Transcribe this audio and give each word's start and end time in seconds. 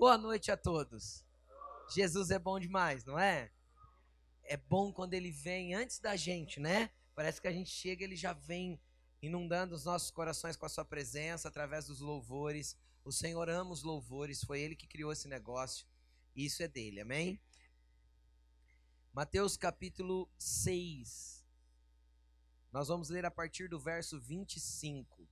Boa 0.00 0.16
noite 0.16 0.50
a 0.50 0.56
todos. 0.56 1.26
Jesus 1.94 2.30
é 2.30 2.38
bom 2.38 2.58
demais, 2.58 3.04
não 3.04 3.18
é? 3.18 3.52
É 4.44 4.56
bom 4.56 4.90
quando 4.90 5.12
ele 5.12 5.30
vem 5.30 5.74
antes 5.74 5.98
da 5.98 6.16
gente, 6.16 6.58
né? 6.58 6.90
Parece 7.14 7.38
que 7.38 7.46
a 7.46 7.52
gente 7.52 7.68
chega, 7.68 8.02
ele 8.02 8.16
já 8.16 8.32
vem 8.32 8.80
inundando 9.20 9.74
os 9.74 9.84
nossos 9.84 10.10
corações 10.10 10.56
com 10.56 10.64
a 10.64 10.70
sua 10.70 10.86
presença 10.86 11.48
através 11.48 11.84
dos 11.84 12.00
louvores. 12.00 12.78
O 13.04 13.12
Senhor 13.12 13.50
ama 13.50 13.72
os 13.72 13.82
louvores, 13.82 14.42
foi 14.42 14.62
ele 14.62 14.74
que 14.74 14.86
criou 14.86 15.12
esse 15.12 15.28
negócio. 15.28 15.86
Isso 16.34 16.62
é 16.62 16.66
dele, 16.66 17.02
amém? 17.02 17.38
Mateus 19.12 19.54
capítulo 19.54 20.30
6. 20.38 21.44
Nós 22.72 22.88
vamos 22.88 23.10
ler 23.10 23.26
a 23.26 23.30
partir 23.30 23.68
do 23.68 23.78
verso 23.78 24.18
25. 24.18 25.28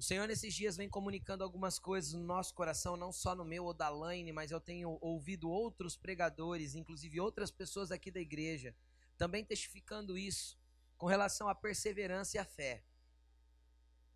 O 0.00 0.02
Senhor 0.02 0.26
nesses 0.26 0.54
dias 0.54 0.78
vem 0.78 0.88
comunicando 0.88 1.44
algumas 1.44 1.78
coisas 1.78 2.14
no 2.14 2.24
nosso 2.24 2.54
coração, 2.54 2.96
não 2.96 3.12
só 3.12 3.34
no 3.34 3.44
meu 3.44 3.66
ou 3.66 3.74
da 3.74 3.90
Laine, 3.90 4.32
mas 4.32 4.50
eu 4.50 4.58
tenho 4.58 4.96
ouvido 4.98 5.50
outros 5.50 5.94
pregadores, 5.94 6.74
inclusive 6.74 7.20
outras 7.20 7.50
pessoas 7.50 7.90
aqui 7.90 8.10
da 8.10 8.18
igreja, 8.18 8.74
também 9.18 9.44
testificando 9.44 10.16
isso 10.16 10.58
com 10.96 11.04
relação 11.04 11.50
à 11.50 11.54
perseverança 11.54 12.38
e 12.38 12.40
à 12.40 12.46
fé. 12.46 12.82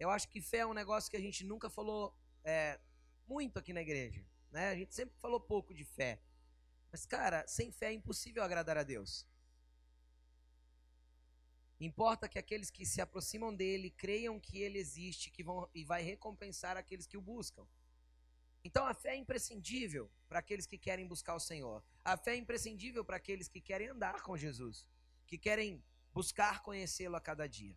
Eu 0.01 0.09
acho 0.09 0.27
que 0.31 0.41
fé 0.41 0.61
é 0.61 0.67
um 0.67 0.73
negócio 0.73 1.11
que 1.11 1.19
a 1.19 1.21
gente 1.21 1.45
nunca 1.45 1.69
falou 1.69 2.17
é, 2.43 2.81
muito 3.29 3.59
aqui 3.59 3.75
na 3.75 3.83
igreja, 3.83 4.25
né? 4.51 4.71
A 4.71 4.75
gente 4.75 4.95
sempre 4.95 5.15
falou 5.21 5.39
pouco 5.39 5.75
de 5.75 5.85
fé. 5.85 6.19
Mas, 6.91 7.05
cara, 7.05 7.47
sem 7.47 7.71
fé 7.71 7.89
é 7.89 7.93
impossível 7.93 8.43
agradar 8.43 8.79
a 8.79 8.83
Deus. 8.83 9.27
Importa 11.85 12.31
que 12.31 12.39
aqueles 12.39 12.71
que 12.71 12.87
se 12.87 13.03
aproximam 13.03 13.55
dele 13.55 13.91
creiam 13.91 14.41
que 14.41 14.59
ele 14.63 14.79
existe 14.79 15.31
que 15.31 15.43
vão, 15.43 15.69
e 15.75 15.85
vai 15.85 16.03
recompensar 16.03 16.79
aqueles 16.79 17.07
que 17.07 17.19
o 17.19 17.21
buscam. 17.21 17.67
Então 18.65 18.87
a 18.87 18.95
fé 18.95 19.11
é 19.11 19.17
imprescindível 19.17 20.11
para 20.27 20.39
aqueles 20.39 20.65
que 20.65 20.79
querem 20.79 21.07
buscar 21.07 21.35
o 21.35 21.39
Senhor. 21.41 21.85
A 22.03 22.17
fé 22.17 22.33
é 22.33 22.37
imprescindível 22.37 23.05
para 23.05 23.19
aqueles 23.19 23.49
que 23.49 23.61
querem 23.61 23.89
andar 23.89 24.23
com 24.23 24.35
Jesus, 24.35 24.89
que 25.27 25.37
querem 25.37 25.85
buscar 26.15 26.63
conhecê-lo 26.63 27.17
a 27.17 27.21
cada 27.21 27.47
dia. 27.47 27.77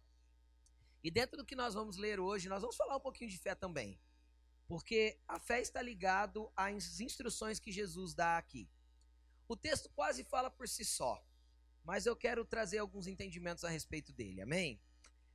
E 1.03 1.11
dentro 1.11 1.35
do 1.35 1.45
que 1.45 1.53
nós 1.53 1.73
vamos 1.73 1.97
ler 1.97 2.17
hoje, 2.17 2.47
nós 2.47 2.61
vamos 2.61 2.77
falar 2.77 2.95
um 2.95 3.01
pouquinho 3.01 3.29
de 3.29 3.37
fé 3.37 3.55
também. 3.55 3.99
Porque 4.69 5.19
a 5.27 5.37
fé 5.37 5.59
está 5.59 5.81
ligado 5.81 6.49
às 6.55 7.01
instruções 7.01 7.59
que 7.59 7.73
Jesus 7.73 8.13
dá 8.13 8.37
aqui. 8.37 8.69
O 9.49 9.57
texto 9.57 9.89
quase 9.89 10.23
fala 10.23 10.49
por 10.49 10.65
si 10.65 10.85
só 10.85 11.21
mas 11.87 12.05
eu 12.05 12.17
quero 12.17 12.43
trazer 12.43 12.79
alguns 12.79 13.07
entendimentos 13.07 13.63
a 13.63 13.69
respeito 13.69 14.11
dele, 14.11 14.41
amém? 14.41 14.77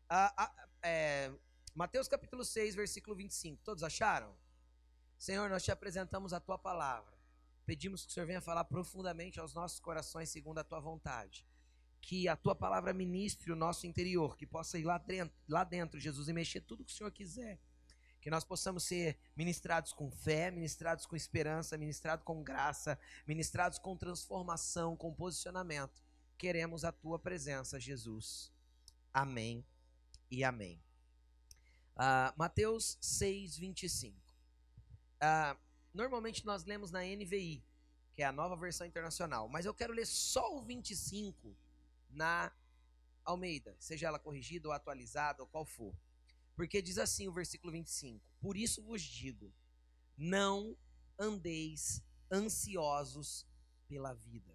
Ah, 0.07 0.35
ah, 0.37 0.69
é, 0.83 1.33
Mateus 1.75 2.07
capítulo 2.07 2.45
6, 2.45 2.75
versículo 2.75 3.17
25, 3.17 3.63
todos 3.65 3.83
acharam? 3.83 4.37
Senhor, 5.17 5.49
nós 5.49 5.65
te 5.65 5.73
apresentamos 5.73 6.35
a 6.35 6.41
tua 6.41 6.59
palavra, 6.59 7.17
pedimos 7.65 8.05
que 8.05 8.11
o 8.11 8.13
Senhor 8.13 8.27
venha 8.27 8.43
falar 8.43 8.65
profundamente 8.65 9.41
aos 9.41 9.55
nossos 9.55 9.81
corações 9.81 10.29
segundo 10.29 10.59
a 10.59 10.65
tua 10.65 10.79
vontade, 10.79 11.47
que 12.03 12.29
a 12.29 12.37
tua 12.37 12.55
palavra 12.55 12.93
ministre 12.93 13.51
o 13.51 13.57
nosso 13.57 13.87
interior, 13.87 14.37
que 14.37 14.47
possa 14.47 14.79
ir 14.79 14.85
lá 14.85 14.99
dentro, 14.99 15.35
lá 15.49 15.65
dentro 15.65 15.99
Jesus, 15.99 16.29
e 16.29 16.35
mexer 16.35 16.61
tudo 16.61 16.85
que 16.85 16.93
o 16.93 16.95
Senhor 16.95 17.11
quiser. 17.13 17.59
Que 18.21 18.29
nós 18.29 18.45
possamos 18.45 18.85
ser 18.85 19.19
ministrados 19.35 19.95
com 19.95 20.11
fé, 20.11 20.51
ministrados 20.51 21.07
com 21.07 21.17
esperança, 21.17 21.79
ministrados 21.79 22.27
com 22.27 22.43
graça, 22.43 22.99
ministrados 23.27 23.79
com 23.79 23.97
transformação, 23.97 24.95
com 24.95 25.13
posicionamento, 25.15 26.05
queremos 26.43 26.85
a 26.85 26.91
tua 26.91 27.21
presença, 27.21 27.79
Jesus. 27.79 28.53
Amém 29.15 29.65
e 30.29 30.43
amém. 30.43 30.83
Uh, 31.95 32.35
Mateus 32.37 32.99
6, 33.01 33.59
25. 33.59 34.19
Uh, 35.23 35.57
normalmente 35.95 36.45
nós 36.45 36.65
lemos 36.65 36.91
na 36.91 37.05
NVI, 37.05 37.65
que 38.17 38.25
é 38.25 38.27
a 38.27 38.33
nova 38.33 38.57
versão 38.57 38.85
internacional, 38.85 39.49
mas 39.49 39.67
eu 39.67 39.73
quero 39.73 39.93
ler 39.93 40.05
só 40.05 40.57
o 40.57 40.65
25 40.65 41.57
na 42.11 42.53
Almeida, 43.25 43.77
seja 43.79 44.09
ela 44.09 44.19
corrigida 44.19 44.67
ou 44.67 44.75
atualizada 44.75 45.45
ou 45.45 45.49
qual 45.49 45.65
for. 45.65 45.95
Porque 46.57 46.83
diz 46.83 46.99
assim 46.99 47.29
o 47.29 47.33
versículo 47.33 47.71
25: 47.71 48.21
Por 48.41 48.57
isso 48.57 48.83
vos 48.83 49.01
digo, 49.01 49.55
não 50.19 50.77
andeis 51.17 52.03
ansiosos 52.33 53.47
pela 53.87 54.13
vida 54.13 54.52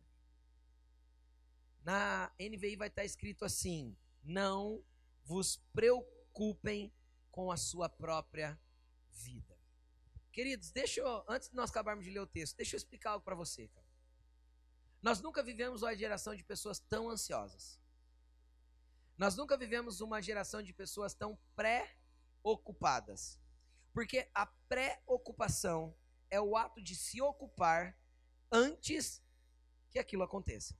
na 1.88 2.30
NVI 2.38 2.76
vai 2.76 2.90
estar 2.90 3.06
escrito 3.06 3.46
assim: 3.46 3.96
não 4.22 4.84
vos 5.24 5.56
preocupem 5.74 6.94
com 7.32 7.50
a 7.50 7.56
sua 7.56 7.88
própria 7.88 8.60
vida. 9.10 9.58
Queridos, 10.34 10.70
deixa 10.70 11.00
eu, 11.00 11.24
antes 11.30 11.48
de 11.48 11.56
nós 11.56 11.70
acabarmos 11.70 12.04
de 12.04 12.12
ler 12.12 12.20
o 12.20 12.28
texto, 12.28 12.58
deixa 12.58 12.76
eu 12.76 12.78
explicar 12.78 13.12
algo 13.12 13.24
para 13.24 13.36
você, 13.36 13.70
cara. 13.70 13.88
Nós 15.02 15.22
nunca 15.22 15.42
vivemos 15.42 15.82
uma 15.82 15.96
geração 15.96 16.36
de 16.36 16.44
pessoas 16.44 16.78
tão 16.78 17.10
ansiosas. 17.10 17.80
Nós 19.18 19.38
nunca 19.38 19.56
vivemos 19.56 20.02
uma 20.02 20.22
geração 20.22 20.62
de 20.62 20.74
pessoas 20.74 21.14
tão 21.14 21.40
pré-ocupadas. 21.56 23.40
Porque 23.94 24.30
a 24.36 24.46
pré-ocupação 24.46 25.96
é 26.30 26.42
o 26.42 26.58
ato 26.58 26.82
de 26.82 26.98
se 26.98 27.22
ocupar 27.22 27.98
antes 28.52 29.24
que 29.90 29.98
aquilo 29.98 30.24
aconteça. 30.24 30.76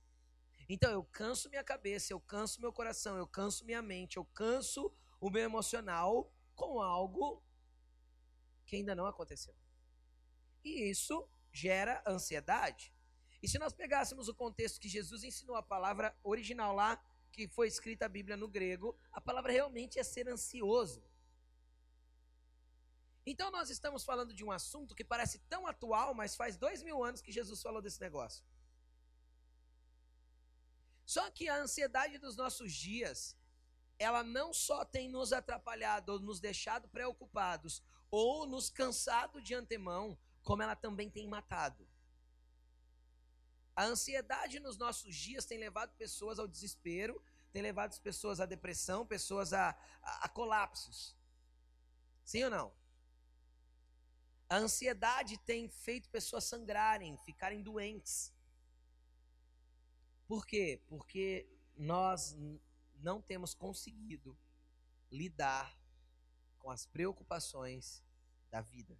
Então 0.68 0.90
eu 0.90 1.02
canso 1.02 1.48
minha 1.48 1.64
cabeça, 1.64 2.12
eu 2.12 2.20
canso 2.20 2.60
meu 2.60 2.72
coração, 2.72 3.16
eu 3.16 3.26
canso 3.26 3.64
minha 3.64 3.80
mente, 3.80 4.18
eu 4.18 4.24
canso 4.26 4.92
o 5.20 5.30
meu 5.30 5.42
emocional 5.42 6.30
com 6.54 6.82
algo 6.82 7.42
que 8.66 8.76
ainda 8.76 8.94
não 8.94 9.06
aconteceu. 9.06 9.54
E 10.62 10.90
isso 10.90 11.26
gera 11.50 12.02
ansiedade. 12.06 12.92
E 13.42 13.48
se 13.48 13.58
nós 13.58 13.72
pegássemos 13.72 14.28
o 14.28 14.34
contexto 14.34 14.80
que 14.80 14.88
Jesus 14.88 15.24
ensinou 15.24 15.56
a 15.56 15.62
palavra 15.62 16.14
original 16.22 16.74
lá, 16.74 17.02
que 17.32 17.48
foi 17.48 17.68
escrita 17.68 18.04
a 18.04 18.08
Bíblia 18.08 18.36
no 18.36 18.48
grego, 18.48 18.98
a 19.12 19.20
palavra 19.20 19.52
realmente 19.52 19.98
é 19.98 20.02
ser 20.02 20.28
ansioso. 20.28 21.02
Então 23.24 23.50
nós 23.50 23.70
estamos 23.70 24.04
falando 24.04 24.34
de 24.34 24.44
um 24.44 24.50
assunto 24.50 24.94
que 24.94 25.04
parece 25.04 25.38
tão 25.40 25.66
atual, 25.66 26.14
mas 26.14 26.34
faz 26.34 26.56
dois 26.56 26.82
mil 26.82 27.02
anos 27.04 27.20
que 27.20 27.32
Jesus 27.32 27.62
falou 27.62 27.80
desse 27.80 28.00
negócio. 28.00 28.44
Só 31.08 31.30
que 31.30 31.48
a 31.48 31.56
ansiedade 31.56 32.18
dos 32.18 32.36
nossos 32.36 32.70
dias, 32.70 33.34
ela 33.98 34.22
não 34.22 34.52
só 34.52 34.84
tem 34.84 35.08
nos 35.08 35.32
atrapalhado 35.32 36.12
ou 36.12 36.20
nos 36.20 36.38
deixado 36.38 36.86
preocupados 36.86 37.82
ou 38.10 38.44
nos 38.44 38.68
cansado 38.68 39.40
de 39.40 39.54
antemão, 39.54 40.18
como 40.42 40.62
ela 40.62 40.76
também 40.76 41.08
tem 41.08 41.26
matado. 41.26 41.88
A 43.74 43.84
ansiedade 43.84 44.60
nos 44.60 44.76
nossos 44.76 45.16
dias 45.16 45.46
tem 45.46 45.56
levado 45.56 45.96
pessoas 45.96 46.38
ao 46.38 46.46
desespero, 46.46 47.24
tem 47.54 47.62
levado 47.62 47.92
as 47.92 47.98
pessoas 47.98 48.38
à 48.38 48.44
depressão, 48.44 49.06
pessoas 49.06 49.54
a, 49.54 49.70
a, 50.02 50.26
a 50.26 50.28
colapsos. 50.28 51.16
Sim 52.22 52.44
ou 52.44 52.50
não? 52.50 52.74
A 54.46 54.58
ansiedade 54.58 55.38
tem 55.38 55.70
feito 55.70 56.10
pessoas 56.10 56.44
sangrarem, 56.44 57.16
ficarem 57.24 57.62
doentes. 57.62 58.30
Por 60.28 60.46
quê? 60.46 60.80
Porque 60.86 61.48
nós 61.76 62.36
não 63.00 63.20
temos 63.20 63.54
conseguido 63.54 64.38
lidar 65.10 65.76
com 66.58 66.70
as 66.70 66.86
preocupações 66.86 68.04
da 68.50 68.60
vida. 68.60 68.96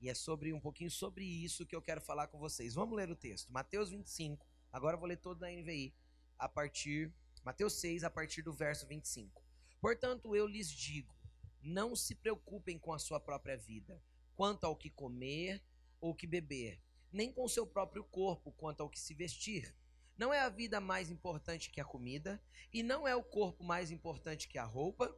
E 0.00 0.08
é 0.08 0.14
sobre 0.14 0.52
um 0.52 0.60
pouquinho 0.60 0.90
sobre 0.90 1.24
isso 1.24 1.66
que 1.66 1.74
eu 1.74 1.82
quero 1.82 2.00
falar 2.00 2.28
com 2.28 2.38
vocês. 2.38 2.74
Vamos 2.74 2.96
ler 2.96 3.10
o 3.10 3.16
texto. 3.16 3.50
Mateus 3.50 3.90
25. 3.90 4.46
Agora 4.70 4.94
eu 4.94 5.00
vou 5.00 5.08
ler 5.08 5.16
todo 5.16 5.40
na 5.40 5.50
NVI 5.50 5.92
a 6.38 6.48
partir 6.48 7.12
Mateus 7.44 7.74
6 7.74 8.04
a 8.04 8.10
partir 8.10 8.40
do 8.40 8.52
verso 8.52 8.86
25. 8.86 9.44
Portanto, 9.80 10.34
eu 10.34 10.46
lhes 10.46 10.70
digo: 10.70 11.14
não 11.62 11.94
se 11.94 12.14
preocupem 12.14 12.78
com 12.78 12.92
a 12.92 12.98
sua 12.98 13.20
própria 13.20 13.56
vida, 13.56 14.02
quanto 14.34 14.64
ao 14.64 14.74
que 14.74 14.88
comer 14.88 15.62
ou 16.00 16.14
que 16.14 16.26
beber, 16.26 16.80
nem 17.12 17.30
com 17.30 17.44
o 17.44 17.48
seu 17.48 17.66
próprio 17.66 18.02
corpo, 18.04 18.50
quanto 18.52 18.82
ao 18.82 18.88
que 18.88 18.98
se 18.98 19.14
vestir. 19.14 19.74
Não 20.16 20.32
é 20.32 20.40
a 20.40 20.48
vida 20.48 20.80
mais 20.80 21.10
importante 21.10 21.70
que 21.70 21.80
a 21.80 21.84
comida, 21.84 22.40
e 22.72 22.82
não 22.82 23.06
é 23.06 23.16
o 23.16 23.22
corpo 23.22 23.64
mais 23.64 23.90
importante 23.90 24.48
que 24.48 24.58
a 24.58 24.64
roupa. 24.64 25.14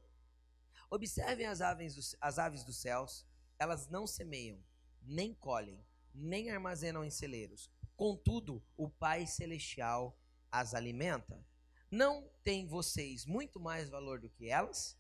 Observem 0.91 1.47
as 1.47 1.61
aves, 1.61 1.95
dos, 1.95 2.17
as 2.21 2.39
aves 2.39 2.65
dos 2.65 2.79
céus, 2.79 3.27
elas 3.59 3.89
não 3.89 4.07
semeiam, 4.07 4.63
nem 5.03 5.35
colhem, 5.35 5.85
nem 6.15 6.51
armazenam 6.51 7.05
em 7.05 7.11
celeiros. 7.11 7.71
Contudo, 7.95 8.63
o 8.77 8.89
Pai 8.89 9.27
Celestial 9.27 10.19
as 10.51 10.75
alimenta. 10.75 11.45
Não 11.91 12.31
tem 12.43 12.67
vocês 12.67 13.27
muito 13.27 13.61
mais 13.61 13.89
valor 13.89 14.21
do 14.21 14.31
que 14.31 14.49
elas? 14.49 14.97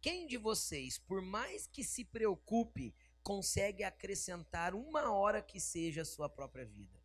Quem 0.00 0.26
de 0.26 0.36
vocês, 0.36 0.98
por 0.98 1.22
mais 1.22 1.66
que 1.66 1.82
se 1.82 2.04
preocupe, 2.04 2.94
consegue 3.22 3.84
acrescentar 3.84 4.74
uma 4.74 5.10
hora 5.12 5.40
que 5.40 5.58
seja 5.58 6.02
a 6.02 6.04
sua 6.04 6.28
própria 6.28 6.66
vida? 6.66 7.03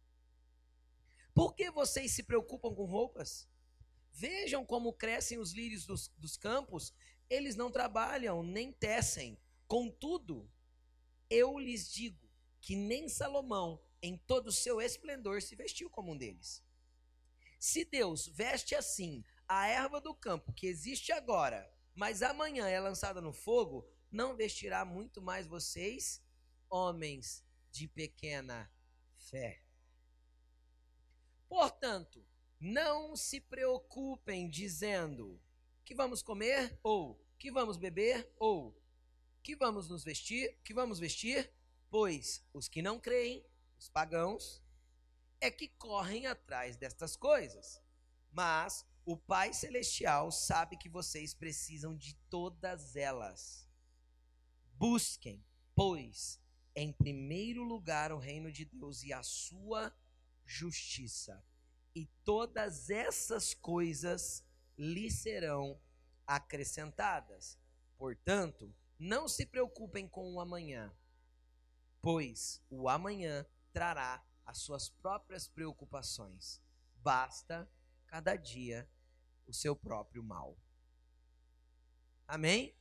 Por 1.39 1.55
que 1.55 1.71
vocês 1.71 2.11
se 2.11 2.21
preocupam 2.21 2.75
com 2.75 2.83
roupas? 2.83 3.47
Vejam 4.11 4.65
como 4.65 4.91
crescem 4.91 5.37
os 5.37 5.53
lírios 5.53 5.85
dos, 5.85 6.09
dos 6.17 6.35
campos, 6.35 6.93
eles 7.29 7.55
não 7.55 7.71
trabalham 7.71 8.43
nem 8.43 8.73
tecem. 8.73 9.39
Contudo, 9.65 10.51
eu 11.29 11.57
lhes 11.57 11.89
digo 11.89 12.29
que 12.59 12.75
nem 12.75 13.07
Salomão, 13.07 13.81
em 14.01 14.17
todo 14.17 14.47
o 14.47 14.51
seu 14.51 14.81
esplendor, 14.81 15.41
se 15.41 15.55
vestiu 15.55 15.89
como 15.89 16.11
um 16.11 16.17
deles. 16.17 16.61
Se 17.57 17.85
Deus 17.85 18.27
veste 18.27 18.75
assim 18.75 19.23
a 19.47 19.65
erva 19.65 20.01
do 20.01 20.13
campo 20.13 20.51
que 20.51 20.67
existe 20.67 21.13
agora, 21.13 21.73
mas 21.95 22.21
amanhã 22.21 22.67
é 22.67 22.81
lançada 22.81 23.21
no 23.21 23.31
fogo, 23.31 23.89
não 24.11 24.35
vestirá 24.35 24.83
muito 24.83 25.21
mais 25.21 25.47
vocês, 25.47 26.21
homens 26.69 27.41
de 27.71 27.87
pequena 27.87 28.69
fé. 29.15 29.68
Portanto, 31.49 32.23
não 32.59 33.15
se 33.15 33.41
preocupem 33.41 34.47
dizendo 34.47 35.41
que 35.83 35.95
vamos 35.95 36.21
comer 36.21 36.79
ou 36.83 37.19
que 37.39 37.51
vamos 37.51 37.75
beber 37.75 38.31
ou 38.37 38.79
que 39.41 39.55
vamos 39.55 39.89
nos 39.89 40.03
vestir, 40.03 40.55
que 40.63 40.73
vamos 40.73 40.99
vestir, 40.99 41.51
pois 41.89 42.45
os 42.53 42.67
que 42.67 42.83
não 42.83 42.99
creem, 42.99 43.43
os 43.79 43.89
pagãos, 43.89 44.61
é 45.41 45.49
que 45.49 45.69
correm 45.69 46.27
atrás 46.27 46.77
destas 46.77 47.15
coisas. 47.15 47.81
Mas 48.31 48.85
o 49.05 49.17
Pai 49.17 49.53
celestial 49.53 50.31
sabe 50.31 50.77
que 50.77 50.87
vocês 50.87 51.33
precisam 51.33 51.95
de 51.95 52.13
todas 52.29 52.95
elas. 52.95 53.67
Busquem, 54.75 55.43
pois, 55.73 56.39
em 56.75 56.93
primeiro 56.93 57.63
lugar 57.63 58.11
o 58.11 58.19
reino 58.19 58.51
de 58.51 58.65
Deus 58.65 59.01
e 59.03 59.11
a 59.11 59.23
sua 59.23 59.91
e 61.95 62.07
todas 62.23 62.89
essas 62.89 63.53
coisas 63.53 64.43
lhe 64.77 65.11
serão 65.11 65.79
acrescentadas. 66.25 67.57
Portanto, 67.97 68.73
não 68.97 69.27
se 69.27 69.45
preocupem 69.45 70.07
com 70.07 70.33
o 70.33 70.39
amanhã, 70.39 70.91
pois 72.01 72.61
o 72.69 72.89
amanhã 72.89 73.45
trará 73.71 74.25
as 74.45 74.57
suas 74.57 74.89
próprias 74.89 75.47
preocupações. 75.47 76.61
Basta 76.95 77.69
cada 78.07 78.35
dia 78.35 78.89
o 79.45 79.53
seu 79.53 79.75
próprio 79.75 80.23
mal. 80.23 80.57
Amém? 82.27 82.75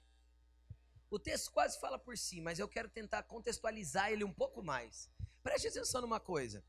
O 1.10 1.18
texto 1.18 1.50
quase 1.50 1.78
fala 1.80 1.98
por 1.98 2.16
si, 2.16 2.40
mas 2.40 2.58
eu 2.58 2.68
quero 2.68 2.88
tentar 2.88 3.22
contextualizar 3.24 4.10
ele 4.10 4.24
um 4.24 4.32
pouco 4.32 4.62
mais. 4.62 5.10
Preste 5.42 5.68
atenção 5.68 6.02
numa 6.02 6.20
coisa. 6.20 6.64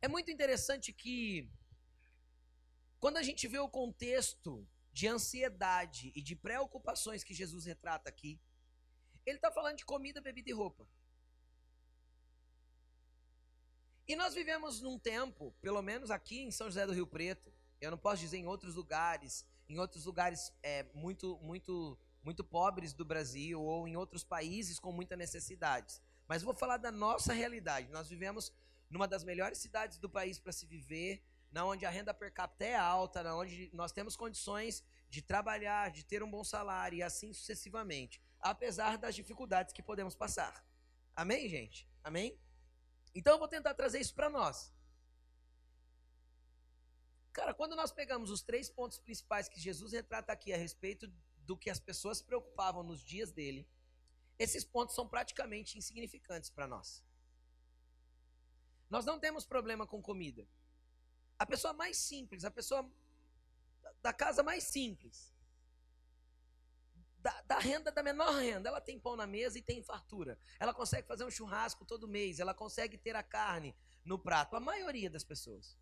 É 0.00 0.08
muito 0.08 0.30
interessante 0.30 0.92
que, 0.92 1.48
quando 3.00 3.16
a 3.16 3.22
gente 3.22 3.48
vê 3.48 3.58
o 3.58 3.68
contexto 3.68 4.66
de 4.92 5.06
ansiedade 5.06 6.12
e 6.14 6.22
de 6.22 6.34
preocupações 6.34 7.22
que 7.22 7.34
Jesus 7.34 7.64
retrata 7.66 8.08
aqui, 8.08 8.40
ele 9.24 9.38
está 9.38 9.50
falando 9.50 9.76
de 9.76 9.84
comida, 9.84 10.20
bebida 10.20 10.50
e 10.50 10.52
roupa. 10.52 10.86
E 14.08 14.14
nós 14.14 14.34
vivemos 14.34 14.80
num 14.80 14.98
tempo, 14.98 15.52
pelo 15.60 15.82
menos 15.82 16.10
aqui 16.10 16.40
em 16.40 16.50
São 16.50 16.68
José 16.68 16.86
do 16.86 16.92
Rio 16.92 17.06
Preto, 17.06 17.52
eu 17.80 17.90
não 17.90 17.98
posso 17.98 18.22
dizer 18.22 18.38
em 18.38 18.46
outros 18.46 18.76
lugares, 18.76 19.44
em 19.68 19.78
outros 19.78 20.04
lugares 20.04 20.52
é, 20.62 20.84
muito, 20.94 21.36
muito, 21.40 21.98
muito 22.22 22.44
pobres 22.44 22.92
do 22.92 23.04
Brasil 23.04 23.60
ou 23.60 23.88
em 23.88 23.96
outros 23.96 24.22
países 24.22 24.78
com 24.78 24.92
muitas 24.92 25.18
necessidades. 25.18 26.00
Mas 26.28 26.42
vou 26.42 26.54
falar 26.54 26.76
da 26.76 26.92
nossa 26.92 27.32
realidade. 27.32 27.90
Nós 27.90 28.08
vivemos 28.08 28.52
numa 28.90 29.08
das 29.08 29.24
melhores 29.24 29.58
cidades 29.58 29.98
do 29.98 30.08
país 30.08 30.38
para 30.38 30.52
se 30.52 30.66
viver, 30.66 31.22
na 31.50 31.64
onde 31.64 31.86
a 31.86 31.90
renda 31.90 32.12
per 32.12 32.32
capita 32.32 32.64
é 32.64 32.76
alta, 32.76 33.22
na 33.22 33.36
onde 33.36 33.70
nós 33.72 33.92
temos 33.92 34.16
condições 34.16 34.84
de 35.08 35.22
trabalhar, 35.22 35.90
de 35.90 36.04
ter 36.04 36.22
um 36.22 36.30
bom 36.30 36.44
salário 36.44 36.98
e 36.98 37.02
assim 37.02 37.32
sucessivamente, 37.32 38.20
apesar 38.40 38.98
das 38.98 39.14
dificuldades 39.14 39.72
que 39.72 39.82
podemos 39.82 40.14
passar. 40.14 40.64
Amém, 41.14 41.48
gente? 41.48 41.88
Amém? 42.02 42.38
Então 43.14 43.34
eu 43.34 43.38
vou 43.38 43.48
tentar 43.48 43.74
trazer 43.74 44.00
isso 44.00 44.14
para 44.14 44.28
nós. 44.28 44.74
Cara, 47.32 47.54
quando 47.54 47.76
nós 47.76 47.92
pegamos 47.92 48.30
os 48.30 48.42
três 48.42 48.68
pontos 48.68 48.98
principais 48.98 49.48
que 49.48 49.60
Jesus 49.60 49.92
retrata 49.92 50.32
aqui 50.32 50.52
a 50.52 50.56
respeito 50.56 51.06
do 51.38 51.56
que 51.56 51.70
as 51.70 51.78
pessoas 51.78 52.18
se 52.18 52.24
preocupavam 52.24 52.82
nos 52.82 53.02
dias 53.02 53.30
dele, 53.30 53.68
esses 54.38 54.64
pontos 54.64 54.94
são 54.94 55.08
praticamente 55.08 55.78
insignificantes 55.78 56.50
para 56.50 56.66
nós. 56.66 57.05
Nós 58.88 59.04
não 59.04 59.18
temos 59.18 59.44
problema 59.44 59.86
com 59.86 60.00
comida. 60.00 60.46
A 61.38 61.44
pessoa 61.44 61.72
mais 61.72 61.96
simples, 61.96 62.44
a 62.44 62.50
pessoa 62.50 62.88
da 64.02 64.12
casa 64.12 64.42
mais 64.42 64.64
simples, 64.64 65.34
da, 67.18 67.42
da, 67.42 67.58
renda, 67.58 67.90
da 67.90 68.02
menor 68.02 68.34
renda, 68.36 68.68
ela 68.68 68.80
tem 68.80 69.00
pão 69.00 69.16
na 69.16 69.26
mesa 69.26 69.58
e 69.58 69.62
tem 69.62 69.82
fartura. 69.82 70.38
Ela 70.60 70.72
consegue 70.72 71.08
fazer 71.08 71.24
um 71.24 71.30
churrasco 71.30 71.84
todo 71.84 72.06
mês, 72.08 72.38
ela 72.38 72.54
consegue 72.54 72.96
ter 72.96 73.16
a 73.16 73.22
carne 73.22 73.74
no 74.04 74.18
prato. 74.18 74.54
A 74.54 74.60
maioria 74.60 75.10
das 75.10 75.24
pessoas. 75.24 75.76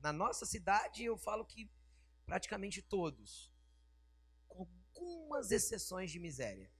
Na 0.00 0.12
nossa 0.12 0.46
cidade, 0.46 1.04
eu 1.04 1.16
falo 1.18 1.44
que 1.44 1.70
praticamente 2.24 2.80
todos, 2.80 3.52
com 4.46 4.66
algumas 4.94 5.50
exceções 5.50 6.10
de 6.10 6.18
miséria. 6.18 6.70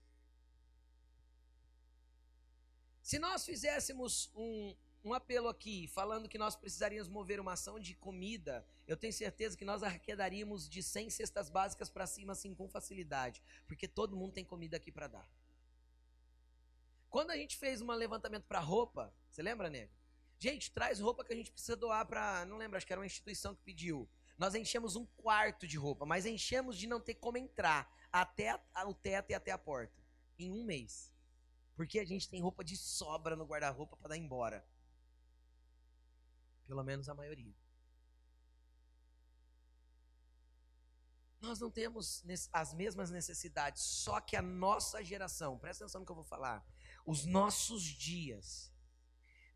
Se 3.09 3.17
nós 3.17 3.43
fizéssemos 3.43 4.29
um, 4.35 4.75
um 5.03 5.15
apelo 5.15 5.47
aqui, 5.47 5.87
falando 5.87 6.29
que 6.29 6.37
nós 6.37 6.55
precisaríamos 6.55 7.09
mover 7.09 7.39
uma 7.39 7.53
ação 7.53 7.79
de 7.79 7.95
comida, 7.95 8.63
eu 8.87 8.95
tenho 8.95 9.11
certeza 9.11 9.57
que 9.57 9.65
nós 9.65 9.81
arrecadaríamos 9.81 10.69
de 10.69 10.83
100 10.83 11.09
cestas 11.09 11.49
básicas 11.49 11.89
para 11.89 12.05
cima, 12.05 12.33
assim, 12.33 12.53
com 12.53 12.69
facilidade, 12.69 13.41
porque 13.65 13.87
todo 13.87 14.15
mundo 14.15 14.33
tem 14.33 14.45
comida 14.45 14.77
aqui 14.77 14.91
para 14.91 15.07
dar. 15.07 15.27
Quando 17.09 17.31
a 17.31 17.35
gente 17.35 17.57
fez 17.57 17.81
um 17.81 17.91
levantamento 17.91 18.43
para 18.43 18.59
roupa, 18.59 19.11
você 19.31 19.41
lembra, 19.41 19.71
nego? 19.71 19.91
Gente, 20.37 20.71
traz 20.71 20.99
roupa 20.99 21.25
que 21.25 21.33
a 21.33 21.35
gente 21.35 21.51
precisa 21.51 21.75
doar 21.75 22.05
para. 22.05 22.45
Não 22.45 22.57
lembro, 22.57 22.77
acho 22.77 22.85
que 22.85 22.93
era 22.93 22.99
uma 22.99 23.07
instituição 23.07 23.55
que 23.55 23.63
pediu. 23.63 24.07
Nós 24.37 24.53
enchemos 24.53 24.95
um 24.95 25.07
quarto 25.17 25.65
de 25.65 25.79
roupa, 25.79 26.05
mas 26.05 26.27
enchemos 26.27 26.77
de 26.77 26.85
não 26.85 27.01
ter 27.01 27.15
como 27.15 27.39
entrar 27.39 27.91
até 28.11 28.53
o 28.85 28.93
teto 28.93 29.31
e 29.31 29.33
até 29.33 29.49
a 29.49 29.57
porta. 29.57 29.99
Em 30.37 30.51
um 30.51 30.63
mês. 30.63 31.11
Porque 31.79 31.97
a 31.97 32.03
gente 32.03 32.27
tem 32.27 32.41
roupa 32.41 32.61
de 32.61 32.75
sobra 32.75 33.37
no 33.37 33.45
guarda-roupa 33.45 33.95
para 33.95 34.09
dar 34.09 34.17
embora. 34.17 34.67
Pelo 36.67 36.83
menos 36.83 37.07
a 37.07 37.13
maioria. 37.13 37.55
Nós 41.39 41.57
não 41.61 41.71
temos 41.71 42.21
as 42.51 42.73
mesmas 42.73 43.09
necessidades, 43.11 43.81
só 43.81 44.19
que 44.19 44.35
a 44.35 44.41
nossa 44.41 45.01
geração, 45.01 45.57
presta 45.57 45.85
atenção 45.85 46.01
no 46.01 46.05
que 46.05 46.11
eu 46.11 46.17
vou 46.17 46.25
falar, 46.25 46.67
os 47.05 47.23
nossos 47.25 47.81
dias 47.81 48.73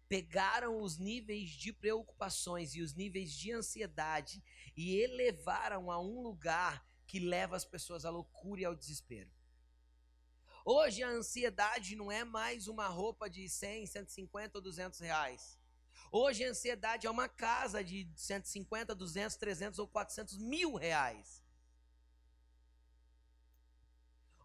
pegaram 0.08 0.82
os 0.82 0.98
níveis 0.98 1.50
de 1.50 1.74
preocupações 1.74 2.74
e 2.74 2.82
os 2.82 2.94
níveis 2.94 3.34
de 3.34 3.51
ansiedade 3.51 4.42
e 4.77 4.96
elevaram 4.96 5.92
a 5.92 6.00
um 6.00 6.22
lugar 6.22 6.88
que 7.06 7.20
leva 7.20 7.58
as 7.58 7.65
pessoas 7.65 8.06
à 8.06 8.10
loucura 8.10 8.62
e 8.62 8.65
ao 8.65 8.74
desespero. 8.74 9.30
Hoje 10.65 11.03
a 11.03 11.10
ansiedade 11.10 11.93
não 11.93 12.10
é 12.10 12.24
mais 12.24 12.70
uma 12.70 12.88
roupa 12.88 13.29
de 13.29 13.50
100, 13.50 13.86
150 13.86 14.58
ou 14.58 14.62
200 14.62 15.00
reais. 15.01 15.60
Hoje 16.10 16.46
a 16.46 16.50
ansiedade 16.50 17.05
é 17.05 17.10
uma 17.10 17.27
casa 17.27 17.84
de 17.84 18.10
150, 18.15 18.96
200, 18.96 19.36
300 19.36 19.79
ou 19.79 19.88
400 19.88 20.38
mil 20.38 20.75
reais. 20.75 21.43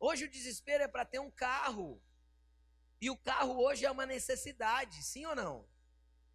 Hoje 0.01 0.25
o 0.25 0.31
desespero 0.31 0.83
é 0.83 0.89
para 0.89 1.05
ter 1.05 1.21
um 1.21 1.31
carro. 1.31 2.03
E 3.01 3.09
o 3.11 3.17
carro 3.17 3.57
hoje 3.63 3.85
é 3.85 3.91
uma 3.91 4.05
necessidade, 4.05 5.05
sim 5.05 5.25
ou 5.25 5.37
não? 5.37 5.69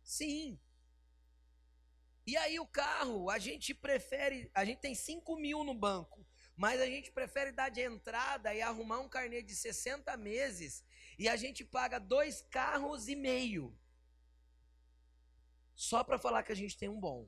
Sim. 0.01 0.57
E 2.25 2.37
aí 2.37 2.57
o 2.57 2.65
carro, 2.65 3.29
a 3.29 3.37
gente 3.37 3.73
prefere, 3.73 4.49
a 4.53 4.63
gente 4.63 4.79
tem 4.79 4.95
5 4.95 5.35
mil 5.35 5.61
no 5.65 5.73
banco. 5.73 6.22
Mas 6.55 6.79
a 6.79 6.85
gente 6.85 7.11
prefere 7.11 7.51
dar 7.51 7.69
de 7.69 7.81
entrada 7.81 8.53
e 8.53 8.61
arrumar 8.61 8.99
um 8.99 9.09
carnê 9.09 9.41
de 9.41 9.55
60 9.55 10.15
meses 10.17 10.83
e 11.17 11.27
a 11.27 11.35
gente 11.35 11.63
paga 11.63 11.99
dois 11.99 12.41
carros 12.43 13.07
e 13.07 13.15
meio. 13.15 13.77
Só 15.75 16.03
para 16.03 16.19
falar 16.19 16.43
que 16.43 16.51
a 16.51 16.55
gente 16.55 16.77
tem 16.77 16.89
um 16.89 16.99
bom. 16.99 17.27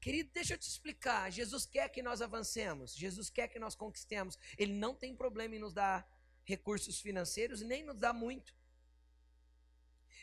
Querido, 0.00 0.30
deixa 0.32 0.54
eu 0.54 0.58
te 0.58 0.66
explicar. 0.66 1.30
Jesus 1.30 1.66
quer 1.66 1.88
que 1.90 2.02
nós 2.02 2.22
avancemos. 2.22 2.94
Jesus 2.94 3.28
quer 3.28 3.48
que 3.48 3.58
nós 3.58 3.74
conquistemos. 3.74 4.38
Ele 4.56 4.72
não 4.72 4.94
tem 4.94 5.14
problema 5.14 5.56
em 5.56 5.58
nos 5.58 5.74
dar 5.74 6.08
recursos 6.42 7.00
financeiros, 7.00 7.60
nem 7.60 7.84
nos 7.84 7.98
dá 7.98 8.12
muito. 8.12 8.54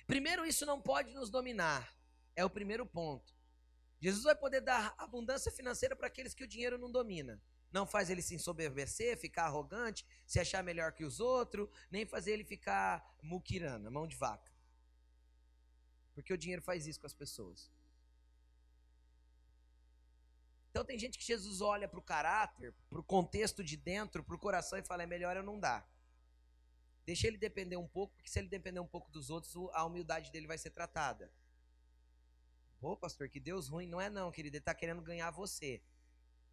Primeiro, 0.07 0.45
isso 0.45 0.65
não 0.65 0.81
pode 0.81 1.13
nos 1.13 1.29
dominar. 1.29 1.96
É 2.37 2.45
o 2.45 2.49
primeiro 2.49 2.85
ponto. 2.85 3.35
Jesus 3.99 4.23
vai 4.23 4.35
poder 4.35 4.61
dar 4.61 4.93
abundância 4.95 5.51
financeira 5.51 5.95
para 5.95 6.05
aqueles 6.05 6.35
que 6.35 6.43
o 6.43 6.47
dinheiro 6.47 6.77
não 6.77 6.91
domina. 6.91 7.41
Não 7.71 7.85
faz 7.85 8.11
ele 8.11 8.21
se 8.21 8.35
ensoberbecer, 8.35 9.17
ficar 9.17 9.45
arrogante, 9.45 10.05
se 10.25 10.39
achar 10.39 10.63
melhor 10.63 10.93
que 10.93 11.03
os 11.03 11.19
outros, 11.19 11.67
nem 11.89 12.05
fazer 12.05 12.33
ele 12.33 12.43
ficar 12.43 13.03
muquirana, 13.23 13.89
mão 13.89 14.07
de 14.07 14.15
vaca. 14.15 14.51
Porque 16.13 16.31
o 16.31 16.37
dinheiro 16.37 16.61
faz 16.61 16.85
isso 16.85 16.99
com 16.99 17.07
as 17.07 17.13
pessoas. 17.13 17.71
Então 20.69 20.85
tem 20.85 20.99
gente 20.99 21.17
que 21.17 21.25
Jesus 21.25 21.59
olha 21.59 21.87
para 21.87 21.99
o 21.99 22.03
caráter, 22.03 22.71
para 22.87 22.99
o 22.99 23.03
contexto 23.03 23.63
de 23.63 23.75
dentro, 23.75 24.23
para 24.23 24.35
o 24.35 24.39
coração 24.39 24.77
e 24.77 24.83
fala: 24.83 25.01
é 25.01 25.07
melhor 25.07 25.35
eu 25.35 25.43
não 25.43 25.59
dar. 25.59 25.89
Deixa 27.03 27.25
ele 27.25 27.37
depender 27.37 27.77
um 27.77 27.87
pouco, 27.87 28.13
porque 28.13 28.29
se 28.29 28.37
ele 28.37 28.47
depender 28.47 28.79
um 28.79 28.87
pouco 28.87 29.09
dos 29.09 29.31
outros, 29.31 29.55
a 29.73 29.83
humildade 29.85 30.31
dele 30.31 30.45
vai 30.45 30.57
ser 30.57 30.69
tratada. 30.69 31.31
Pô, 32.79 32.95
pastor, 32.95 33.29
que 33.29 33.39
Deus 33.39 33.67
ruim. 33.67 33.87
Não 33.87 33.99
é 33.99 34.09
não, 34.09 34.31
querido. 34.31 34.55
Ele 34.55 34.61
está 34.61 34.73
querendo 34.73 35.01
ganhar 35.01 35.31
você. 35.31 35.81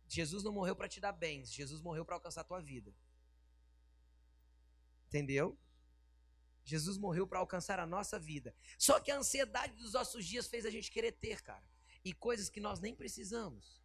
Jesus 0.09 0.43
não 0.43 0.53
morreu 0.53 0.77
para 0.77 0.89
te 0.89 1.01
dar 1.01 1.13
bens. 1.13 1.53
Jesus 1.53 1.81
morreu 1.81 2.05
para 2.05 2.17
alcançar 2.17 2.43
a 2.43 2.45
tua 2.45 2.61
vida. 2.61 2.95
Entendeu? 5.07 5.59
Jesus 6.65 6.97
morreu 6.97 7.27
para 7.27 7.39
alcançar 7.39 7.79
a 7.79 7.87
nossa 7.87 8.19
vida. 8.19 8.55
Só 8.79 8.99
que 8.99 9.11
a 9.11 9.19
ansiedade 9.19 9.75
dos 9.75 9.93
nossos 9.93 10.25
dias 10.25 10.47
fez 10.47 10.65
a 10.65 10.71
gente 10.71 10.91
querer 10.91 11.13
ter, 11.13 11.43
cara. 11.43 11.65
E 12.03 12.13
coisas 12.13 12.49
que 12.49 12.61
nós 12.61 12.81
nem 12.81 12.95
precisamos. 12.95 13.83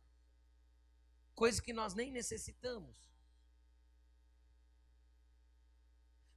Coisas 1.36 1.60
que 1.60 1.74
nós 1.74 1.94
nem 1.94 2.12
necessitamos. 2.12 3.10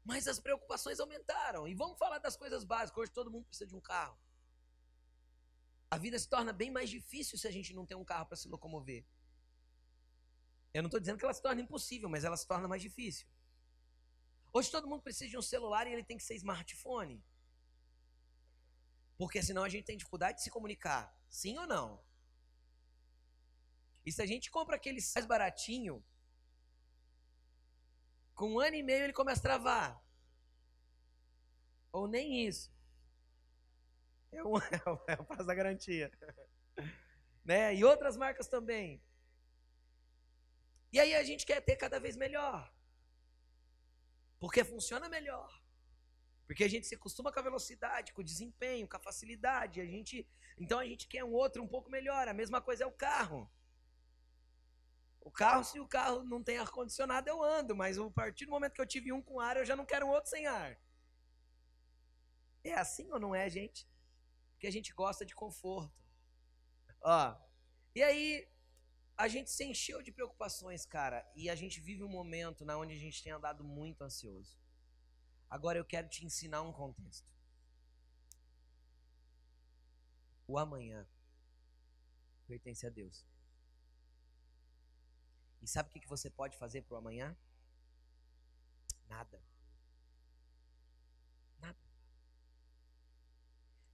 Mas 0.04 0.26
as 0.26 0.40
preocupações 0.40 0.98
aumentaram. 0.98 1.66
E 1.68 1.74
vamos 1.74 1.96
falar 1.96 2.18
das 2.18 2.36
coisas 2.36 2.64
básicas. 2.64 2.98
Hoje 2.98 3.12
todo 3.12 3.30
mundo 3.30 3.46
precisa 3.46 3.68
de 3.68 3.74
um 3.76 3.80
carro. 3.80 4.18
A 5.92 5.98
vida 5.98 6.18
se 6.18 6.26
torna 6.26 6.54
bem 6.54 6.70
mais 6.70 6.88
difícil 6.88 7.36
se 7.36 7.46
a 7.46 7.50
gente 7.50 7.74
não 7.74 7.84
tem 7.84 7.94
um 7.94 8.04
carro 8.10 8.24
para 8.24 8.38
se 8.42 8.48
locomover. 8.48 9.04
Eu 10.72 10.82
não 10.82 10.88
estou 10.88 10.98
dizendo 10.98 11.18
que 11.18 11.24
ela 11.26 11.34
se 11.34 11.42
torna 11.42 11.60
impossível, 11.60 12.08
mas 12.08 12.24
ela 12.24 12.34
se 12.34 12.46
torna 12.46 12.66
mais 12.66 12.80
difícil. 12.80 13.26
Hoje 14.54 14.70
todo 14.70 14.88
mundo 14.88 15.02
precisa 15.02 15.28
de 15.28 15.36
um 15.36 15.42
celular 15.42 15.86
e 15.86 15.92
ele 15.92 16.02
tem 16.02 16.16
que 16.16 16.22
ser 16.22 16.34
smartphone. 16.36 17.22
Porque 19.18 19.42
senão 19.42 19.64
a 19.64 19.68
gente 19.68 19.84
tem 19.84 19.98
dificuldade 19.98 20.38
de 20.38 20.44
se 20.44 20.50
comunicar. 20.50 21.14
Sim 21.28 21.58
ou 21.58 21.66
não? 21.66 22.02
E 24.06 24.10
se 24.10 24.22
a 24.22 24.26
gente 24.26 24.50
compra 24.50 24.76
aquele 24.76 25.02
mais 25.14 25.26
baratinho, 25.26 26.02
com 28.34 28.54
um 28.54 28.60
ano 28.60 28.76
e 28.76 28.82
meio 28.82 29.04
ele 29.04 29.12
começa 29.12 29.40
a 29.40 29.48
travar. 29.50 30.02
Ou 31.92 32.08
nem 32.08 32.46
isso. 32.46 32.72
É, 34.32 34.42
um, 34.42 34.56
é 35.06 35.20
o 35.20 35.24
prazo 35.24 35.46
da 35.46 35.54
garantia. 35.54 36.10
né? 37.44 37.74
E 37.74 37.84
outras 37.84 38.16
marcas 38.16 38.48
também. 38.48 39.02
E 40.92 40.98
aí 40.98 41.14
a 41.14 41.22
gente 41.22 41.46
quer 41.46 41.60
ter 41.60 41.76
cada 41.76 42.00
vez 42.00 42.16
melhor. 42.16 42.72
Porque 44.38 44.64
funciona 44.64 45.08
melhor. 45.08 45.62
Porque 46.46 46.64
a 46.64 46.68
gente 46.68 46.86
se 46.86 46.94
acostuma 46.94 47.32
com 47.32 47.38
a 47.38 47.42
velocidade, 47.42 48.12
com 48.12 48.20
o 48.20 48.24
desempenho, 48.24 48.88
com 48.88 48.96
a 48.96 49.00
facilidade. 49.00 49.80
A 49.80 49.86
gente, 49.86 50.28
então 50.58 50.78
a 50.78 50.84
gente 50.84 51.06
quer 51.06 51.24
um 51.24 51.32
outro 51.32 51.62
um 51.62 51.68
pouco 51.68 51.90
melhor. 51.90 52.28
A 52.28 52.34
mesma 52.34 52.60
coisa 52.60 52.84
é 52.84 52.86
o 52.86 52.92
carro. 52.92 53.50
O 55.20 55.30
carro, 55.30 55.62
se 55.62 55.78
o 55.78 55.86
carro 55.86 56.24
não 56.24 56.42
tem 56.42 56.58
ar-condicionado, 56.58 57.28
eu 57.28 57.42
ando, 57.42 57.76
mas 57.76 57.96
a 57.96 58.10
partir 58.10 58.44
do 58.44 58.50
momento 58.50 58.74
que 58.74 58.80
eu 58.80 58.86
tive 58.86 59.12
um 59.12 59.22
com 59.22 59.38
ar, 59.38 59.56
eu 59.56 59.64
já 59.64 59.76
não 59.76 59.86
quero 59.86 60.06
um 60.06 60.10
outro 60.10 60.28
sem 60.28 60.46
ar. 60.46 60.76
É 62.64 62.74
assim 62.74 63.10
ou 63.12 63.20
não 63.20 63.34
é, 63.34 63.48
gente? 63.48 63.88
Porque 64.62 64.68
a 64.68 64.78
gente 64.78 64.92
gosta 64.92 65.26
de 65.26 65.34
conforto. 65.34 65.92
Ó, 67.00 67.36
e 67.96 68.00
aí, 68.00 68.48
a 69.16 69.26
gente 69.26 69.50
se 69.50 69.64
encheu 69.64 70.00
de 70.00 70.12
preocupações, 70.12 70.86
cara, 70.86 71.28
e 71.34 71.50
a 71.50 71.56
gente 71.56 71.80
vive 71.80 72.04
um 72.04 72.08
momento 72.08 72.64
na 72.64 72.78
onde 72.78 72.94
a 72.94 72.96
gente 72.96 73.20
tem 73.24 73.32
andado 73.32 73.64
muito 73.64 74.02
ansioso. 74.02 74.56
Agora 75.50 75.80
eu 75.80 75.84
quero 75.84 76.08
te 76.08 76.24
ensinar 76.24 76.62
um 76.62 76.72
contexto. 76.72 77.28
O 80.46 80.56
amanhã 80.56 81.08
pertence 82.46 82.86
a 82.86 82.90
Deus. 82.90 83.26
E 85.60 85.66
sabe 85.66 85.88
o 85.88 85.92
que 85.92 86.06
você 86.06 86.30
pode 86.30 86.56
fazer 86.56 86.82
para 86.82 86.94
o 86.94 86.98
amanhã? 86.98 87.36
Nada. 89.08 89.38
Nada. 89.38 89.51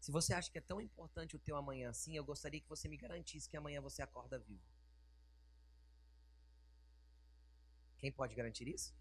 Se 0.08 0.12
você 0.12 0.32
acha 0.32 0.50
que 0.50 0.56
é 0.56 0.62
tão 0.62 0.80
importante 0.80 1.36
o 1.36 1.38
teu 1.38 1.54
amanhã 1.54 1.90
assim, 1.90 2.16
eu 2.16 2.24
gostaria 2.24 2.58
que 2.58 2.68
você 2.70 2.88
me 2.88 2.96
garantisse 2.96 3.46
que 3.46 3.58
amanhã 3.58 3.78
você 3.78 4.00
acorda 4.00 4.38
vivo. 4.38 4.64
Quem 7.98 8.10
pode 8.10 8.34
garantir 8.34 8.66
isso? 8.66 8.96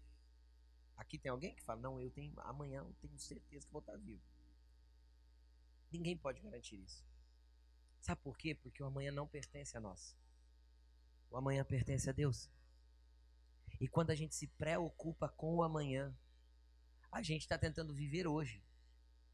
Aqui 0.98 1.18
tem 1.18 1.32
alguém 1.32 1.54
que 1.54 1.62
fala: 1.62 1.80
Não, 1.80 1.98
eu 1.98 2.10
tenho 2.10 2.38
amanhã, 2.40 2.80
eu 2.80 2.94
tenho 3.00 3.18
certeza 3.18 3.64
que 3.66 3.72
vou 3.72 3.80
estar 3.80 3.96
vivo. 3.96 4.20
Ninguém 5.90 6.14
pode 6.14 6.42
garantir 6.42 6.76
isso. 6.76 7.02
Sabe 8.02 8.20
por 8.20 8.36
quê? 8.36 8.54
Porque 8.54 8.82
o 8.82 8.86
amanhã 8.86 9.10
não 9.10 9.26
pertence 9.26 9.74
a 9.78 9.80
nós. 9.80 10.14
O 11.30 11.38
amanhã 11.38 11.64
pertence 11.64 12.10
a 12.10 12.12
Deus. 12.12 12.50
E 13.80 13.88
quando 13.88 14.10
a 14.10 14.14
gente 14.14 14.34
se 14.34 14.46
preocupa 14.46 15.26
com 15.26 15.54
o 15.54 15.62
amanhã, 15.62 16.14
a 17.10 17.22
gente 17.22 17.40
está 17.40 17.56
tentando 17.56 17.94
viver 17.94 18.26
hoje 18.26 18.62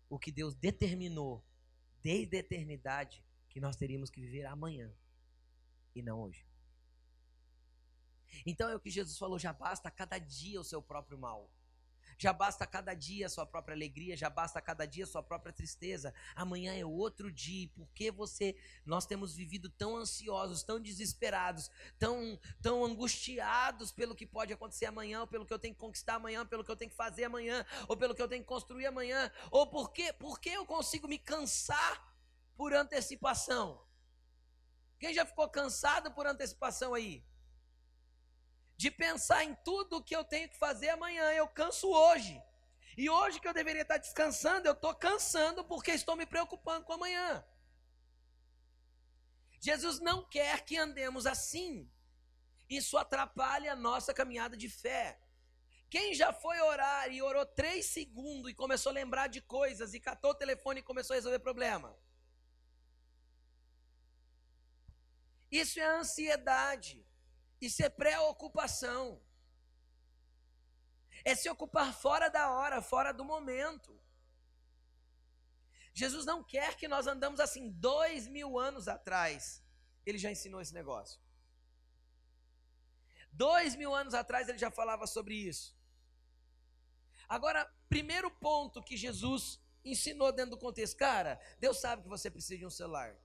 o 0.09 0.21
que 0.21 0.31
Deus 0.31 0.55
determinou 0.55 1.45
desde 2.05 2.37
a 2.37 2.41
eternidade 2.41 3.25
que 3.49 3.59
nós 3.59 3.77
teríamos 3.77 4.11
que 4.11 4.21
viver 4.21 4.45
amanhã 4.45 4.93
e 5.95 6.03
não 6.03 6.21
hoje. 6.21 6.47
Então 8.45 8.69
é 8.69 8.77
o 8.77 8.81
que 8.81 8.91
Jesus 8.91 9.17
falou: 9.17 9.39
já 9.39 9.53
basta 9.53 9.91
cada 9.91 10.19
dia 10.19 10.61
o 10.61 10.65
seu 10.65 10.83
próprio 10.83 11.17
mal. 11.17 11.51
Já 12.19 12.33
basta 12.33 12.67
cada 12.67 12.95
dia 12.95 13.27
a 13.27 13.29
sua 13.29 13.47
própria 13.47 13.75
alegria, 13.75 14.17
já 14.17 14.31
basta 14.31 14.61
cada 14.61 14.87
dia 14.87 15.05
a 15.05 15.07
sua 15.07 15.23
própria 15.23 15.53
tristeza. 15.53 16.15
Amanhã 16.35 16.75
é 16.75 16.85
outro 16.85 17.31
dia. 17.33 17.69
Por 17.75 17.89
que 17.93 18.11
você 18.11 18.57
nós 18.85 19.07
temos 19.07 19.35
vivido 19.35 19.69
tão 19.69 19.97
ansiosos, 19.97 20.63
tão 20.63 20.81
desesperados, 20.81 21.71
tão 21.99 22.39
tão 22.61 22.85
angustiados 22.85 23.93
pelo 23.93 24.15
que 24.15 24.27
pode 24.27 24.53
acontecer 24.53 24.87
amanhã, 24.87 25.21
ou 25.21 25.27
pelo 25.27 25.47
que 25.47 25.53
eu 25.53 25.59
tenho 25.59 25.75
que 25.75 25.81
conquistar 25.81 26.15
amanhã, 26.15 26.47
pelo 26.47 26.65
que 26.65 26.71
eu 26.71 26.77
tenho 26.77 26.91
que 26.91 26.97
fazer 26.97 27.25
amanhã, 27.25 27.65
ou 27.89 27.97
pelo 27.97 28.15
que 28.15 28.23
eu 28.23 28.29
tenho 28.29 28.43
que 28.43 28.49
construir 28.49 28.87
amanhã, 28.87 29.31
ou 29.51 29.67
por 29.67 29.93
que, 29.93 30.13
por 30.13 30.41
que 30.41 30.51
eu 30.51 30.67
consigo 30.67 31.09
me 31.09 31.19
cansar 31.19 32.15
por 32.57 32.73
antecipação? 32.73 33.85
Quem 34.99 35.13
já 35.13 35.27
ficou 35.27 35.49
cansado 35.49 36.13
por 36.13 36.27
antecipação 36.27 36.95
aí? 36.95 37.25
De 38.77 38.91
pensar 38.91 39.45
em 39.45 39.55
tudo 39.65 39.97
o 39.97 40.03
que 40.03 40.15
eu 40.15 40.25
tenho 40.25 40.49
que 40.49 40.59
fazer 40.59 40.91
amanhã. 40.91 41.33
Eu 41.33 41.49
canso 41.49 41.89
hoje. 41.89 42.41
E 42.97 43.11
hoje 43.11 43.41
que 43.41 43.49
eu 43.49 43.55
deveria 43.55 43.83
estar 43.83 43.99
descansando, 43.99 44.69
eu 44.69 44.73
estou 44.73 44.95
cansando 44.95 45.65
porque 45.65 45.91
estou 45.91 46.17
me 46.17 46.27
preocupando 46.27 46.85
com 46.85 46.93
amanhã. 46.93 47.45
Jesus 49.61 49.99
não 50.01 50.29
quer 50.29 50.65
que 50.65 50.77
andemos 50.77 51.27
assim. 51.27 51.91
Isso 52.69 52.97
atrapalha 52.97 53.73
a 53.73 53.77
nossa 53.77 54.13
caminhada 54.13 54.57
de 54.57 54.69
fé. 54.69 55.19
Quem 55.89 56.15
já 56.15 56.33
foi 56.33 56.61
orar 56.61 57.11
e 57.11 57.23
orou 57.23 57.47
três 57.47 57.87
segundos 57.87 58.51
e 58.51 58.55
começou 58.55 58.91
a 58.91 58.95
lembrar 58.95 59.29
de 59.29 59.41
coisas 59.41 59.95
e 59.95 60.01
catou 60.01 60.33
o 60.33 60.35
telefone 60.35 60.81
e 60.81 60.83
começou 60.83 61.15
a 61.15 61.17
resolver 61.17 61.39
problema? 61.39 61.97
Isso 65.51 65.79
é 65.79 65.87
ansiedade. 65.87 67.07
Isso 67.61 67.83
é 67.83 67.89
preocupação. 67.89 69.23
É 71.25 71.35
se 71.35 71.49
ocupar 71.49 71.95
fora 71.95 72.29
da 72.29 72.51
hora, 72.51 72.83
fora 72.83 73.13
do 73.13 73.25
momento. 73.25 73.99
Jesus 75.95 76.27
não 76.27 76.43
quer 76.43 76.77
que 76.77 76.89
nós 76.89 77.07
andamos 77.07 77.39
assim 77.39 77.71
dois 77.71 78.27
mil 78.27 78.59
anos 78.59 78.89
atrás. 78.89 79.63
Ele 80.05 80.19
já 80.19 80.31
ensinou 80.31 80.61
esse 80.61 80.75
negócio. 80.75 81.21
Dois 83.33 83.75
mil 83.75 83.95
anos 83.95 84.13
atrás 84.13 84.49
ele 84.49 84.59
já 84.59 84.71
falava 84.71 85.07
sobre 85.07 85.35
isso. 85.35 85.77
Agora, 87.29 87.65
primeiro 87.89 88.31
ponto 88.31 88.83
que 88.83 88.97
Jesus 88.97 89.61
ensinou 89.85 90.33
dentro 90.33 90.53
do 90.53 90.59
contexto, 90.59 90.97
cara, 90.97 91.41
Deus 91.59 91.81
sabe 91.81 92.03
que 92.03 92.09
você 92.09 92.31
precisa 92.31 92.59
de 92.59 92.67
um 92.67 92.71
celular. 92.71 93.17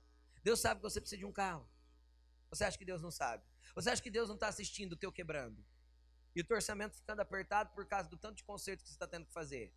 Deus 0.43 0.59
sabe 0.59 0.79
que 0.79 0.89
você 0.89 1.01
precisa 1.01 1.19
de 1.19 1.25
um 1.25 1.31
carro. 1.31 1.67
Você 2.49 2.63
acha 2.63 2.77
que 2.77 2.85
Deus 2.85 3.01
não 3.01 3.11
sabe? 3.11 3.43
Você 3.79 3.91
acha 3.91 4.01
que 4.01 4.11
Deus 4.11 4.27
não 4.27 4.35
está 4.35 4.49
assistindo 4.49 4.91
o 4.91 4.97
teu 4.97 5.09
quebrando? 5.09 5.65
E 6.35 6.41
o 6.41 6.43
teu 6.43 6.57
orçamento 6.57 6.97
ficando 6.97 7.21
apertado 7.21 7.73
por 7.73 7.87
causa 7.87 8.09
do 8.09 8.17
tanto 8.17 8.35
de 8.35 8.43
conserto 8.43 8.81
que 8.81 8.89
você 8.89 8.93
está 8.93 9.07
tendo 9.07 9.25
que 9.25 9.31
fazer? 9.31 9.73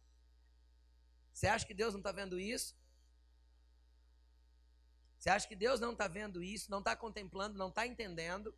Você 1.32 1.46
acha 1.46 1.64
que 1.64 1.72
Deus 1.72 1.94
não 1.94 2.00
está 2.00 2.10
vendo 2.10 2.36
isso? 2.36 2.76
Você 5.16 5.30
acha 5.30 5.46
que 5.46 5.54
Deus 5.54 5.78
não 5.78 5.92
está 5.92 6.08
vendo 6.08 6.42
isso, 6.42 6.68
não 6.68 6.80
está 6.80 6.96
contemplando, 6.96 7.56
não 7.56 7.68
está 7.68 7.86
entendendo? 7.86 8.52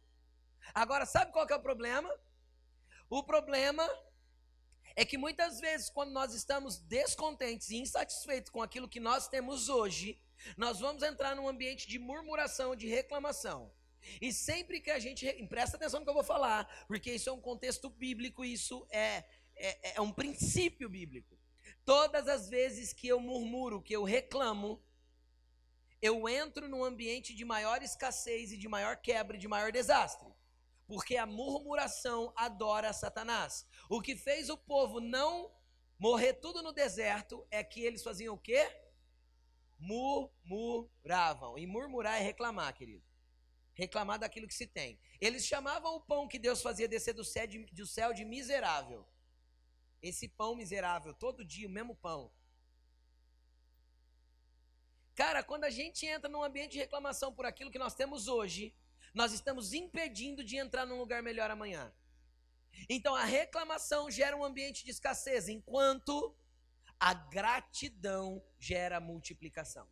Agora, 0.73 1.05
sabe 1.05 1.31
qual 1.31 1.47
é 1.47 1.55
o 1.55 1.61
problema? 1.61 2.11
O 3.11 3.23
problema 3.23 3.87
é 4.97 5.05
que 5.05 5.19
muitas 5.19 5.61
vezes, 5.61 5.91
quando 5.91 6.11
nós 6.11 6.33
estamos 6.33 6.79
descontentes 6.79 7.69
e 7.69 7.77
insatisfeitos 7.77 8.51
com 8.51 8.63
aquilo 8.63 8.89
que 8.89 8.99
nós 8.99 9.29
temos 9.29 9.69
hoje, 9.69 10.19
nós 10.57 10.81
vamos 10.81 11.03
entrar 11.03 11.37
num 11.37 11.47
ambiente 11.47 11.87
de 11.87 11.99
murmuração, 11.99 12.75
de 12.75 12.87
reclamação. 12.89 13.71
E 14.21 14.33
sempre 14.33 14.81
que 14.81 14.91
a 14.91 14.99
gente. 14.99 15.27
Presta 15.47 15.77
atenção 15.77 16.01
no 16.01 16.07
que 16.07 16.11
eu 16.11 16.15
vou 16.15 16.25
falar, 16.25 16.67
porque 16.87 17.13
isso 17.13 17.29
é 17.29 17.33
um 17.33 17.41
contexto 17.41 17.89
bíblico, 17.89 18.45
isso 18.45 18.87
é, 18.91 19.25
é, 19.57 19.97
é 19.97 20.01
um 20.01 20.13
princípio 20.13 20.89
bíblico. 20.89 21.39
Todas 21.85 22.29
as 22.29 22.49
vezes 22.49 22.93
que 22.93 23.07
eu 23.07 23.21
murmuro, 23.21 23.83
que 23.83 23.95
eu 23.95 24.05
reclamo, 24.05 24.83
eu 26.01 26.29
entro 26.29 26.69
num 26.69 26.85
ambiente 26.85 27.35
de 27.35 27.45
maior 27.45 27.83
escassez 27.83 28.53
e 28.53 28.59
de 28.59 28.69
maior 28.69 28.97
quebra 28.97 29.39
de 29.39 29.49
maior 29.49 29.73
desastre. 29.73 30.29
Porque 30.87 31.17
a 31.17 31.27
murmuração 31.27 32.33
adora 32.37 32.93
Satanás. 32.93 33.67
O 33.89 34.03
que 34.03 34.17
fez 34.17 34.51
o 34.51 34.57
povo 34.57 35.01
não 35.01 35.51
morrer 35.99 36.35
tudo 36.35 36.63
no 36.63 36.73
deserto 36.73 37.47
é 37.51 37.63
que 37.63 37.81
eles 37.81 38.03
faziam 38.03 38.35
o 38.35 38.39
quê? 38.39 38.71
Murmuravam. 39.79 41.59
E 41.59 41.67
murmurar 41.67 42.21
é 42.21 42.23
reclamar, 42.23 42.75
querido. 42.75 43.04
Reclamar 43.75 44.19
daquilo 44.19 44.47
que 44.47 44.55
se 44.55 44.67
tem. 44.67 44.99
Eles 45.21 45.45
chamavam 45.45 45.97
o 45.97 46.01
pão 46.01 46.29
que 46.29 46.39
Deus 46.39 46.63
fazia 46.63 46.89
descer 46.89 47.13
do 47.13 47.25
céu 47.25 48.13
de, 48.13 48.25
miserável. 48.25 49.07
Esse 50.01 50.29
pão 50.29 50.55
miserável, 50.55 51.13
todo 51.15 51.45
dia 51.45 51.67
o 51.67 51.71
mesmo 51.71 51.97
pão. 51.97 52.33
Cara, 55.15 55.43
quando 55.43 55.65
a 55.65 55.71
gente 55.71 56.07
entra 56.07 56.29
num 56.29 56.43
ambiente 56.43 56.73
de 56.73 56.79
reclamação 56.79 57.33
por 57.33 57.47
aquilo 57.47 57.71
que 57.71 57.79
nós 57.79 57.95
temos 57.95 58.29
hoje, 58.29 58.75
nós 59.13 59.33
estamos 59.33 59.73
impedindo 59.73 60.43
de 60.43 60.57
entrar 60.57 60.85
num 60.85 60.99
lugar 60.99 61.23
melhor 61.23 61.51
amanhã. 61.51 61.93
Então 62.89 63.15
a 63.15 63.25
reclamação 63.25 64.11
gera 64.11 64.37
um 64.37 64.45
ambiente 64.45 64.85
de 64.85 64.91
escassez, 64.91 65.49
enquanto 65.49 66.37
a 66.99 67.15
gratidão 67.15 68.45
gera 68.59 69.01
multiplicação. 69.01 69.89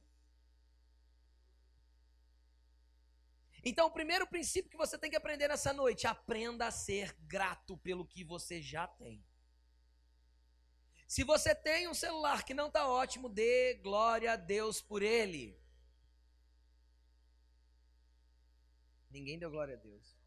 Então, 3.64 3.86
o 3.86 3.92
primeiro 3.92 4.26
princípio 4.26 4.70
que 4.70 4.76
você 4.76 4.98
tem 4.98 5.10
que 5.10 5.16
aprender 5.16 5.48
nessa 5.48 5.72
noite, 5.72 6.06
aprenda 6.06 6.66
a 6.66 6.70
ser 6.70 7.16
grato 7.20 7.76
pelo 7.78 8.04
que 8.04 8.24
você 8.24 8.60
já 8.60 8.86
tem. 8.86 9.24
Se 11.06 11.22
você 11.22 11.54
tem 11.54 11.86
um 11.88 11.94
celular 11.94 12.44
que 12.44 12.54
não 12.54 12.68
está 12.68 12.88
ótimo, 12.88 13.28
dê 13.28 13.74
glória 13.74 14.32
a 14.32 14.36
Deus 14.36 14.80
por 14.80 15.02
ele. 15.02 15.60
Ninguém 19.10 19.38
deu 19.38 19.50
glória 19.50 19.74
a 19.74 19.78
Deus. 19.78 20.21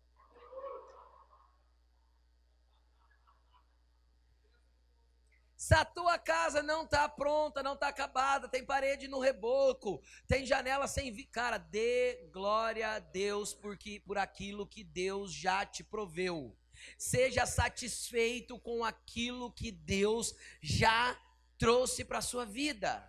Se 5.66 5.74
a 5.74 5.84
tua 5.84 6.20
casa 6.20 6.62
não 6.62 6.84
está 6.84 7.10
pronta, 7.10 7.64
não 7.64 7.74
está 7.74 7.88
acabada, 7.88 8.48
tem 8.48 8.64
parede 8.64 9.08
no 9.08 9.18
reboco, 9.18 10.00
tem 10.28 10.46
janela 10.46 10.88
sem 10.88 11.12
vi, 11.12 11.24
cara, 11.24 11.58
dê 11.58 12.30
glória 12.32 12.88
a 12.92 13.00
Deus 13.00 13.52
porque 13.52 14.00
por 14.00 14.16
aquilo 14.16 14.68
que 14.68 14.84
Deus 14.84 15.34
já 15.34 15.66
te 15.66 15.84
proveu. 15.84 16.56
Seja 17.00 17.48
satisfeito 17.48 18.60
com 18.60 18.86
aquilo 18.86 19.52
que 19.52 19.72
Deus 19.72 20.36
já 20.62 21.20
trouxe 21.58 22.06
para 22.06 22.20
a 22.20 22.22
sua 22.22 22.46
vida. 22.46 23.04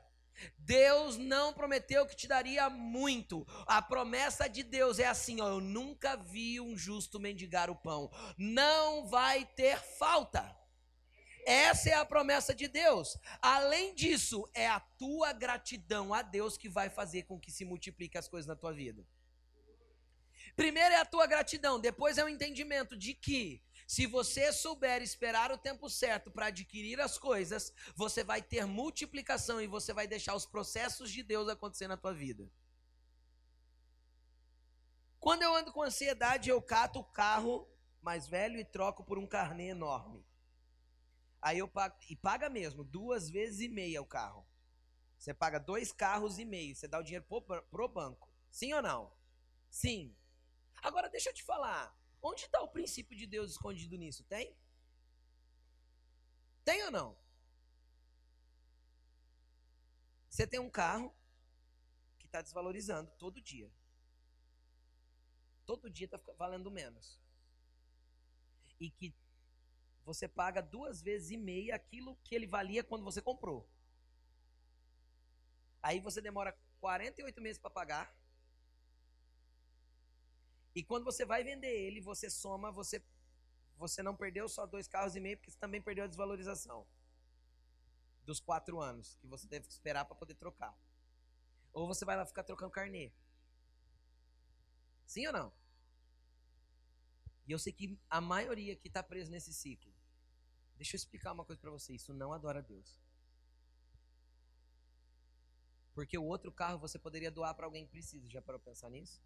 Deus 0.56 1.18
não 1.18 1.52
prometeu 1.52 2.06
que 2.06 2.16
te 2.16 2.26
daria 2.26 2.70
muito. 2.70 3.46
A 3.66 3.82
promessa 3.82 4.48
de 4.48 4.62
Deus 4.62 4.98
é 4.98 5.06
assim: 5.06 5.42
ó, 5.42 5.48
eu 5.50 5.60
nunca 5.60 6.16
vi 6.16 6.58
um 6.58 6.74
justo 6.74 7.20
mendigar 7.20 7.68
o 7.68 7.76
pão. 7.76 8.10
Não 8.38 9.06
vai 9.06 9.44
ter 9.44 9.78
falta. 9.98 10.56
Essa 11.46 11.90
é 11.90 11.94
a 11.94 12.04
promessa 12.04 12.52
de 12.52 12.66
Deus. 12.66 13.16
Além 13.40 13.94
disso, 13.94 14.50
é 14.52 14.66
a 14.66 14.80
tua 14.80 15.32
gratidão 15.32 16.12
a 16.12 16.20
Deus 16.20 16.58
que 16.58 16.68
vai 16.68 16.90
fazer 16.90 17.22
com 17.22 17.38
que 17.38 17.52
se 17.52 17.64
multiplique 17.64 18.18
as 18.18 18.26
coisas 18.26 18.48
na 18.48 18.56
tua 18.56 18.72
vida. 18.72 19.06
Primeiro 20.56 20.92
é 20.92 20.98
a 20.98 21.04
tua 21.04 21.24
gratidão, 21.24 21.78
depois 21.78 22.18
é 22.18 22.24
o 22.24 22.28
entendimento 22.28 22.96
de 22.96 23.14
que 23.14 23.62
se 23.86 24.06
você 24.06 24.52
souber 24.52 25.00
esperar 25.02 25.52
o 25.52 25.58
tempo 25.58 25.88
certo 25.88 26.32
para 26.32 26.46
adquirir 26.46 27.00
as 27.00 27.16
coisas, 27.16 27.72
você 27.94 28.24
vai 28.24 28.42
ter 28.42 28.66
multiplicação 28.66 29.60
e 29.60 29.68
você 29.68 29.92
vai 29.92 30.08
deixar 30.08 30.34
os 30.34 30.46
processos 30.46 31.12
de 31.12 31.22
Deus 31.22 31.48
acontecer 31.48 31.86
na 31.86 31.96
tua 31.96 32.12
vida. 32.12 32.50
Quando 35.20 35.42
eu 35.42 35.54
ando 35.54 35.72
com 35.72 35.82
ansiedade, 35.82 36.50
eu 36.50 36.60
cato 36.60 36.98
o 36.98 37.04
carro 37.04 37.68
mais 38.02 38.26
velho 38.26 38.58
e 38.58 38.64
troco 38.64 39.04
por 39.04 39.16
um 39.16 39.26
carnê 39.26 39.68
enorme. 39.68 40.24
Aí 41.40 41.58
eu 41.58 41.68
pago, 41.68 41.96
e 42.08 42.16
paga 42.16 42.48
mesmo, 42.48 42.82
duas 42.84 43.28
vezes 43.28 43.60
e 43.60 43.68
meia 43.68 44.02
o 44.02 44.06
carro. 44.06 44.46
Você 45.18 45.32
paga 45.32 45.58
dois 45.58 45.92
carros 45.92 46.38
e 46.38 46.44
meio, 46.44 46.74
você 46.74 46.86
dá 46.86 46.98
o 46.98 47.02
dinheiro 47.02 47.24
pro, 47.24 47.62
pro 47.62 47.88
banco. 47.88 48.30
Sim 48.50 48.72
ou 48.74 48.82
não? 48.82 49.12
Sim. 49.70 50.16
Agora 50.82 51.08
deixa 51.08 51.30
eu 51.30 51.34
te 51.34 51.42
falar. 51.42 51.96
Onde 52.22 52.42
está 52.42 52.60
o 52.60 52.68
princípio 52.68 53.16
de 53.16 53.26
Deus 53.26 53.52
escondido 53.52 53.96
nisso? 53.96 54.24
Tem? 54.24 54.56
Tem 56.64 56.82
ou 56.84 56.90
não? 56.90 57.16
Você 60.28 60.46
tem 60.46 60.60
um 60.60 60.68
carro 60.68 61.14
que 62.18 62.26
está 62.26 62.42
desvalorizando 62.42 63.10
todo 63.18 63.40
dia. 63.40 63.72
Todo 65.64 65.88
dia 65.90 66.06
está 66.06 66.20
valendo 66.36 66.70
menos. 66.70 67.20
E 68.78 68.90
que 68.90 69.14
você 70.06 70.28
paga 70.28 70.62
duas 70.62 71.02
vezes 71.02 71.32
e 71.32 71.36
meia 71.36 71.74
aquilo 71.74 72.16
que 72.22 72.32
ele 72.32 72.46
valia 72.46 72.84
quando 72.84 73.04
você 73.04 73.20
comprou. 73.20 73.68
Aí 75.82 75.98
você 75.98 76.20
demora 76.20 76.56
48 76.78 77.40
meses 77.40 77.58
para 77.58 77.70
pagar. 77.70 78.16
E 80.76 80.84
quando 80.84 81.04
você 81.04 81.24
vai 81.24 81.42
vender 81.42 81.74
ele, 81.74 82.00
você 82.00 82.30
soma, 82.30 82.70
você, 82.70 83.04
você 83.76 84.00
não 84.00 84.16
perdeu 84.16 84.48
só 84.48 84.64
dois 84.64 84.86
carros 84.86 85.16
e 85.16 85.20
meio, 85.20 85.38
porque 85.38 85.50
você 85.50 85.58
também 85.58 85.82
perdeu 85.82 86.04
a 86.04 86.06
desvalorização 86.06 86.86
dos 88.24 88.38
quatro 88.38 88.80
anos 88.80 89.16
que 89.16 89.26
você 89.26 89.48
teve 89.48 89.66
que 89.66 89.72
esperar 89.72 90.04
para 90.04 90.14
poder 90.14 90.34
trocar. 90.34 90.78
Ou 91.72 91.84
você 91.88 92.04
vai 92.04 92.16
lá 92.16 92.24
ficar 92.24 92.44
trocando 92.44 92.70
carnê. 92.70 93.12
Sim 95.04 95.26
ou 95.26 95.32
não? 95.32 95.52
E 97.48 97.50
eu 97.52 97.58
sei 97.58 97.72
que 97.72 97.98
a 98.08 98.20
maioria 98.20 98.76
que 98.76 98.86
está 98.86 99.02
preso 99.02 99.32
nesse 99.32 99.52
ciclo. 99.52 99.95
Deixa 100.76 100.94
eu 100.94 100.98
explicar 100.98 101.32
uma 101.32 101.44
coisa 101.44 101.60
para 101.60 101.70
você: 101.70 101.94
isso 101.94 102.12
não 102.12 102.32
adora 102.32 102.58
a 102.58 102.62
Deus. 102.62 103.00
Porque 105.94 106.18
o 106.18 106.24
outro 106.24 106.52
carro 106.52 106.78
você 106.78 106.98
poderia 106.98 107.30
doar 107.30 107.54
para 107.54 107.64
alguém 107.64 107.86
que 107.86 107.90
precisa. 107.90 108.28
Já 108.28 108.42
parou 108.42 108.60
pensar 108.60 108.90
nisso? 108.90 109.20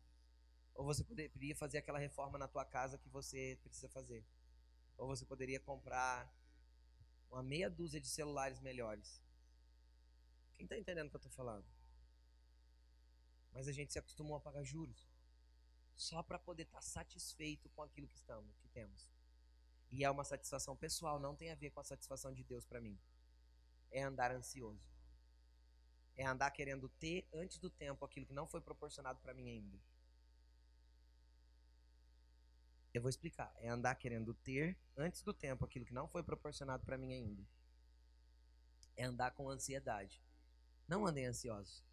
Ou 0.74 0.84
você 0.84 1.02
poderia 1.02 1.56
fazer 1.56 1.78
aquela 1.78 1.98
reforma 1.98 2.38
na 2.38 2.46
tua 2.46 2.64
casa 2.64 2.96
que 2.96 3.08
você 3.08 3.58
precisa 3.62 3.88
fazer. 3.88 4.24
Ou 4.96 5.08
você 5.08 5.24
poderia 5.24 5.58
comprar 5.58 6.32
uma 7.28 7.42
meia 7.42 7.68
dúzia 7.68 8.00
de 8.00 8.06
celulares 8.06 8.60
melhores. 8.60 9.20
Quem 10.56 10.64
está 10.64 10.78
entendendo 10.78 11.06
o 11.08 11.10
que 11.10 11.16
eu 11.16 11.18
estou 11.18 11.32
falando? 11.32 11.66
Mas 13.52 13.66
a 13.66 13.72
gente 13.72 13.92
se 13.92 13.98
acostumou 13.98 14.36
a 14.36 14.40
pagar 14.40 14.62
juros 14.62 15.10
só 15.96 16.22
para 16.22 16.38
poder 16.38 16.62
estar 16.62 16.78
tá 16.78 16.82
satisfeito 16.82 17.68
com 17.70 17.82
aquilo 17.82 18.06
que 18.06 18.16
estamos, 18.16 18.56
que 18.58 18.68
temos. 18.68 19.08
E 19.90 20.04
é 20.04 20.10
uma 20.10 20.24
satisfação 20.24 20.76
pessoal, 20.76 21.18
não 21.18 21.34
tem 21.34 21.50
a 21.50 21.54
ver 21.54 21.70
com 21.70 21.80
a 21.80 21.84
satisfação 21.84 22.32
de 22.32 22.44
Deus 22.44 22.64
para 22.64 22.80
mim. 22.80 22.98
É 23.90 24.02
andar 24.02 24.30
ansioso. 24.30 24.88
É 26.16 26.24
andar 26.24 26.50
querendo 26.50 26.88
ter 26.88 27.26
antes 27.32 27.58
do 27.58 27.68
tempo 27.68 28.04
aquilo 28.04 28.26
que 28.26 28.32
não 28.32 28.46
foi 28.46 28.60
proporcionado 28.60 29.20
para 29.20 29.34
mim 29.34 29.50
ainda. 29.50 29.80
Eu 32.92 33.02
vou 33.02 33.08
explicar. 33.08 33.52
É 33.58 33.68
andar 33.68 33.94
querendo 33.94 34.34
ter 34.34 34.76
antes 34.96 35.22
do 35.22 35.32
tempo 35.32 35.64
aquilo 35.64 35.84
que 35.84 35.94
não 35.94 36.08
foi 36.08 36.22
proporcionado 36.22 36.84
para 36.84 36.98
mim 36.98 37.12
ainda. 37.12 37.42
É 38.96 39.04
andar 39.04 39.30
com 39.32 39.48
ansiedade. 39.48 40.22
Não 40.86 41.06
andem 41.06 41.26
ansiosos. 41.26 41.84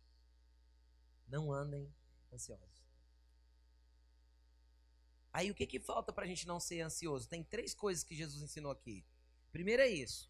Não 1.27 1.51
andem 1.53 1.93
ansiosos. 2.33 2.86
Aí 5.37 5.51
o 5.51 5.53
que, 5.53 5.67
que 5.67 5.79
falta 5.79 6.11
para 6.11 6.25
a 6.25 6.27
gente 6.27 6.47
não 6.47 6.59
ser 6.59 6.81
ansioso? 6.81 7.29
Tem 7.29 7.43
três 7.43 7.71
coisas 7.71 8.03
que 8.03 8.15
Jesus 8.15 8.41
ensinou 8.41 8.71
aqui. 8.71 9.05
Primeiro 9.51 9.83
é 9.83 9.87
isso. 9.87 10.27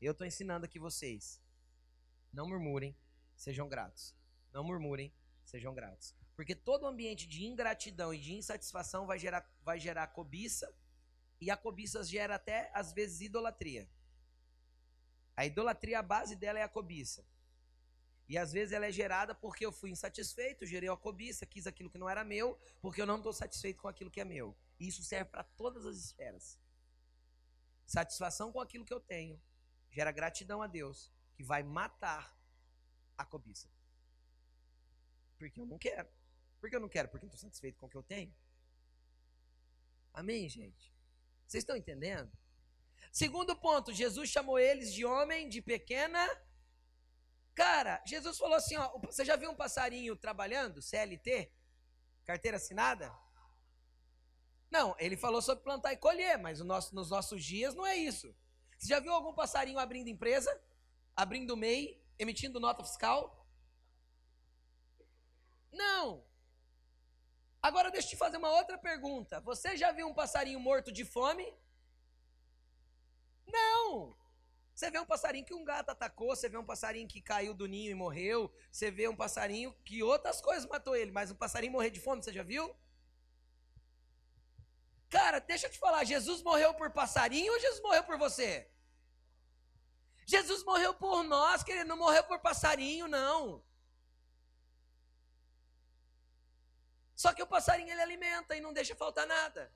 Eu 0.00 0.12
estou 0.12 0.26
ensinando 0.26 0.64
aqui 0.64 0.78
vocês. 0.78 1.38
Não 2.32 2.48
murmurem, 2.48 2.96
sejam 3.36 3.68
gratos. 3.68 4.16
Não 4.54 4.64
murmurem, 4.64 5.12
sejam 5.44 5.74
gratos. 5.74 6.14
Porque 6.34 6.54
todo 6.54 6.86
ambiente 6.86 7.26
de 7.26 7.44
ingratidão 7.44 8.14
e 8.14 8.18
de 8.18 8.32
insatisfação 8.32 9.04
vai 9.04 9.18
gerar, 9.18 9.46
vai 9.62 9.78
gerar 9.78 10.06
cobiça, 10.06 10.74
e 11.38 11.50
a 11.50 11.56
cobiça 11.58 12.02
gera 12.02 12.36
até, 12.36 12.70
às 12.72 12.90
vezes, 12.90 13.20
idolatria. 13.20 13.86
A 15.36 15.44
idolatria, 15.44 15.98
a 15.98 16.02
base 16.02 16.34
dela 16.34 16.58
é 16.58 16.62
a 16.62 16.68
cobiça. 16.70 17.22
E 18.28 18.38
às 18.38 18.52
vezes 18.52 18.72
ela 18.72 18.86
é 18.86 18.92
gerada 18.92 19.34
porque 19.34 19.66
eu 19.66 19.72
fui 19.72 19.90
insatisfeito, 19.90 20.64
gerei 20.66 20.88
a 20.88 20.96
cobiça, 20.96 21.44
quis 21.44 21.66
aquilo 21.66 21.90
que 21.90 21.98
não 21.98 22.08
era 22.08 22.24
meu, 22.24 22.58
porque 22.80 23.00
eu 23.00 23.06
não 23.06 23.18
estou 23.18 23.32
satisfeito 23.32 23.82
com 23.82 23.88
aquilo 23.88 24.10
que 24.10 24.20
é 24.20 24.24
meu. 24.24 24.56
E 24.80 24.88
isso 24.88 25.02
serve 25.02 25.30
para 25.30 25.44
todas 25.44 25.84
as 25.84 25.96
esferas. 25.96 26.58
Satisfação 27.86 28.50
com 28.50 28.60
aquilo 28.60 28.84
que 28.84 28.94
eu 28.94 29.00
tenho 29.00 29.40
gera 29.90 30.10
gratidão 30.10 30.60
a 30.60 30.66
Deus, 30.66 31.12
que 31.36 31.44
vai 31.44 31.62
matar 31.62 32.36
a 33.16 33.24
cobiça. 33.24 33.68
Porque 35.38 35.60
eu 35.60 35.66
não 35.66 35.78
quero. 35.78 36.08
Por 36.60 36.70
que 36.70 36.76
eu 36.76 36.80
não 36.80 36.88
quero? 36.88 37.08
Porque 37.08 37.24
eu 37.24 37.28
estou 37.28 37.40
satisfeito 37.40 37.78
com 37.78 37.86
o 37.86 37.90
que 37.90 37.96
eu 37.96 38.02
tenho. 38.02 38.34
Amém, 40.12 40.48
gente? 40.48 40.92
Vocês 41.46 41.62
estão 41.62 41.76
entendendo? 41.76 42.32
Segundo 43.12 43.54
ponto, 43.54 43.92
Jesus 43.92 44.30
chamou 44.30 44.58
eles 44.58 44.92
de 44.92 45.04
homem 45.04 45.48
de 45.48 45.60
pequena 45.60 46.26
Cara, 47.54 48.02
Jesus 48.06 48.36
falou 48.36 48.56
assim: 48.56 48.76
ó, 48.76 48.98
você 48.98 49.24
já 49.24 49.36
viu 49.36 49.50
um 49.50 49.56
passarinho 49.56 50.16
trabalhando? 50.16 50.82
CLT? 50.82 51.52
Carteira 52.24 52.56
assinada? 52.56 53.14
Não, 54.70 54.96
ele 54.98 55.16
falou 55.16 55.40
sobre 55.40 55.62
plantar 55.62 55.92
e 55.92 55.96
colher, 55.96 56.36
mas 56.38 56.58
nosso, 56.60 56.94
nos 56.94 57.10
nossos 57.10 57.44
dias 57.44 57.74
não 57.74 57.86
é 57.86 57.96
isso. 57.96 58.34
Você 58.76 58.88
já 58.88 58.98
viu 58.98 59.12
algum 59.12 59.32
passarinho 59.32 59.78
abrindo 59.78 60.08
empresa? 60.08 60.50
Abrindo 61.14 61.56
MEI? 61.56 62.02
Emitindo 62.18 62.58
nota 62.58 62.82
fiscal? 62.82 63.46
Não. 65.72 66.24
Agora 67.62 67.90
deixa 67.90 68.08
eu 68.08 68.10
te 68.10 68.16
fazer 68.16 68.36
uma 68.36 68.50
outra 68.50 68.76
pergunta. 68.76 69.40
Você 69.40 69.76
já 69.76 69.92
viu 69.92 70.08
um 70.08 70.14
passarinho 70.14 70.58
morto 70.60 70.90
de 70.92 71.04
fome? 71.04 71.46
Não. 73.46 74.16
Você 74.74 74.90
vê 74.90 74.98
um 74.98 75.06
passarinho 75.06 75.46
que 75.46 75.54
um 75.54 75.64
gato 75.64 75.90
atacou, 75.90 76.34
você 76.34 76.48
vê 76.48 76.58
um 76.58 76.64
passarinho 76.64 77.06
que 77.06 77.22
caiu 77.22 77.54
do 77.54 77.66
ninho 77.66 77.90
e 77.92 77.94
morreu, 77.94 78.52
você 78.72 78.90
vê 78.90 79.06
um 79.06 79.14
passarinho 79.14 79.72
que 79.84 80.02
outras 80.02 80.40
coisas 80.40 80.68
matou 80.68 80.96
ele, 80.96 81.12
mas 81.12 81.30
um 81.30 81.36
passarinho 81.36 81.72
morrer 81.72 81.90
de 81.90 82.00
fome, 82.00 82.22
você 82.22 82.32
já 82.32 82.42
viu? 82.42 82.74
Cara, 85.08 85.38
deixa 85.38 85.68
eu 85.68 85.70
te 85.70 85.78
falar, 85.78 86.02
Jesus 86.02 86.42
morreu 86.42 86.74
por 86.74 86.90
passarinho 86.90 87.52
ou 87.52 87.60
Jesus 87.60 87.80
morreu 87.82 88.02
por 88.02 88.18
você? 88.18 88.68
Jesus 90.26 90.64
morreu 90.64 90.92
por 90.94 91.22
nós, 91.22 91.62
querido, 91.62 91.88
não 91.88 91.96
morreu 91.96 92.24
por 92.24 92.40
passarinho, 92.40 93.06
não. 93.06 93.64
Só 97.14 97.32
que 97.32 97.42
o 97.42 97.46
passarinho 97.46 97.90
ele 97.92 98.02
alimenta 98.02 98.56
e 98.56 98.60
não 98.60 98.72
deixa 98.72 98.96
faltar 98.96 99.26
nada. 99.26 99.72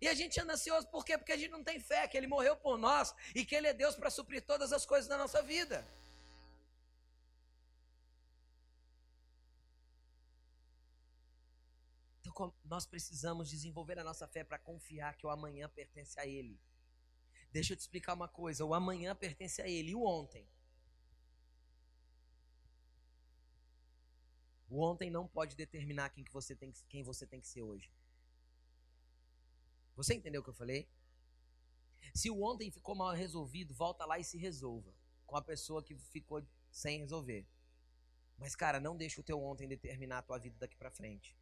E 0.00 0.08
a 0.08 0.14
gente 0.14 0.38
anda 0.40 0.54
ansioso 0.54 0.86
por 0.88 1.04
quê? 1.04 1.16
Porque 1.16 1.32
a 1.32 1.36
gente 1.36 1.50
não 1.50 1.64
tem 1.64 1.80
fé 1.80 2.06
que 2.06 2.16
Ele 2.16 2.26
morreu 2.26 2.56
por 2.56 2.76
nós 2.76 3.14
e 3.34 3.44
que 3.44 3.54
Ele 3.54 3.68
é 3.68 3.72
Deus 3.72 3.94
para 3.94 4.10
suprir 4.10 4.44
todas 4.44 4.72
as 4.72 4.84
coisas 4.84 5.08
da 5.08 5.16
nossa 5.16 5.42
vida. 5.42 5.86
Então, 12.20 12.52
nós 12.64 12.84
precisamos 12.84 13.48
desenvolver 13.48 13.98
a 13.98 14.04
nossa 14.04 14.26
fé 14.26 14.42
para 14.42 14.58
confiar 14.58 15.16
que 15.16 15.26
o 15.26 15.30
amanhã 15.30 15.68
pertence 15.68 16.18
a 16.18 16.26
Ele. 16.26 16.60
Deixa 17.52 17.72
eu 17.72 17.76
te 17.76 17.80
explicar 17.80 18.14
uma 18.14 18.28
coisa: 18.28 18.64
o 18.64 18.74
amanhã 18.74 19.14
pertence 19.14 19.62
a 19.62 19.68
Ele 19.68 19.90
e 19.90 19.94
o 19.94 20.04
ontem. 20.04 20.46
O 24.68 24.82
ontem 24.82 25.08
não 25.08 25.28
pode 25.28 25.54
determinar 25.54 26.10
quem, 26.10 26.24
que 26.24 26.32
você, 26.32 26.56
tem, 26.56 26.72
quem 26.88 27.04
você 27.04 27.24
tem 27.24 27.40
que 27.40 27.46
ser 27.46 27.62
hoje. 27.62 27.88
Você 29.96 30.14
entendeu 30.14 30.40
o 30.40 30.44
que 30.44 30.50
eu 30.50 30.54
falei? 30.54 30.88
Se 32.14 32.30
o 32.30 32.42
ontem 32.42 32.70
ficou 32.70 32.94
mal 32.94 33.12
resolvido, 33.12 33.74
volta 33.74 34.04
lá 34.04 34.18
e 34.18 34.24
se 34.24 34.36
resolva 34.36 34.94
com 35.26 35.36
a 35.36 35.42
pessoa 35.42 35.82
que 35.82 35.96
ficou 35.96 36.46
sem 36.70 36.98
resolver. 36.98 37.46
Mas 38.36 38.54
cara, 38.54 38.80
não 38.80 38.96
deixa 38.96 39.20
o 39.20 39.24
teu 39.24 39.42
ontem 39.42 39.68
determinar 39.68 40.18
a 40.18 40.22
tua 40.22 40.38
vida 40.38 40.56
daqui 40.58 40.76
para 40.76 40.90
frente. 40.90 41.36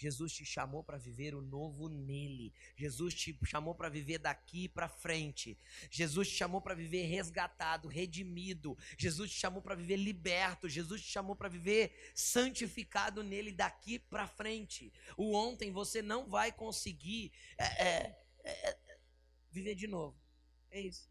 Jesus 0.00 0.32
te 0.32 0.46
chamou 0.46 0.82
para 0.82 0.96
viver 0.96 1.34
o 1.34 1.42
novo 1.42 1.86
nele. 1.86 2.54
Jesus 2.74 3.12
te 3.12 3.38
chamou 3.44 3.74
para 3.74 3.90
viver 3.90 4.16
daqui 4.16 4.66
para 4.66 4.88
frente. 4.88 5.58
Jesus 5.90 6.30
te 6.30 6.36
chamou 6.36 6.58
para 6.58 6.74
viver 6.74 7.02
resgatado, 7.02 7.86
redimido. 7.86 8.78
Jesus 8.96 9.30
te 9.30 9.38
chamou 9.38 9.60
para 9.60 9.74
viver 9.74 9.96
liberto. 9.96 10.70
Jesus 10.70 11.02
te 11.02 11.08
chamou 11.08 11.36
para 11.36 11.50
viver 11.50 11.92
santificado 12.14 13.22
nele 13.22 13.52
daqui 13.52 13.98
para 13.98 14.26
frente. 14.26 14.90
O 15.18 15.34
ontem 15.34 15.70
você 15.70 16.00
não 16.00 16.26
vai 16.26 16.50
conseguir 16.50 17.30
é, 17.58 17.64
é, 17.64 18.16
é, 18.42 18.78
viver 19.50 19.74
de 19.74 19.86
novo. 19.86 20.18
É 20.70 20.80
isso. 20.80 21.09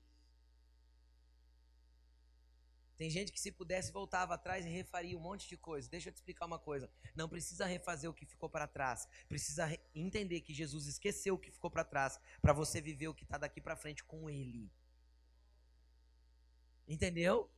Tem 2.99 3.09
gente 3.09 3.31
que 3.31 3.39
se 3.39 3.49
pudesse 3.49 3.93
voltava 3.93 4.33
atrás 4.33 4.65
e 4.65 4.69
refaria 4.69 5.17
um 5.17 5.21
monte 5.21 5.47
de 5.47 5.55
coisa. 5.55 5.89
Deixa 5.89 6.09
eu 6.09 6.13
te 6.13 6.17
explicar 6.17 6.45
uma 6.45 6.59
coisa. 6.59 6.91
Não 7.15 7.29
precisa 7.29 7.65
refazer 7.65 8.09
o 8.09 8.13
que 8.13 8.25
ficou 8.25 8.49
para 8.49 8.67
trás. 8.67 9.07
Precisa 9.29 9.69
entender 9.95 10.41
que 10.41 10.53
Jesus 10.53 10.85
esqueceu 10.85 11.35
o 11.35 11.37
que 11.37 11.49
ficou 11.49 11.71
para 11.71 11.85
trás 11.85 12.19
para 12.41 12.51
você 12.51 12.81
viver 12.81 13.07
o 13.07 13.13
que 13.13 13.23
está 13.23 13.37
daqui 13.37 13.61
para 13.61 13.77
frente 13.77 14.03
com 14.03 14.29
Ele. 14.29 14.69
Entendeu? 16.85 17.49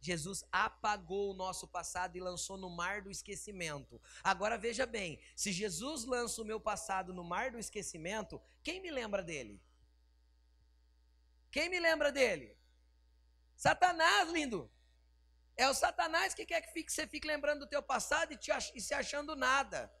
Jesus 0.00 0.42
apagou 0.50 1.30
o 1.30 1.34
nosso 1.34 1.68
passado 1.68 2.16
e 2.16 2.20
lançou 2.20 2.56
no 2.56 2.68
mar 2.68 3.00
do 3.00 3.08
esquecimento. 3.08 4.02
Agora 4.20 4.58
veja 4.58 4.84
bem, 4.84 5.20
se 5.36 5.52
Jesus 5.52 6.04
lança 6.06 6.42
o 6.42 6.44
meu 6.44 6.58
passado 6.58 7.14
no 7.14 7.22
mar 7.22 7.52
do 7.52 7.58
esquecimento, 7.60 8.42
quem 8.64 8.82
me 8.82 8.90
lembra 8.90 9.22
dele? 9.22 9.62
Quem 11.52 11.68
me 11.68 11.78
lembra 11.78 12.10
dele? 12.10 12.56
Satanás, 13.54 14.28
lindo. 14.32 14.68
É 15.62 15.68
o 15.68 15.74
Satanás 15.74 16.34
que 16.34 16.46
quer 16.46 16.60
que 16.62 16.88
você 16.88 17.04
fique 17.04 17.26
lembrando 17.26 17.60
do 17.60 17.66
teu 17.66 17.82
passado 17.82 18.32
e, 18.32 18.36
te, 18.36 18.52
e 18.76 18.80
se 18.80 18.94
achando 18.94 19.34
nada. 19.34 19.92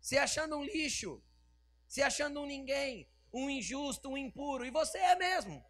Se 0.00 0.16
achando 0.16 0.56
um 0.56 0.64
lixo. 0.64 1.22
Se 1.86 2.00
achando 2.02 2.40
um 2.40 2.46
ninguém. 2.46 3.06
Um 3.30 3.50
injusto, 3.50 4.08
um 4.08 4.16
impuro. 4.16 4.64
E 4.64 4.70
você 4.70 4.96
é 4.96 5.14
mesmo. 5.14 5.62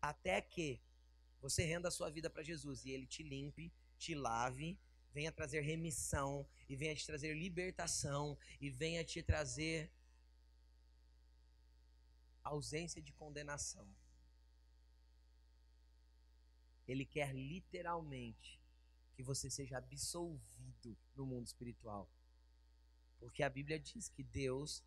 Até 0.00 0.40
que 0.40 0.82
você 1.42 1.62
renda 1.62 1.88
a 1.88 1.90
sua 1.98 2.10
vida 2.10 2.30
para 2.30 2.42
Jesus 2.42 2.86
e 2.86 2.90
ele 2.90 3.06
te 3.06 3.22
limpe, 3.22 3.70
te 3.98 4.14
lave, 4.14 4.80
venha 5.12 5.30
trazer 5.30 5.60
remissão 5.60 6.48
e 6.66 6.74
venha 6.74 6.94
te 6.94 7.04
trazer 7.04 7.34
libertação 7.34 8.38
e 8.58 8.70
venha 8.70 9.04
te 9.04 9.22
trazer 9.22 9.92
ausência 12.42 13.02
de 13.02 13.12
condenação. 13.12 13.86
Ele 16.86 17.04
quer 17.04 17.34
literalmente 17.34 18.60
que 19.14 19.22
você 19.22 19.48
seja 19.48 19.78
absolvido 19.78 20.96
no 21.14 21.24
mundo 21.24 21.46
espiritual. 21.46 22.10
Porque 23.18 23.42
a 23.42 23.48
Bíblia 23.48 23.78
diz 23.78 24.08
que 24.08 24.22
Deus 24.22 24.82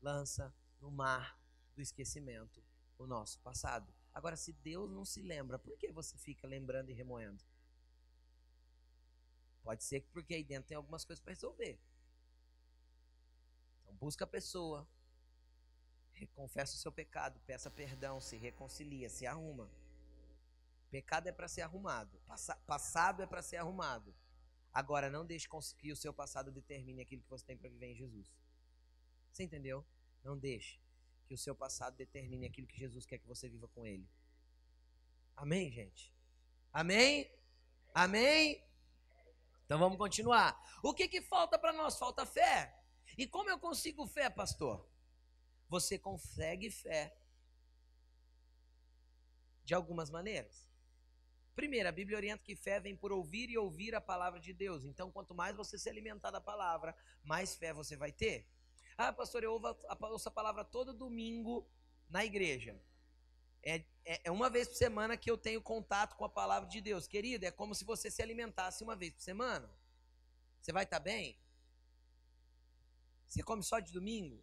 lança 0.00 0.54
no 0.80 0.90
mar 0.90 1.38
do 1.74 1.82
esquecimento 1.82 2.62
o 2.98 3.06
nosso 3.06 3.40
passado. 3.40 3.92
Agora, 4.12 4.36
se 4.36 4.52
Deus 4.52 4.90
não 4.90 5.04
se 5.04 5.22
lembra, 5.22 5.58
por 5.58 5.76
que 5.78 5.90
você 5.90 6.16
fica 6.18 6.46
lembrando 6.46 6.90
e 6.90 6.94
remoendo? 6.94 7.42
Pode 9.62 9.84
ser 9.84 10.02
porque 10.12 10.34
aí 10.34 10.44
dentro 10.44 10.68
tem 10.68 10.76
algumas 10.76 11.04
coisas 11.04 11.22
para 11.22 11.32
resolver. 11.32 11.78
Então, 13.82 13.94
busca 13.94 14.24
a 14.24 14.28
pessoa, 14.28 14.86
confessa 16.34 16.74
o 16.74 16.78
seu 16.78 16.92
pecado, 16.92 17.40
peça 17.46 17.70
perdão, 17.70 18.20
se 18.20 18.36
reconcilia, 18.36 19.08
se 19.08 19.26
arruma. 19.26 19.70
Pecado 20.90 21.28
é 21.28 21.32
para 21.32 21.48
ser 21.48 21.62
arrumado. 21.62 22.20
Passa, 22.26 22.56
passado 22.66 23.22
é 23.22 23.26
para 23.26 23.42
ser 23.42 23.56
arrumado. 23.56 24.14
Agora, 24.72 25.08
não 25.08 25.24
deixe 25.24 25.48
que 25.78 25.92
o 25.92 25.96
seu 25.96 26.12
passado 26.12 26.50
determine 26.50 27.02
aquilo 27.02 27.22
que 27.22 27.30
você 27.30 27.44
tem 27.44 27.56
para 27.56 27.68
viver 27.68 27.86
em 27.86 27.94
Jesus. 27.94 28.32
Você 29.32 29.44
entendeu? 29.44 29.86
Não 30.22 30.36
deixe 30.36 30.80
que 31.26 31.34
o 31.34 31.38
seu 31.38 31.54
passado 31.54 31.96
determine 31.96 32.46
aquilo 32.46 32.66
que 32.66 32.76
Jesus 32.76 33.06
quer 33.06 33.18
que 33.18 33.26
você 33.26 33.48
viva 33.48 33.68
com 33.68 33.86
Ele. 33.86 34.08
Amém, 35.36 35.70
gente? 35.70 36.12
Amém? 36.72 37.32
Amém? 37.94 38.64
Então 39.64 39.78
vamos 39.78 39.98
continuar. 39.98 40.60
O 40.82 40.92
que, 40.92 41.08
que 41.08 41.22
falta 41.22 41.58
para 41.58 41.72
nós? 41.72 41.96
Falta 41.96 42.26
fé. 42.26 42.76
E 43.16 43.26
como 43.26 43.48
eu 43.48 43.58
consigo 43.58 44.06
fé, 44.06 44.28
pastor? 44.28 44.88
Você 45.68 45.98
consegue 45.98 46.70
fé 46.70 47.16
de 49.64 49.74
algumas 49.74 50.10
maneiras. 50.10 50.69
Primeiro, 51.54 51.88
a 51.88 51.92
Bíblia 51.92 52.16
orienta 52.16 52.42
que 52.42 52.56
fé 52.56 52.80
vem 52.80 52.96
por 52.96 53.12
ouvir 53.12 53.50
e 53.50 53.58
ouvir 53.58 53.94
a 53.94 54.00
palavra 54.00 54.40
de 54.40 54.52
Deus. 54.52 54.84
Então, 54.84 55.10
quanto 55.10 55.34
mais 55.34 55.56
você 55.56 55.78
se 55.78 55.88
alimentar 55.88 56.30
da 56.30 56.40
palavra, 56.40 56.96
mais 57.22 57.54
fé 57.56 57.72
você 57.72 57.96
vai 57.96 58.12
ter. 58.12 58.46
Ah, 58.96 59.12
pastor, 59.12 59.42
eu 59.42 59.60
ouço 60.00 60.28
a 60.28 60.32
palavra 60.32 60.64
todo 60.64 60.92
domingo 60.92 61.66
na 62.08 62.24
igreja. 62.24 62.80
É, 63.62 63.84
é, 64.04 64.20
é, 64.24 64.30
uma 64.30 64.48
vez 64.48 64.68
por 64.68 64.76
semana 64.76 65.16
que 65.16 65.30
eu 65.30 65.36
tenho 65.36 65.60
contato 65.60 66.16
com 66.16 66.24
a 66.24 66.28
palavra 66.28 66.68
de 66.68 66.80
Deus. 66.80 67.06
Querido, 67.06 67.44
é 67.44 67.50
como 67.50 67.74
se 67.74 67.84
você 67.84 68.10
se 68.10 68.22
alimentasse 68.22 68.82
uma 68.82 68.96
vez 68.96 69.12
por 69.12 69.20
semana. 69.20 69.70
Você 70.60 70.72
vai 70.72 70.84
estar 70.84 70.98
tá 70.98 71.04
bem? 71.04 71.38
Você 73.26 73.42
come 73.42 73.62
só 73.62 73.78
de 73.78 73.92
domingo? 73.92 74.42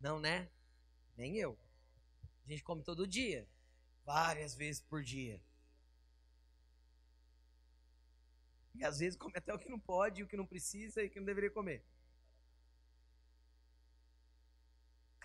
Não, 0.00 0.20
né? 0.20 0.50
Nem 1.16 1.36
eu. 1.36 1.58
A 2.44 2.48
gente 2.48 2.62
come 2.62 2.82
todo 2.82 3.06
dia, 3.06 3.48
várias 4.04 4.54
vezes 4.54 4.80
por 4.80 5.02
dia. 5.02 5.42
E 8.74 8.84
às 8.84 8.98
vezes 8.98 9.16
come 9.16 9.34
até 9.36 9.54
o 9.54 9.58
que 9.58 9.68
não 9.68 9.78
pode, 9.78 10.22
o 10.22 10.26
que 10.26 10.36
não 10.36 10.46
precisa 10.46 11.02
e 11.02 11.06
o 11.06 11.10
que 11.10 11.20
não 11.20 11.26
deveria 11.26 11.50
comer. 11.50 11.84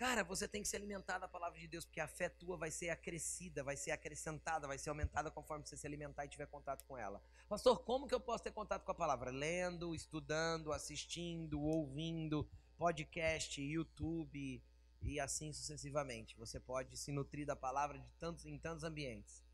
Cara, 0.00 0.24
você 0.24 0.48
tem 0.48 0.62
que 0.62 0.68
se 0.68 0.74
alimentar 0.74 1.18
da 1.18 1.28
palavra 1.28 1.58
de 1.58 1.68
Deus, 1.68 1.84
porque 1.84 2.00
a 2.00 2.08
fé 2.08 2.30
tua 2.30 2.56
vai 2.56 2.70
ser 2.70 2.88
acrescida, 2.88 3.62
vai 3.62 3.76
ser 3.76 3.90
acrescentada, 3.90 4.66
vai 4.66 4.78
ser 4.78 4.88
aumentada 4.88 5.30
conforme 5.30 5.66
você 5.66 5.76
se 5.76 5.86
alimentar 5.86 6.24
e 6.24 6.28
tiver 6.28 6.46
contato 6.46 6.86
com 6.86 6.96
ela. 6.96 7.22
Pastor, 7.46 7.84
como 7.84 8.08
que 8.08 8.14
eu 8.14 8.20
posso 8.20 8.42
ter 8.42 8.50
contato 8.50 8.82
com 8.82 8.92
a 8.92 8.94
palavra? 8.94 9.30
Lendo, 9.30 9.94
estudando, 9.94 10.72
assistindo, 10.72 11.60
ouvindo, 11.60 12.48
podcast, 12.78 13.60
YouTube, 13.60 14.64
e 15.02 15.18
assim 15.18 15.52
sucessivamente. 15.52 16.36
Você 16.36 16.60
pode 16.60 16.96
se 16.96 17.12
nutrir 17.12 17.46
da 17.46 17.56
palavra 17.56 17.98
de 17.98 18.10
tantos 18.12 18.46
em 18.46 18.58
tantos 18.58 18.84
ambientes. 18.84 19.44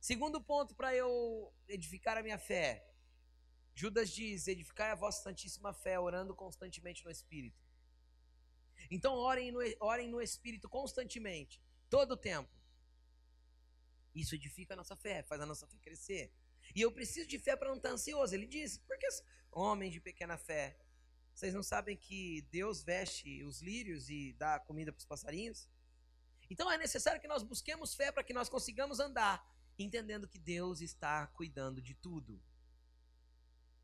Segundo 0.00 0.40
ponto 0.40 0.74
para 0.74 0.94
eu 0.94 1.52
edificar 1.66 2.16
a 2.16 2.22
minha 2.22 2.38
fé. 2.38 2.84
Judas 3.74 4.10
diz: 4.10 4.46
edificai 4.48 4.90
a 4.90 4.94
vossa 4.94 5.22
santíssima 5.22 5.72
fé, 5.72 5.98
orando 5.98 6.34
constantemente 6.34 7.04
no 7.04 7.10
Espírito. 7.10 7.62
Então, 8.90 9.14
orem 9.14 9.50
no, 9.50 9.60
orem 9.80 10.08
no 10.08 10.20
Espírito 10.20 10.68
constantemente, 10.68 11.60
todo 11.90 12.12
o 12.12 12.16
tempo. 12.16 12.50
Isso 14.14 14.34
edifica 14.34 14.74
a 14.74 14.76
nossa 14.76 14.96
fé, 14.96 15.22
faz 15.22 15.40
a 15.40 15.46
nossa 15.46 15.66
fé 15.66 15.76
crescer. 15.78 16.32
E 16.74 16.80
eu 16.80 16.92
preciso 16.92 17.28
de 17.28 17.38
fé 17.38 17.56
para 17.56 17.68
não 17.68 17.76
estar 17.76 17.90
ansioso. 17.90 18.34
Ele 18.34 18.46
disse: 18.46 18.80
porque 18.80 19.06
homem 19.50 19.90
de 19.90 20.00
pequena 20.00 20.36
fé, 20.36 20.78
vocês 21.38 21.54
não 21.54 21.62
sabem 21.62 21.96
que 21.96 22.42
Deus 22.50 22.82
veste 22.82 23.44
os 23.44 23.62
lírios 23.62 24.10
e 24.10 24.32
dá 24.32 24.58
comida 24.58 24.90
para 24.90 24.98
os 24.98 25.04
passarinhos? 25.04 25.70
Então 26.50 26.68
é 26.68 26.76
necessário 26.76 27.20
que 27.20 27.28
nós 27.28 27.44
busquemos 27.44 27.94
fé 27.94 28.10
para 28.10 28.24
que 28.24 28.32
nós 28.32 28.48
consigamos 28.48 28.98
andar, 28.98 29.48
entendendo 29.78 30.26
que 30.26 30.36
Deus 30.36 30.80
está 30.80 31.28
cuidando 31.28 31.80
de 31.80 31.94
tudo. 31.94 32.42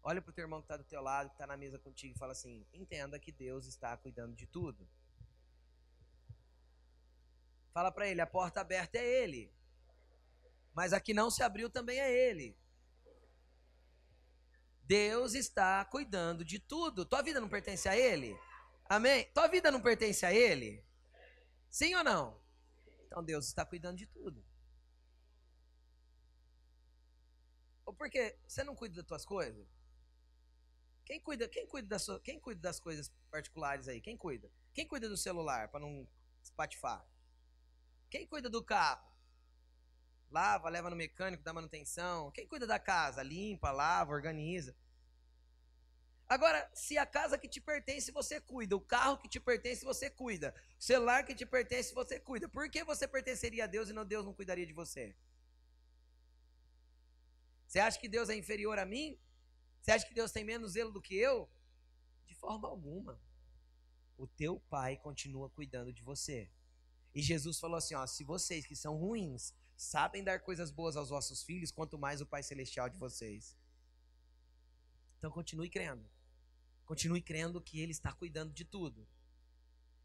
Olha 0.03 0.21
para 0.21 0.31
o 0.31 0.33
teu 0.33 0.43
irmão 0.43 0.61
que 0.61 0.64
está 0.64 0.77
do 0.77 0.83
teu 0.83 1.01
lado, 1.01 1.29
que 1.29 1.37
está 1.37 1.47
na 1.47 1.57
mesa 1.57 1.79
contigo 1.79 2.17
e 2.17 2.19
fala 2.19 2.33
assim: 2.33 2.67
entenda 2.73 3.21
que 3.21 3.31
Deus 3.31 3.67
está 3.67 3.97
cuidando 3.97 4.35
de 4.35 4.49
tudo. 4.49 4.88
Fala 7.73 7.93
para 7.93 8.09
ele: 8.09 8.21
a 8.21 8.27
porta 8.27 8.62
aberta 8.62 8.99
é 8.99 9.23
Ele, 9.23 9.55
mas 10.73 10.93
a 10.93 10.99
que 10.99 11.14
não 11.14 11.31
se 11.31 11.40
abriu 11.45 11.71
também 11.71 12.01
é 12.01 12.12
Ele. 12.12 12.59
Deus 14.87 15.35
está 15.35 15.85
cuidando 15.85 16.44
de 16.44 16.59
tudo. 16.59 17.05
Tua 17.05 17.23
vida 17.23 17.40
não 17.40 17.49
pertence 17.49 17.88
a 17.88 17.97
Ele? 17.97 18.38
Amém? 18.87 19.25
Tua 19.33 19.49
vida 19.49 19.70
não 19.70 19.81
pertence 19.81 20.27
a 20.27 20.33
Ele? 20.33 20.85
Sim 21.70 21.94
ou 21.94 22.05
não? 22.05 22.40
Então 23.07 23.25
Deus 23.25 23.47
está 23.47 23.64
cuidando 23.64 23.97
de 23.97 24.07
tudo. 24.07 24.44
Ou 27.87 27.94
porque 27.94 28.38
você 28.47 28.62
não 28.62 28.75
cuida 28.75 28.97
das 28.97 29.07
tuas 29.07 29.25
coisas? 29.25 29.66
Quem 31.05 31.20
cuida, 31.20 31.49
quem 31.49 31.66
cuida, 31.66 31.88
das, 31.88 32.07
quem 32.23 32.40
cuida 32.40 32.61
das 32.61 32.81
coisas 32.81 33.12
particulares 33.31 33.88
aí? 33.88 34.01
Quem 34.01 34.16
cuida? 34.16 34.51
Quem 34.73 34.87
cuida 34.87 35.09
do 35.09 35.16
celular 35.16 35.68
para 35.68 35.81
não 35.81 36.09
espatifar? 36.42 37.07
Quem 38.11 38.27
cuida 38.27 38.49
do 38.49 38.62
carro? 38.62 39.13
Lava, 40.35 40.68
leva 40.68 40.90
no 40.90 40.97
mecânico, 40.97 41.44
dá 41.44 41.53
manutenção. 41.53 42.29
Quem 42.33 42.44
cuida 42.44 42.66
da 42.66 42.77
casa? 42.77 43.23
Limpa, 43.23 43.70
lava, 43.70 44.11
organiza. 44.11 44.75
Agora, 46.29 46.68
se 46.75 46.99
a 46.99 47.07
casa 47.07 47.38
que 47.38 47.47
te 47.47 47.61
pertence 47.61 48.11
você 48.11 48.40
cuida, 48.40 48.75
o 48.75 48.81
carro 48.81 49.16
que 49.16 49.29
te 49.29 49.38
pertence 49.38 49.85
você 49.85 50.11
cuida, 50.11 50.53
o 50.77 50.83
celular 50.83 51.25
que 51.25 51.37
te 51.37 51.47
pertence 51.47 51.94
você 51.94 52.18
cuida, 52.18 52.49
por 52.49 52.68
que 52.68 52.83
você 52.83 53.07
pertenceria 53.07 53.62
a 53.62 53.66
Deus 53.68 53.88
e 53.88 53.92
não 53.92 54.05
Deus 54.05 54.25
não 54.25 54.35
cuidaria 54.35 54.66
de 54.66 54.73
você? 54.73 55.14
Você 57.68 57.79
acha 57.79 57.97
que 57.97 58.09
Deus 58.09 58.29
é 58.29 58.35
inferior 58.35 58.77
a 58.77 58.85
mim? 58.85 59.16
Você 59.81 59.92
acha 59.92 60.05
que 60.05 60.14
Deus 60.14 60.33
tem 60.33 60.42
menos 60.42 60.73
zelo 60.73 60.90
do 60.90 61.01
que 61.01 61.14
eu? 61.14 61.49
De 62.27 62.35
forma 62.35 62.66
alguma. 62.66 63.20
O 64.18 64.27
teu 64.27 64.59
pai 64.68 64.97
continua 64.97 65.49
cuidando 65.49 65.92
de 65.92 66.03
você. 66.03 66.51
E 67.14 67.23
Jesus 67.23 67.61
falou 67.61 67.77
assim: 67.77 67.94
ó, 67.94 68.05
se 68.05 68.25
vocês 68.25 68.66
que 68.66 68.75
são 68.75 68.97
ruins 68.97 69.55
sabem 69.77 70.23
dar 70.23 70.41
coisas 70.41 70.71
boas 70.71 70.97
aos 70.97 71.11
vossos 71.11 71.43
filhos, 71.43 71.71
quanto 71.71 71.99
mais 71.99 72.21
o 72.21 72.27
Pai 72.27 72.43
Celestial 72.43 72.89
de 72.89 72.99
vocês. 72.99 73.57
Então 75.19 75.31
continue 75.31 75.69
crendo. 75.69 76.09
Continue 76.85 77.23
crendo 77.23 77.61
que 77.61 77.81
Ele 77.81 77.93
está 77.93 78.13
cuidando 78.13 78.53
de 78.53 78.65
tudo. 78.65 79.07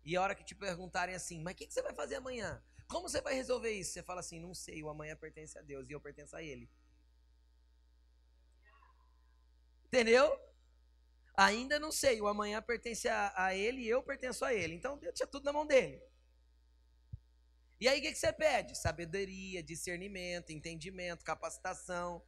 E 0.04 0.16
a 0.16 0.22
hora 0.22 0.36
que 0.36 0.44
te 0.44 0.56
perguntarem 0.56 1.14
assim, 1.14 1.42
mas 1.42 1.54
o 1.54 1.58
que, 1.58 1.70
você 1.70 1.82
vai 1.82 1.94
fazer 1.94 2.16
amanhã? 2.16 2.64
Como 2.88 3.08
você 3.08 3.22
vai 3.22 3.36
resolver 3.36 3.72
isso? 3.72 3.94
Você 3.94 4.04
fala 4.04 4.22
assim, 4.22 4.40
não 4.40 4.54
sei, 4.54 4.82
o 4.82 4.90
amanhã 4.90 5.16
pertence 5.16 5.58
a 5.58 5.62
Deus 5.62 5.90
e 5.90 5.94
eu 5.94 6.02
pertenço 6.02 6.36
a 6.36 6.42
Ele. 6.42 6.70
Entendeu? 9.86 10.40
Ainda 11.36 11.80
não 11.80 11.92
sei. 11.92 12.22
O 12.22 12.28
amanhã 12.28 12.62
pertence 12.62 13.08
a, 13.08 13.34
a 13.36 13.56
ele 13.56 13.82
e 13.82 13.90
eu 13.90 14.04
pertenço 14.04 14.46
a 14.46 14.54
ele. 14.54 14.76
Então 14.76 14.98
Deus 14.98 15.16
tinha 15.16 15.26
tudo 15.26 15.46
na 15.46 15.54
mão 15.54 15.66
dele. 15.66 16.02
E 17.80 17.88
aí 17.88 18.00
o 18.00 18.02
que, 18.02 18.12
que 18.12 18.18
você 18.20 18.34
pede? 18.34 18.78
Sabedoria, 18.78 19.64
discernimento, 19.64 20.52
entendimento, 20.52 21.24
capacitação 21.24 22.22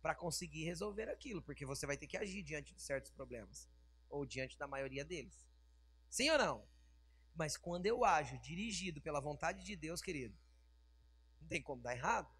para 0.00 0.14
conseguir 0.14 0.64
resolver 0.64 1.10
aquilo, 1.10 1.42
porque 1.42 1.66
você 1.66 1.86
vai 1.86 1.96
ter 1.96 2.06
que 2.06 2.16
agir 2.16 2.42
diante 2.42 2.74
de 2.74 2.80
certos 2.80 3.10
problemas 3.10 3.68
ou 4.08 4.24
diante 4.24 4.56
da 4.56 4.66
maioria 4.66 5.04
deles. 5.04 5.46
Sim 6.08 6.30
ou 6.30 6.38
não? 6.38 6.68
Mas 7.34 7.56
quando 7.56 7.84
eu 7.84 8.04
ajo 8.04 8.38
dirigido 8.38 9.00
pela 9.00 9.20
vontade 9.20 9.62
de 9.62 9.76
Deus, 9.76 10.00
querido, 10.00 10.36
não 11.40 11.48
tem 11.48 11.62
como 11.62 11.82
dar 11.82 11.94
errado. 11.94 12.32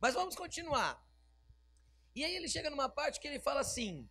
Mas 0.00 0.14
vamos 0.14 0.34
continuar. 0.34 1.04
E 2.14 2.24
aí 2.24 2.34
ele 2.34 2.48
chega 2.48 2.70
numa 2.70 2.88
parte 2.88 3.20
que 3.20 3.28
ele 3.28 3.38
fala 3.38 3.60
assim. 3.60 4.08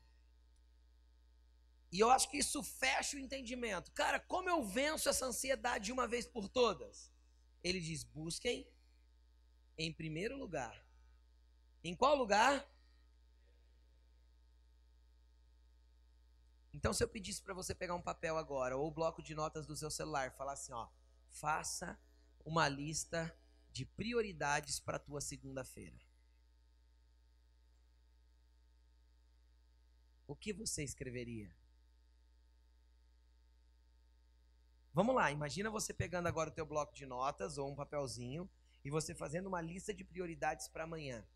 E 1.91 1.99
eu 1.99 2.09
acho 2.11 2.29
que 2.29 2.38
isso 2.38 2.61
fecha 2.61 3.17
o 3.17 3.19
entendimento. 3.19 3.91
Cara, 3.91 4.19
como 4.19 4.49
eu 4.49 4.63
venço 4.63 5.09
essa 5.09 5.25
ansiedade 5.25 5.85
de 5.85 5.91
uma 5.91 6.07
vez 6.07 6.27
por 6.27 6.47
todas? 6.47 7.14
Ele 7.65 7.82
diz: 7.82 8.04
busquem 8.04 8.67
em 9.78 9.91
primeiro 9.91 10.38
lugar. 10.38 10.75
Em 11.84 11.95
qual 11.95 12.15
lugar? 12.15 12.65
Então, 16.71 16.93
se 16.93 17.04
eu 17.04 17.08
pedisse 17.08 17.41
para 17.41 17.54
você 17.54 17.73
pegar 17.73 17.95
um 17.95 18.01
papel 18.01 18.38
agora, 18.38 18.78
ou 18.78 18.88
o 18.88 18.91
bloco 18.91 19.23
de 19.23 19.34
notas 19.34 19.65
do 19.65 19.75
seu 19.75 19.89
celular, 19.89 20.32
falar 20.32 20.54
assim: 20.54 20.73
ó, 20.73 20.88
faça 21.30 21.99
uma 22.45 22.67
lista 22.69 23.36
de 23.71 23.86
prioridades 23.86 24.80
para 24.80 24.97
a 24.97 24.99
tua 24.99 25.19
segunda-feira. 25.19 25.97
o 30.28 30.36
que 30.36 30.51
você 30.51 30.84
escreveria? 30.84 31.49
Vamos 34.95 35.13
lá, 35.13 35.29
imagina 35.29 35.69
você 35.69 35.93
pegando 35.93 36.27
agora 36.27 36.49
o 36.49 36.53
teu 36.53 36.65
bloco 36.65 36.95
de 36.95 37.05
notas 37.05 37.58
ou 37.58 37.69
um 37.69 37.75
papelzinho 37.75 38.49
e 38.81 38.89
você 38.89 39.13
fazendo 39.13 39.47
uma 39.47 39.60
lista 39.60 39.93
de 39.93 40.05
prioridades 40.05 40.69
para 40.69 40.86
amanhã. 40.86 41.27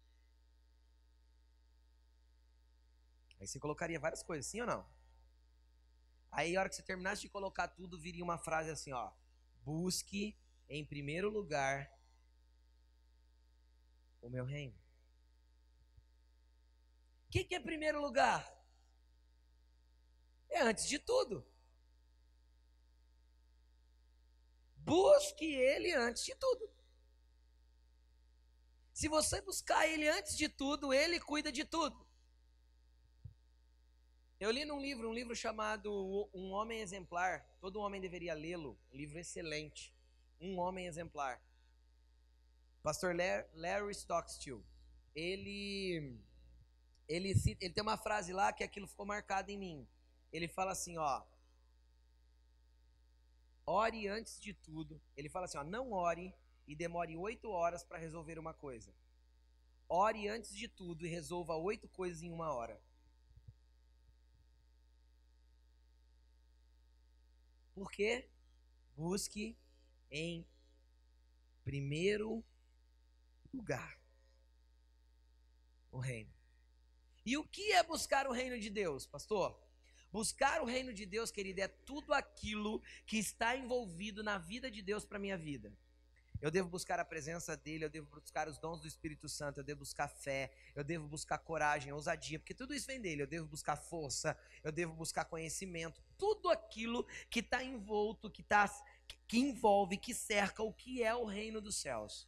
Aí 3.37 3.45
você 3.45 3.59
colocaria 3.59 3.99
várias 3.99 4.23
coisas, 4.23 4.45
sim 4.45 4.61
ou 4.61 4.67
não? 4.67 4.87
Aí 6.31 6.55
a 6.55 6.61
hora 6.61 6.69
que 6.69 6.75
você 6.75 6.83
terminasse 6.83 7.23
de 7.23 7.27
colocar 7.27 7.67
tudo, 7.67 7.99
viria 7.99 8.23
uma 8.23 8.37
frase 8.37 8.69
assim, 8.69 8.93
ó: 8.93 9.11
Busque 9.65 10.39
em 10.69 10.85
primeiro 10.85 11.29
lugar 11.29 11.91
o 14.21 14.29
meu 14.29 14.45
reino. 14.45 14.77
O 17.27 17.31
que, 17.31 17.43
que 17.43 17.55
é 17.55 17.59
primeiro 17.59 17.99
lugar? 17.99 18.57
é 20.49 20.61
antes 20.61 20.87
de 20.87 20.97
tudo. 20.97 21.45
Busque 24.89 25.45
Ele 25.45 25.93
antes 25.93 26.23
de 26.25 26.35
tudo. 26.35 26.69
Se 28.93 29.07
você 29.07 29.41
buscar 29.41 29.87
Ele 29.87 30.07
antes 30.09 30.35
de 30.35 30.49
tudo, 30.49 30.93
Ele 30.93 31.19
cuida 31.19 31.51
de 31.51 31.63
tudo. 31.63 32.07
Eu 34.39 34.51
li 34.51 34.65
num 34.65 34.79
livro, 34.79 35.09
um 35.09 35.13
livro 35.13 35.35
chamado 35.35 36.29
Um 36.33 36.51
Homem 36.51 36.81
Exemplar. 36.81 37.45
Todo 37.61 37.79
homem 37.79 38.01
deveria 38.01 38.33
lê-lo. 38.33 38.77
Um 38.91 38.95
livro 38.97 39.19
excelente. 39.19 39.93
Um 40.39 40.57
Homem 40.57 40.87
Exemplar. 40.87 41.41
Pastor 42.81 43.15
Larry 43.53 43.91
Stockstill. 43.91 44.65
Ele, 45.13 46.17
ele, 47.07 47.33
ele 47.59 47.73
tem 47.73 47.83
uma 47.83 47.97
frase 47.97 48.31
lá 48.31 48.53
que 48.53 48.63
aquilo 48.63 48.87
ficou 48.87 49.05
marcado 49.05 49.51
em 49.51 49.57
mim 49.57 49.87
ele 50.31 50.47
fala 50.47 50.71
assim, 50.71 50.97
ó. 50.97 51.21
Ore 53.71 54.07
antes 54.07 54.41
de 54.41 54.51
tudo. 54.51 54.99
Ele 55.15 55.29
fala 55.29 55.45
assim, 55.45 55.59
ó, 55.59 55.63
não 55.63 55.91
ore 55.91 56.33
e 56.65 56.75
demore 56.75 57.15
oito 57.15 57.51
horas 57.51 57.83
para 57.83 57.99
resolver 57.99 58.39
uma 58.39 58.51
coisa. 58.51 58.91
Ore 59.87 60.27
antes 60.27 60.55
de 60.55 60.67
tudo 60.67 61.05
e 61.05 61.07
resolva 61.07 61.55
oito 61.55 61.87
coisas 61.87 62.23
em 62.23 62.31
uma 62.31 62.51
hora. 62.51 62.81
Por 67.75 67.91
quê? 67.91 68.27
Busque 68.95 69.55
em 70.09 70.47
primeiro 71.63 72.43
lugar 73.53 74.01
o 75.91 75.99
reino. 75.99 76.33
E 77.23 77.37
o 77.37 77.47
que 77.47 77.71
é 77.73 77.83
buscar 77.83 78.25
o 78.25 78.31
reino 78.31 78.59
de 78.59 78.71
Deus, 78.71 79.05
pastor? 79.05 79.68
Buscar 80.11 80.61
o 80.61 80.65
reino 80.65 80.93
de 80.93 81.05
Deus, 81.05 81.29
querido, 81.29 81.61
é 81.61 81.67
tudo 81.67 82.13
aquilo 82.13 82.81
que 83.05 83.17
está 83.17 83.55
envolvido 83.55 84.23
na 84.23 84.37
vida 84.37 84.69
de 84.69 84.81
Deus 84.81 85.05
para 85.05 85.19
minha 85.19 85.37
vida. 85.37 85.71
Eu 86.41 86.49
devo 86.49 86.69
buscar 86.69 86.99
a 86.99 87.05
presença 87.05 87.55
dele, 87.57 87.83
eu 87.83 87.89
devo 87.89 88.07
buscar 88.09 88.47
os 88.47 88.57
dons 88.57 88.79
do 88.79 88.87
Espírito 88.87 89.27
Santo, 89.27 89.59
eu 89.59 89.63
devo 89.63 89.79
buscar 89.79 90.07
fé, 90.07 90.49
eu 90.73 90.85
devo 90.85 91.05
buscar 91.05 91.37
coragem, 91.37 91.91
ousadia, 91.91 92.39
porque 92.39 92.53
tudo 92.53 92.73
isso 92.73 92.87
vem 92.87 92.99
dele. 92.99 93.23
Eu 93.23 93.27
devo 93.27 93.45
buscar 93.45 93.75
força, 93.75 94.37
eu 94.63 94.71
devo 94.71 94.93
buscar 94.93 95.25
conhecimento, 95.25 96.01
tudo 96.17 96.49
aquilo 96.49 97.05
que 97.29 97.41
está 97.41 97.61
envolto, 97.61 98.31
que, 98.31 98.41
tá, 98.41 98.69
que 99.27 99.37
envolve, 99.37 99.97
que 99.97 100.13
cerca 100.13 100.63
o 100.63 100.73
que 100.73 101.03
é 101.03 101.13
o 101.13 101.25
reino 101.25 101.59
dos 101.59 101.75
céus. 101.75 102.25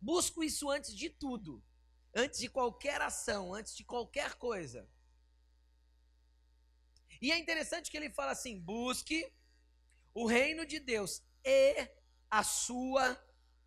Busco 0.00 0.44
isso 0.44 0.70
antes 0.70 0.94
de 0.94 1.08
tudo, 1.08 1.64
antes 2.14 2.38
de 2.38 2.48
qualquer 2.48 3.00
ação, 3.00 3.54
antes 3.54 3.74
de 3.74 3.82
qualquer 3.82 4.34
coisa. 4.34 4.86
E 7.20 7.32
é 7.32 7.38
interessante 7.38 7.90
que 7.90 7.96
ele 7.96 8.10
fala 8.10 8.32
assim: 8.32 8.58
busque 8.58 9.30
o 10.14 10.26
reino 10.26 10.64
de 10.64 10.78
Deus 10.78 11.22
e 11.44 11.88
a 12.30 12.42
sua 12.42 13.18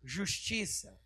justiça. 0.02 1.00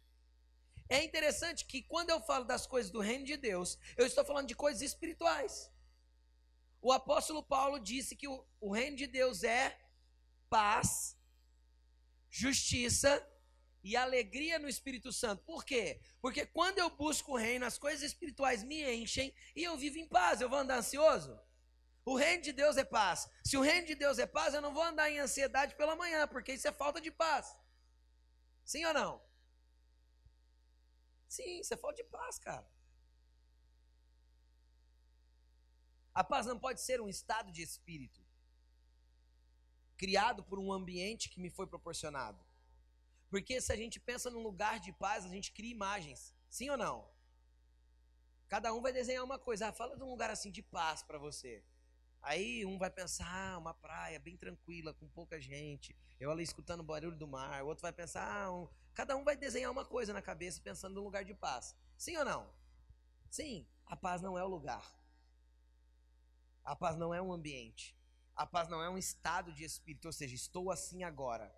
É 0.88 1.02
interessante 1.02 1.64
que 1.64 1.82
quando 1.82 2.11
eu 2.11 2.20
falo 2.20 2.44
das 2.44 2.66
coisas 2.66 2.90
do 2.90 3.00
reino 3.00 3.24
de 3.24 3.37
Deus, 3.37 3.78
eu 3.96 4.06
estou 4.06 4.24
falando 4.24 4.46
de 4.46 4.54
coisas 4.54 4.82
espirituais. 4.82 5.70
O 6.80 6.92
apóstolo 6.92 7.42
Paulo 7.42 7.80
disse 7.80 8.14
que 8.14 8.28
o, 8.28 8.70
reino 8.70 8.96
de 8.96 9.09
Deus 9.09 9.42
é 9.42 9.76
paz, 10.48 11.18
justiça 12.30 13.26
e 13.82 13.96
alegria 13.96 14.59
no 14.59 14.68
Espírito 14.68 15.12
Santo. 15.12 15.42
Por 15.42 15.64
quê? 15.64 16.00
Porque 16.20 16.46
quando 16.46 16.78
eu 16.78 16.88
busco 16.90 17.32
o 17.32 17.37
reino, 17.37 17.66
as 17.66 17.78
coisas 17.78 18.02
espirituais 18.02 18.62
me 18.62 18.82
enchem 18.94 19.35
e 19.56 19.64
eu 19.64 19.76
vivo 19.76 19.98
em 19.98 20.06
paz. 20.06 20.40
Eu 20.40 20.48
vou 20.48 20.59
andar 20.59 20.78
ansioso? 20.78 21.37
O 22.11 22.16
reino 22.16 22.42
de 22.42 22.53
Deus 22.53 22.77
é 22.77 22.85
paz. 22.85 23.29
Se 23.45 23.57
o 23.57 23.61
reino 23.61 23.87
de 23.88 23.97
Deus 23.97 24.19
é 24.21 24.27
paz, 24.27 24.55
eu 24.55 24.62
não 24.62 24.73
vou 24.73 24.85
andar 24.85 25.11
em 25.11 25.19
ansiedade 25.19 25.75
pela 25.75 25.97
manhã, 25.97 26.29
porque 26.29 26.53
isso 26.53 26.69
é 26.69 26.73
falta 26.73 27.01
de 27.01 27.11
paz. 27.11 27.45
Sim 28.64 28.85
ou 28.85 28.95
não? 28.95 29.12
Sim, 31.29 31.59
isso 31.59 31.75
é 31.75 31.77
falta 31.77 31.97
de 32.03 32.09
paz, 32.09 32.38
cara. 32.38 32.66
A 36.14 36.23
paz 36.23 36.47
não 36.47 36.59
pode 36.59 36.81
ser 36.81 37.01
um 37.01 37.09
estado 37.09 37.51
de 37.51 37.62
espírito 37.62 38.25
criado 39.97 40.45
por 40.45 40.59
um 40.59 40.73
ambiente 40.73 41.29
que 41.29 41.40
me 41.40 41.51
foi 41.51 41.66
proporcionado. 41.66 42.40
Porque 43.29 43.61
se 43.61 43.73
a 43.73 43.77
gente 43.77 43.99
pensa 43.99 44.31
num 44.31 44.42
lugar 44.42 44.79
de 44.79 44.92
paz, 44.92 45.25
a 45.25 45.29
gente 45.29 45.51
cria 45.51 45.73
imagens. 45.73 46.33
Sim 46.49 46.71
ou 46.71 46.77
não? 46.77 47.11
Cada 48.47 48.73
um 48.73 48.81
vai 48.81 48.92
desenhar 48.92 49.25
uma 49.25 49.38
coisa. 49.38 49.69
Ah, 49.69 49.73
fala 49.73 49.97
de 49.97 50.05
um 50.05 50.11
lugar 50.11 50.31
assim 50.31 50.53
de 50.53 50.62
paz 50.62 51.03
para 51.03 51.19
você. 51.19 51.64
Aí 52.26 52.66
um 52.66 52.76
vai 52.76 52.90
pensar, 52.90 53.24
ah, 53.28 53.56
uma 53.56 53.72
praia 53.72 54.18
bem 54.18 54.36
tranquila, 54.36 54.92
com 54.92 55.06
pouca 55.06 55.40
gente, 55.40 55.96
eu 56.18 56.28
ali 56.28 56.42
escutando 56.42 56.80
o 56.80 56.82
barulho 56.82 57.16
do 57.16 57.28
mar. 57.28 57.62
O 57.62 57.68
outro 57.68 57.82
vai 57.82 57.92
pensar, 57.92 58.28
ah, 58.28 58.52
um... 58.52 58.68
cada 58.92 59.14
um 59.14 59.22
vai 59.22 59.36
desenhar 59.36 59.70
uma 59.70 59.84
coisa 59.84 60.12
na 60.12 60.20
cabeça 60.20 60.60
pensando 60.60 60.96
num 60.96 61.04
lugar 61.04 61.24
de 61.24 61.34
paz. 61.34 61.72
Sim 61.96 62.16
ou 62.16 62.24
não? 62.24 62.52
Sim, 63.30 63.64
a 63.86 63.94
paz 63.94 64.22
não 64.22 64.36
é 64.36 64.42
o 64.42 64.48
lugar. 64.48 64.84
A 66.64 66.74
paz 66.74 66.96
não 66.96 67.14
é 67.14 67.22
um 67.22 67.32
ambiente. 67.32 67.96
A 68.34 68.44
paz 68.44 68.68
não 68.68 68.82
é 68.82 68.90
um 68.90 68.98
estado 68.98 69.52
de 69.52 69.62
espírito, 69.62 70.06
ou 70.06 70.12
seja, 70.12 70.34
estou 70.34 70.72
assim 70.72 71.04
agora. 71.04 71.54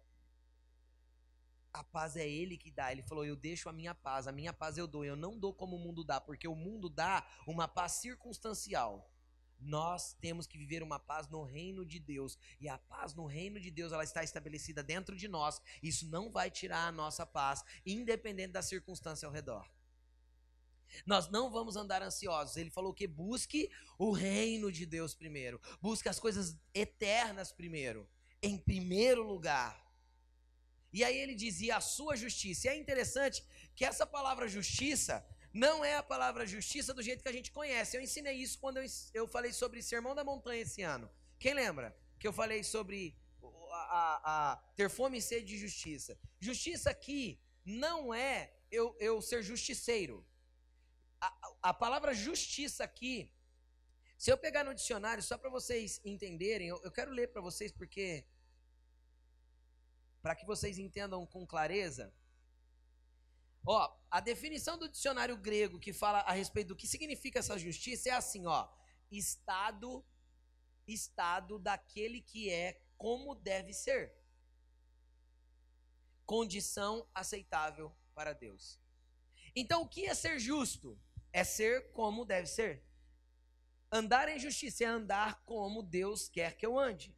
A 1.73 1.83
paz 1.83 2.15
é 2.15 2.29
ele 2.29 2.59
que 2.59 2.71
dá. 2.71 2.93
Ele 2.93 3.03
falou: 3.03 3.25
Eu 3.25 3.37
deixo 3.37 3.71
a 3.71 3.73
minha 3.73 3.95
paz, 3.95 4.27
a 4.27 4.33
minha 4.33 4.53
paz 4.53 4.77
eu 4.77 4.87
dou. 4.87 5.03
Eu 5.03 5.17
não 5.17 5.39
dou 5.39 5.55
como 5.55 5.77
o 5.77 5.79
mundo 5.79 6.05
dá, 6.05 6.21
porque 6.21 6.47
o 6.47 6.55
mundo 6.55 6.91
dá 6.91 7.27
uma 7.47 7.67
paz 7.67 7.93
circunstancial. 7.93 9.11
Nós 9.61 10.15
temos 10.21 10.47
que 10.47 10.57
viver 10.57 10.83
uma 10.83 10.99
paz 10.99 11.29
no 11.29 11.43
reino 11.43 11.85
de 11.85 11.99
Deus. 11.99 12.39
E 12.61 12.69
a 12.69 12.79
paz 12.79 13.15
no 13.15 13.27
reino 13.27 13.61
de 13.61 13.71
Deus, 13.71 13.93
ela 13.93 14.05
está 14.05 14.23
estabelecida 14.23 14.83
dentro 14.83 15.17
de 15.17 15.27
nós. 15.29 15.61
Isso 15.83 16.07
não 16.09 16.31
vai 16.31 16.51
tirar 16.51 16.87
a 16.87 16.93
nossa 16.93 17.27
paz, 17.27 17.65
independente 17.85 18.53
da 18.53 18.63
circunstância 18.63 19.27
ao 19.27 19.33
redor. 19.33 19.69
Nós 21.05 21.29
não 21.29 21.51
vamos 21.51 21.77
andar 21.77 22.03
ansiosos. 22.03 22.57
Ele 22.57 22.71
falou 22.71 22.95
que 22.95 23.07
busque 23.07 23.71
o 23.99 24.13
reino 24.13 24.71
de 24.73 24.87
Deus 24.87 25.15
primeiro. 25.15 25.61
Busque 25.81 26.09
as 26.09 26.19
coisas 26.19 26.57
eternas 26.73 27.53
primeiro. 27.53 28.09
Em 28.43 28.57
primeiro 28.57 29.23
lugar. 29.23 29.87
E 30.93 31.05
aí 31.05 31.17
ele 31.19 31.35
dizia 31.35 31.77
a 31.77 31.81
sua 31.81 32.17
justiça. 32.17 32.69
E 32.69 32.71
é 32.71 32.77
interessante 32.77 33.45
que 33.75 33.85
essa 33.85 34.07
palavra 34.07 34.49
justiça 34.49 35.27
não 35.53 35.85
é 35.85 35.97
a 35.97 36.03
palavra 36.03 36.47
justiça 36.47 36.93
do 36.93 37.03
jeito 37.03 37.23
que 37.23 37.29
a 37.29 37.33
gente 37.33 37.51
conhece. 37.51 37.97
Eu 37.97 38.01
ensinei 38.01 38.35
isso 38.35 38.59
quando 38.59 38.79
eu, 39.15 39.27
falei 39.27 39.53
sobre 39.53 39.83
Sermão 39.83 40.15
da 40.15 40.25
Montanha 40.25 40.63
esse 40.63 40.83
ano. 40.83 41.11
Quem 41.39 41.55
lembra? 41.55 41.97
Que 42.19 42.29
eu 42.29 42.33
falei 42.33 42.63
sobre 42.63 43.17
a, 43.43 43.77
a, 43.77 44.53
a 44.53 44.57
ter 44.77 44.91
fome 44.91 45.19
e 45.19 45.23
sede 45.23 45.47
de 45.47 45.59
justiça. 45.59 46.19
Justiça 46.39 46.91
aqui 46.91 47.41
não 47.65 48.13
é 48.13 48.53
eu, 48.71 48.97
eu 49.01 49.21
ser 49.23 49.43
justiceiro. 49.43 50.27
A, 51.21 51.33
a 51.63 51.75
palavra 51.75 52.15
justiça 52.15 52.85
aqui, 52.85 53.33
se 54.17 54.31
eu 54.31 54.39
pegar 54.39 54.65
no 54.65 54.75
dicionário, 54.75 55.23
só 55.23 55.39
para 55.39 55.51
vocês 55.51 56.01
entenderem, 56.05 56.69
eu, 56.69 56.81
eu 56.83 56.91
quero 56.91 57.11
ler 57.11 57.29
para 57.29 57.41
vocês 57.41 57.73
porque. 57.73 58.27
Para 60.21 60.35
que 60.35 60.45
vocês 60.45 60.79
entendam 60.79 61.25
com 61.27 61.47
clareza. 61.47 62.13
Ó, 63.71 63.95
a 64.11 64.19
definição 64.19 64.79
do 64.79 64.89
dicionário 64.89 65.37
grego 65.37 65.79
que 65.79 65.93
fala 65.93 66.21
a 66.21 66.33
respeito 66.33 66.69
do 66.69 66.77
que 66.77 66.87
significa 66.87 67.41
essa 67.41 67.59
justiça 67.59 68.09
é 68.09 68.13
assim, 68.13 68.47
ó: 68.47 68.67
estado 69.11 70.03
estado 70.87 71.59
daquele 71.59 72.23
que 72.23 72.51
é 72.51 72.81
como 72.97 73.35
deve 73.35 73.75
ser. 73.75 74.17
Condição 76.25 77.07
aceitável 77.15 77.95
para 78.15 78.33
Deus. 78.33 78.81
Então, 79.55 79.83
o 79.83 79.89
que 79.89 80.07
é 80.07 80.15
ser 80.15 80.39
justo? 80.39 80.99
É 81.31 81.45
ser 81.45 81.93
como 81.93 82.25
deve 82.25 82.47
ser. 82.47 82.83
Andar 83.93 84.31
em 84.31 84.39
justiça 84.39 84.85
é 84.85 84.87
andar 84.87 85.43
como 85.45 85.83
Deus 85.83 86.27
quer 86.27 86.57
que 86.57 86.65
eu 86.65 86.79
ande. 86.79 87.15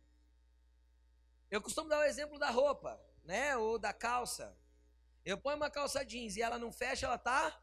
Eu 1.48 1.62
costumo 1.62 1.88
dar 1.88 2.00
o 2.00 2.04
exemplo 2.04 2.40
da 2.40 2.50
roupa, 2.50 3.00
né, 3.22 3.56
ou 3.56 3.78
da 3.78 3.92
calça. 3.92 4.58
Eu 5.24 5.38
ponho 5.38 5.56
uma 5.56 5.70
calça 5.70 6.04
jeans 6.04 6.36
e 6.36 6.42
ela 6.42 6.58
não 6.58 6.72
fecha, 6.72 7.06
ela 7.06 7.18
tá 7.18 7.60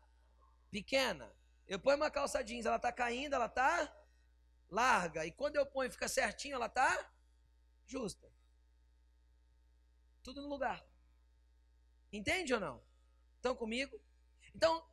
pequena. 0.69 1.33
Eu 1.67 1.79
ponho 1.79 1.97
uma 1.97 2.11
calça 2.11 2.43
jeans, 2.43 2.65
ela 2.65 2.79
tá 2.79 2.91
caindo, 2.91 3.33
ela 3.33 3.49
tá 3.49 3.93
larga. 4.69 5.25
E 5.25 5.31
quando 5.31 5.55
eu 5.55 5.65
ponho 5.65 5.91
fica 5.91 6.07
certinho, 6.07 6.55
ela 6.55 6.69
tá 6.69 7.11
justa. 7.85 8.31
Tudo 10.23 10.41
no 10.41 10.47
lugar. 10.47 10.85
Entende 12.11 12.53
ou 12.53 12.59
não? 12.59 12.83
Estão 13.35 13.55
comigo? 13.55 13.99
Então, 14.53 14.85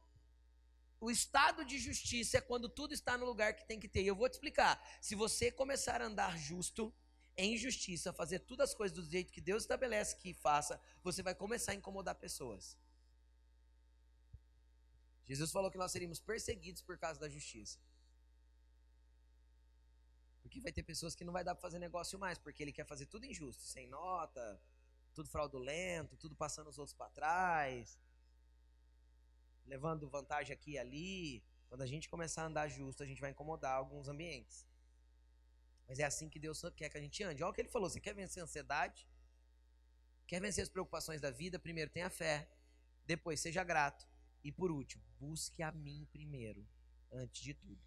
o 1.01 1.11
estado 1.11 1.65
de 1.65 1.79
justiça 1.79 2.39
é 2.39 2.41
quando 2.41 2.69
tudo 2.69 2.95
está 2.95 3.17
no 3.19 3.27
lugar 3.27 3.55
que 3.55 3.67
tem 3.67 3.79
que 3.79 3.89
ter. 3.89 4.03
E 4.03 4.07
eu 4.07 4.17
vou 4.17 4.29
te 4.29 4.35
explicar. 4.35 4.83
Se 5.01 5.15
você 5.15 5.51
começar 5.51 6.01
a 6.01 6.07
andar 6.07 6.39
justo, 6.39 6.95
em 7.37 7.57
justiça, 7.57 8.13
fazer 8.13 8.41
todas 8.41 8.71
as 8.71 8.75
coisas 8.75 8.97
do 8.97 9.05
jeito 9.05 9.33
que 9.33 9.41
Deus 9.41 9.65
estabelece 9.65 10.17
que 10.17 10.33
faça, 10.33 10.81
você 11.03 11.23
vai 11.23 11.35
começar 11.35 11.73
a 11.73 11.75
incomodar 11.75 12.15
pessoas. 12.15 12.79
Jesus 15.25 15.51
falou 15.51 15.71
que 15.71 15.79
nós 15.79 15.91
seríamos 15.91 16.21
perseguidos 16.21 16.83
por 16.83 16.99
causa 16.99 17.19
da 17.19 17.29
justiça. 17.29 17.79
Porque 20.43 20.61
vai 20.61 20.71
ter 20.71 20.83
pessoas 20.83 21.15
que 21.15 21.25
não 21.25 21.33
vai 21.33 21.43
dar 21.43 21.55
para 21.55 21.63
fazer 21.63 21.79
negócio 21.79 22.19
mais, 22.19 22.39
porque 22.39 22.63
ele 22.63 22.73
quer 22.73 22.85
fazer 22.85 23.07
tudo 23.07 23.25
injusto, 23.25 23.63
sem 23.63 23.87
nota, 23.87 24.61
tudo 25.15 25.29
fraudulento, 25.29 26.17
tudo 26.17 26.37
passando 26.37 26.69
os 26.69 26.79
outros 26.79 26.95
para 26.95 27.09
trás, 27.11 27.99
levando 29.65 30.09
vantagem 30.09 30.53
aqui 30.53 30.73
e 30.73 30.79
ali. 30.79 31.43
Quando 31.69 31.83
a 31.83 31.87
gente 31.87 32.09
começar 32.09 32.43
a 32.43 32.47
andar 32.47 32.69
justo, 32.69 33.03
a 33.03 33.07
gente 33.07 33.21
vai 33.21 33.31
incomodar 33.31 33.75
alguns 33.75 34.07
ambientes. 34.09 34.67
Mas 35.89 35.99
é 35.99 36.05
assim 36.05 36.29
que 36.29 36.39
Deus 36.39 36.63
quer 36.77 36.89
que 36.89 36.97
a 36.97 37.01
gente 37.01 37.23
ande. 37.23 37.43
Olha 37.43 37.51
o 37.51 37.55
que 37.55 37.61
ele 37.61 37.69
falou: 37.69 37.89
você 37.89 38.01
quer 38.01 38.15
vencer 38.15 38.41
a 38.41 38.45
ansiedade? 38.45 39.07
Quer 40.27 40.41
vencer 40.41 40.63
as 40.63 40.69
preocupações 40.69 41.21
da 41.21 41.31
vida? 41.31 41.59
Primeiro 41.59 41.91
tenha 41.91 42.09
fé. 42.09 42.51
Depois 43.07 43.41
seja 43.41 43.63
grato. 43.63 44.07
E 44.43 44.51
por 44.51 44.71
último, 44.71 45.03
busque 45.19 45.63
a 45.63 45.73
mim 45.73 46.07
primeiro, 46.13 46.67
antes 47.13 47.43
de 47.43 47.55
tudo. 47.55 47.81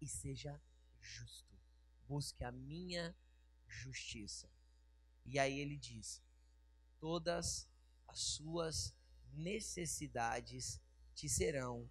E 0.00 0.06
seja 0.06 0.60
justo. 1.00 1.56
Busque 2.06 2.42
a 2.44 2.50
minha 2.50 3.16
justiça. 3.66 4.50
E 5.24 5.38
aí 5.38 5.58
ele 5.58 5.76
diz: 5.76 6.22
todas 6.98 7.68
as 8.08 8.18
suas 8.18 8.94
necessidades 9.32 10.80
te 11.14 11.28
serão 11.28 11.88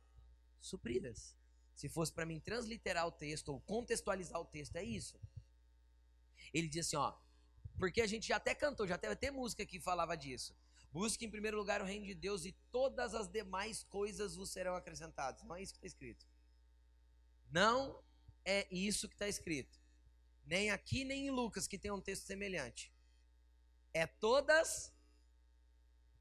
supridas. 0.59 1.36
Se 1.77 1.87
fosse 1.87 2.11
para 2.11 2.25
mim 2.25 2.39
transliterar 2.39 3.05
o 3.05 3.11
texto 3.11 3.49
ou 3.49 3.61
contextualizar 3.61 4.41
o 4.41 4.45
texto, 4.45 4.75
é 4.77 4.83
isso. 4.83 5.15
Ele 6.51 6.67
diz 6.67 6.87
assim, 6.87 6.95
ó, 6.95 7.15
porque 7.77 8.01
a 8.01 8.07
gente 8.07 8.27
já 8.27 8.37
até 8.37 8.55
cantou, 8.55 8.87
já 8.87 8.97
teve 8.97 9.13
até 9.13 9.29
música 9.29 9.63
que 9.63 9.79
falava 9.79 10.17
disso. 10.17 10.57
Busque 10.91 11.23
em 11.23 11.29
primeiro 11.29 11.55
lugar 11.55 11.79
o 11.79 11.85
reino 11.85 12.07
de 12.07 12.15
Deus 12.15 12.45
e 12.45 12.51
todas 12.71 13.13
as 13.13 13.27
demais 13.27 13.83
coisas 13.83 14.35
vos 14.35 14.49
serão 14.49 14.75
acrescentadas. 14.75 15.43
Não 15.43 15.55
é 15.55 15.61
isso 15.61 15.73
que 15.73 15.77
está 15.77 15.87
escrito. 15.87 16.25
Não 17.51 18.03
é 18.43 18.67
isso 18.71 19.07
que 19.07 19.13
está 19.13 19.27
escrito. 19.27 19.79
Nem 20.43 20.71
aqui, 20.71 21.05
nem 21.05 21.27
em 21.27 21.29
Lucas, 21.29 21.67
que 21.67 21.77
tem 21.77 21.91
um 21.91 22.01
texto 22.01 22.25
semelhante. 22.25 22.91
É 23.93 24.07
todas 24.07 24.91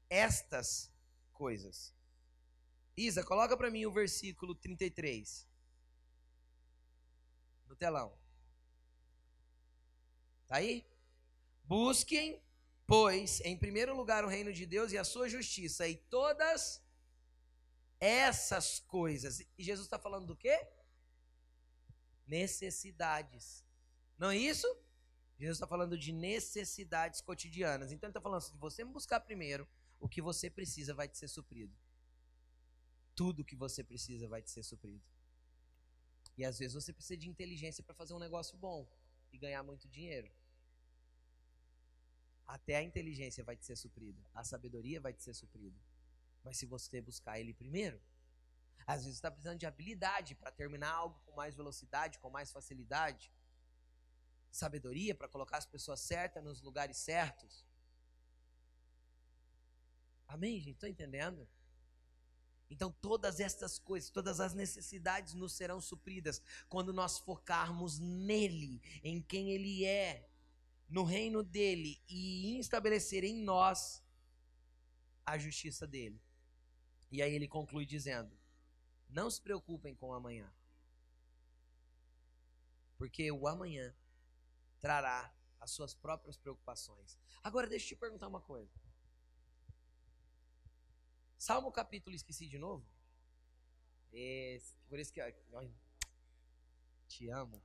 estas 0.07 0.93
coisas. 1.33 1.96
Isa, 2.97 3.23
coloca 3.23 3.55
para 3.55 3.69
mim 3.69 3.85
o 3.85 3.91
versículo 3.91 4.55
33. 4.55 5.47
No 7.67 7.75
telão. 7.75 8.17
Tá 10.47 10.55
aí? 10.55 10.83
Busquem, 11.63 12.41
pois, 12.87 13.39
em 13.41 13.55
primeiro 13.55 13.95
lugar 13.95 14.25
o 14.25 14.27
reino 14.27 14.51
de 14.51 14.65
Deus 14.65 14.91
e 14.91 14.97
a 14.97 15.03
sua 15.03 15.29
justiça, 15.29 15.87
e 15.87 15.95
todas 15.95 16.81
essas 17.99 18.79
coisas. 18.79 19.41
E 19.41 19.63
Jesus 19.63 19.85
está 19.85 19.99
falando 19.99 20.25
do 20.25 20.35
quê? 20.35 20.67
Necessidades. 22.25 23.63
Não 24.17 24.31
é 24.31 24.37
isso? 24.37 24.67
Jesus 25.37 25.57
está 25.57 25.67
falando 25.67 25.95
de 25.95 26.11
necessidades 26.11 27.21
cotidianas. 27.21 27.91
Então 27.91 28.07
ele 28.07 28.11
está 28.11 28.21
falando: 28.21 28.41
se 28.41 28.57
você 28.57 28.83
buscar 28.83 29.19
primeiro, 29.19 29.67
o 29.99 30.09
que 30.09 30.21
você 30.21 30.49
precisa 30.49 30.95
vai 30.95 31.07
te 31.07 31.17
ser 31.17 31.27
suprido. 31.27 31.77
Tudo 33.17 33.43
que 33.49 33.57
você 33.63 33.83
precisa 33.83 34.25
vai 34.33 34.41
te 34.41 34.51
ser 34.51 34.63
suprido. 34.71 35.03
E 36.37 36.45
às 36.49 36.57
vezes 36.59 36.75
você 36.79 36.93
precisa 36.93 37.17
de 37.17 37.27
inteligência 37.27 37.83
para 37.83 37.95
fazer 38.01 38.13
um 38.13 38.19
negócio 38.19 38.55
bom 38.65 38.79
e 39.33 39.37
ganhar 39.37 39.63
muito 39.63 39.89
dinheiro. 39.95 40.29
Até 42.45 42.75
a 42.77 42.83
inteligência 42.89 43.43
vai 43.43 43.57
te 43.57 43.65
ser 43.65 43.75
suprida, 43.75 44.21
a 44.33 44.43
sabedoria 44.51 45.01
vai 45.01 45.13
te 45.13 45.23
ser 45.23 45.33
suprida. 45.33 45.79
Mas 46.45 46.57
se 46.57 46.65
você 46.65 47.01
buscar 47.01 47.39
ele 47.39 47.53
primeiro, 47.53 47.99
às 48.85 49.01
vezes 49.01 49.17
está 49.17 49.29
precisando 49.29 49.59
de 49.59 49.65
habilidade 49.65 50.35
para 50.35 50.51
terminar 50.51 50.93
algo 50.93 51.19
com 51.25 51.33
mais 51.35 51.55
velocidade, 51.55 52.19
com 52.19 52.29
mais 52.29 52.51
facilidade 52.51 53.29
sabedoria 54.57 55.13
para 55.13 55.27
colocar 55.27 55.57
as 55.57 55.65
pessoas 55.65 55.99
certas 55.99 56.43
nos 56.43 56.61
lugares 56.61 56.97
certos. 56.97 57.65
Amém, 60.27 60.59
gente? 60.59 60.75
Estão 60.75 60.89
entendendo? 60.89 61.47
Então, 62.69 62.91
todas 62.91 63.39
estas 63.39 63.79
coisas, 63.79 64.09
todas 64.09 64.39
as 64.39 64.53
necessidades 64.53 65.33
nos 65.33 65.53
serão 65.53 65.79
supridas 65.79 66.41
quando 66.67 66.91
nós 66.91 67.17
focarmos 67.17 67.97
nele, 67.97 68.81
em 69.03 69.21
quem 69.21 69.51
ele 69.51 69.85
é, 69.85 70.29
no 70.89 71.03
reino 71.03 71.43
dele 71.43 72.01
e 72.07 72.59
estabelecer 72.59 73.23
em 73.23 73.41
nós 73.41 74.03
a 75.25 75.37
justiça 75.37 75.87
dele. 75.87 76.21
E 77.11 77.21
aí 77.21 77.33
ele 77.33 77.47
conclui 77.47 77.85
dizendo: 77.85 78.37
Não 79.09 79.29
se 79.29 79.41
preocupem 79.41 79.95
com 79.95 80.09
o 80.09 80.13
amanhã, 80.13 80.51
porque 82.97 83.31
o 83.31 83.47
amanhã 83.47 83.95
trará 84.79 85.33
as 85.59 85.71
suas 85.71 85.93
próprias 85.93 86.37
preocupações. 86.37 87.17
Agora, 87.43 87.67
deixa 87.67 87.85
eu 87.85 87.89
te 87.89 87.95
perguntar 87.95 88.27
uma 88.27 88.41
coisa. 88.41 88.71
Salmo 91.37 91.71
capítulo, 91.71 92.15
esqueci 92.15 92.47
de 92.47 92.57
novo? 92.57 92.83
Esse, 94.11 94.73
por 94.89 94.97
isso 94.97 95.13
que. 95.13 95.21
Ó, 95.21 95.63
te 97.07 97.29
amo. 97.29 97.61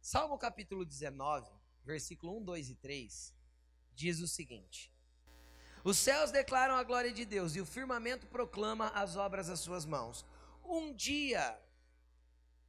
Salmo 0.00 0.38
capítulo 0.38 0.84
19, 0.84 1.50
versículo 1.84 2.36
1, 2.38 2.44
2 2.44 2.70
e 2.70 2.74
3, 2.76 3.34
diz 3.94 4.20
o 4.20 4.28
seguinte: 4.28 4.92
Os 5.82 5.98
céus 5.98 6.30
declaram 6.30 6.76
a 6.76 6.84
glória 6.84 7.12
de 7.12 7.24
Deus 7.24 7.56
e 7.56 7.60
o 7.60 7.66
firmamento 7.66 8.26
proclama 8.28 8.88
as 8.90 9.16
obras 9.16 9.48
das 9.48 9.60
suas 9.60 9.84
mãos. 9.84 10.24
Um 10.64 10.94
dia 10.94 11.60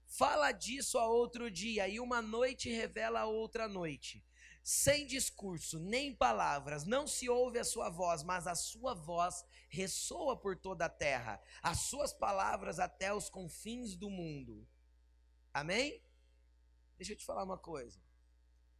fala 0.07 0.51
disso 0.51 0.97
a 0.97 1.07
outro 1.07 1.51
dia, 1.51 1.87
e 1.87 1.99
uma 1.99 2.21
noite 2.21 2.69
revela 2.69 3.21
a 3.21 3.25
outra 3.25 3.67
noite. 3.67 4.23
Sem 4.67 5.05
discurso, 5.05 5.77
nem 5.77 6.11
palavras, 6.11 6.85
não 6.85 7.05
se 7.05 7.29
ouve 7.29 7.59
a 7.59 7.63
sua 7.63 7.87
voz, 7.87 8.23
mas 8.23 8.47
a 8.47 8.55
sua 8.55 8.95
voz 8.95 9.45
ressoa 9.69 10.35
por 10.35 10.57
toda 10.57 10.85
a 10.85 10.89
terra, 10.89 11.39
as 11.61 11.81
suas 11.81 12.11
palavras 12.11 12.79
até 12.79 13.13
os 13.13 13.29
confins 13.29 13.95
do 13.95 14.09
mundo. 14.09 14.67
Amém? 15.53 16.01
Deixa 16.97 17.13
eu 17.13 17.15
te 17.15 17.23
falar 17.23 17.43
uma 17.43 17.59
coisa. 17.59 18.01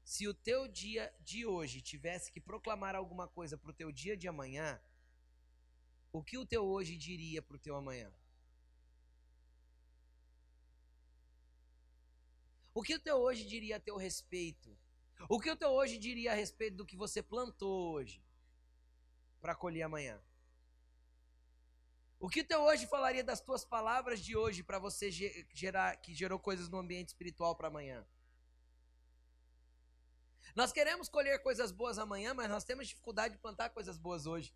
Se 0.03 0.27
o 0.27 0.33
teu 0.33 0.67
dia 0.67 1.13
de 1.19 1.45
hoje 1.45 1.83
tivesse 1.83 2.31
que 2.31 2.41
proclamar 2.41 2.95
alguma 2.95 3.27
coisa 3.27 3.55
para 3.55 3.69
o 3.69 3.73
teu 3.73 3.91
dia 3.91 4.17
de 4.17 4.27
amanhã, 4.27 4.81
o 6.11 6.23
que 6.23 6.35
o 6.35 6.47
teu 6.47 6.65
hoje 6.65 6.97
diria 6.97 7.43
para 7.43 7.57
o 7.57 7.59
teu 7.59 7.75
amanhã? 7.75 8.11
O 12.73 12.81
que 12.81 12.95
o 12.95 12.99
teu 12.99 13.17
hoje 13.17 13.45
diria 13.45 13.77
a 13.77 13.79
teu 13.79 13.97
respeito? 13.97 14.75
O 15.27 15.39
que 15.39 15.49
o 15.49 15.55
teu 15.55 15.69
hoje 15.69 15.97
diria 15.97 16.31
a 16.31 16.35
respeito 16.35 16.77
do 16.77 16.85
que 16.85 16.95
você 16.95 17.21
plantou 17.21 17.93
hoje 17.93 18.23
para 19.41 19.55
colher 19.55 19.83
amanhã? 19.83 20.21
O 22.19 22.29
que 22.29 22.41
o 22.41 22.47
teu 22.47 22.61
hoje 22.61 22.87
falaria 22.87 23.23
das 23.23 23.41
tuas 23.41 23.65
palavras 23.65 24.19
de 24.19 24.35
hoje 24.35 24.63
para 24.63 24.79
você 24.79 25.11
gerar 25.11 25.95
que 25.97 26.13
gerou 26.13 26.39
coisas 26.39 26.69
no 26.69 26.77
ambiente 26.77 27.09
espiritual 27.09 27.55
para 27.55 27.67
amanhã? 27.67 28.05
Nós 30.55 30.71
queremos 30.71 31.09
colher 31.09 31.41
coisas 31.43 31.71
boas 31.71 31.97
amanhã, 31.97 32.33
mas 32.33 32.49
nós 32.49 32.63
temos 32.63 32.87
dificuldade 32.87 33.35
de 33.35 33.41
plantar 33.41 33.69
coisas 33.71 33.97
boas 33.97 34.25
hoje. 34.25 34.55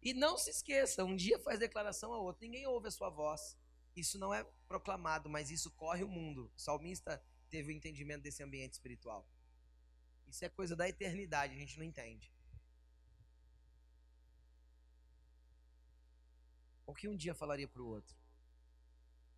E 0.00 0.14
não 0.14 0.38
se 0.38 0.50
esqueça, 0.50 1.04
um 1.04 1.16
dia 1.16 1.38
faz 1.40 1.58
declaração 1.58 2.12
ao 2.12 2.22
outro, 2.22 2.42
ninguém 2.42 2.66
ouve 2.66 2.86
a 2.86 2.92
sua 2.92 3.10
voz. 3.10 3.58
Isso 3.96 4.18
não 4.18 4.32
é 4.32 4.44
proclamado, 4.68 5.28
mas 5.28 5.50
isso 5.50 5.70
corre 5.72 6.04
o 6.04 6.08
mundo. 6.08 6.52
O 6.54 6.60
salmista 6.60 7.20
teve 7.56 7.72
o 7.72 7.76
entendimento 7.76 8.22
desse 8.22 8.42
ambiente 8.42 8.74
espiritual. 8.74 9.26
Isso 10.26 10.44
é 10.44 10.48
coisa 10.50 10.76
da 10.76 10.86
eternidade, 10.86 11.54
a 11.54 11.58
gente 11.58 11.78
não 11.78 11.86
entende. 11.86 12.30
O 16.84 16.94
que 16.94 17.08
um 17.08 17.16
dia 17.16 17.34
falaria 17.34 17.66
para 17.66 17.80
o 17.80 17.86
outro? 17.86 18.14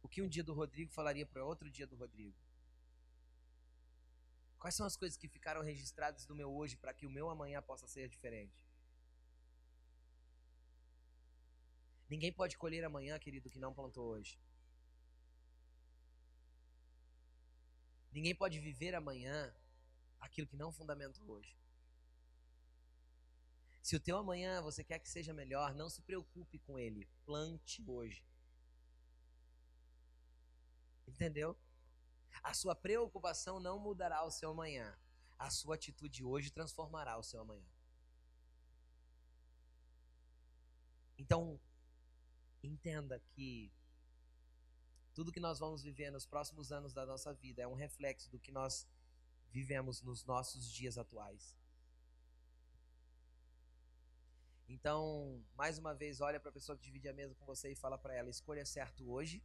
O 0.03 0.09
que 0.09 0.21
um 0.21 0.29
dia 0.29 0.43
do 0.43 0.53
Rodrigo 0.53 0.91
falaria 0.93 1.25
para 1.25 1.45
outro 1.45 1.71
dia 1.71 1.87
do 1.87 1.95
Rodrigo? 1.95 2.37
Quais 4.59 4.75
são 4.75 4.85
as 4.85 4.97
coisas 4.97 5.17
que 5.17 5.29
ficaram 5.29 5.63
registradas 5.63 6.27
do 6.27 6.35
meu 6.35 6.51
hoje 6.53 6.77
para 6.77 6.93
que 6.93 7.07
o 7.07 7.11
meu 7.11 7.31
amanhã 7.31 7.63
possa 7.63 7.87
ser 7.87 8.09
diferente? 8.09 8.61
Ninguém 12.09 12.33
pode 12.33 12.59
colher 12.59 12.85
amanhã, 12.85 13.17
querido, 13.17 13.49
que 13.49 13.61
não 13.61 13.73
plantou 13.73 14.07
hoje. 14.09 14.37
Ninguém 18.13 18.35
pode 18.35 18.59
viver 18.59 18.95
amanhã 18.95 19.55
aquilo 20.21 20.47
que 20.47 20.57
não 20.57 20.73
fundamentou 20.73 21.29
hoje. 21.29 21.57
Se 23.83 23.97
o 23.97 24.01
teu 24.01 24.19
amanhã 24.19 24.61
você 24.61 24.85
quer 24.85 24.99
que 24.99 25.09
seja 25.09 25.33
melhor, 25.33 25.75
não 25.75 25.89
se 25.89 26.03
preocupe 26.03 26.59
com 26.59 26.79
ele. 26.79 27.09
Plante 27.25 27.83
hoje. 27.87 28.23
Entendeu? 31.07 31.59
A 32.43 32.53
sua 32.53 32.75
preocupação 32.75 33.59
não 33.59 33.79
mudará 33.79 34.25
o 34.25 34.31
seu 34.31 34.51
amanhã. 34.51 34.97
A 35.39 35.51
sua 35.51 35.77
atitude 35.77 36.23
hoje 36.23 36.51
transformará 36.51 37.17
o 37.17 37.23
seu 37.23 37.41
amanhã. 37.41 37.67
Então, 41.17 41.61
entenda 42.63 43.19
que 43.31 43.73
tudo 45.19 45.33
que 45.33 45.41
nós 45.41 45.59
vamos 45.59 45.83
viver 45.83 46.13
nos 46.13 46.25
próximos 46.25 46.71
anos 46.71 46.93
da 46.93 47.05
nossa 47.05 47.35
vida 47.35 47.61
é 47.61 47.67
um 47.67 47.75
reflexo 47.75 48.31
do 48.31 48.39
que 48.39 48.53
nós 48.53 48.87
vivemos 49.51 50.01
nos 50.01 50.25
nossos 50.25 50.73
dias 50.73 50.97
atuais. 50.97 51.59
Então, 54.69 55.45
mais 55.57 55.77
uma 55.77 55.93
vez, 55.93 56.21
olha 56.21 56.39
para 56.39 56.51
a 56.51 56.53
pessoa 56.53 56.79
que 56.79 56.85
divide 56.85 57.09
a 57.09 57.13
mesa 57.13 57.35
com 57.35 57.45
você 57.45 57.73
e 57.73 57.75
fala 57.75 57.99
para 57.99 58.15
ela: 58.15 58.31
escolha 58.31 58.65
certo 58.65 59.11
hoje, 59.11 59.43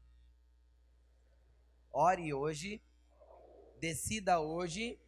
ore 1.91 2.31
hoje, 2.31 2.79
decida 3.79 4.39
hoje, 4.39 4.99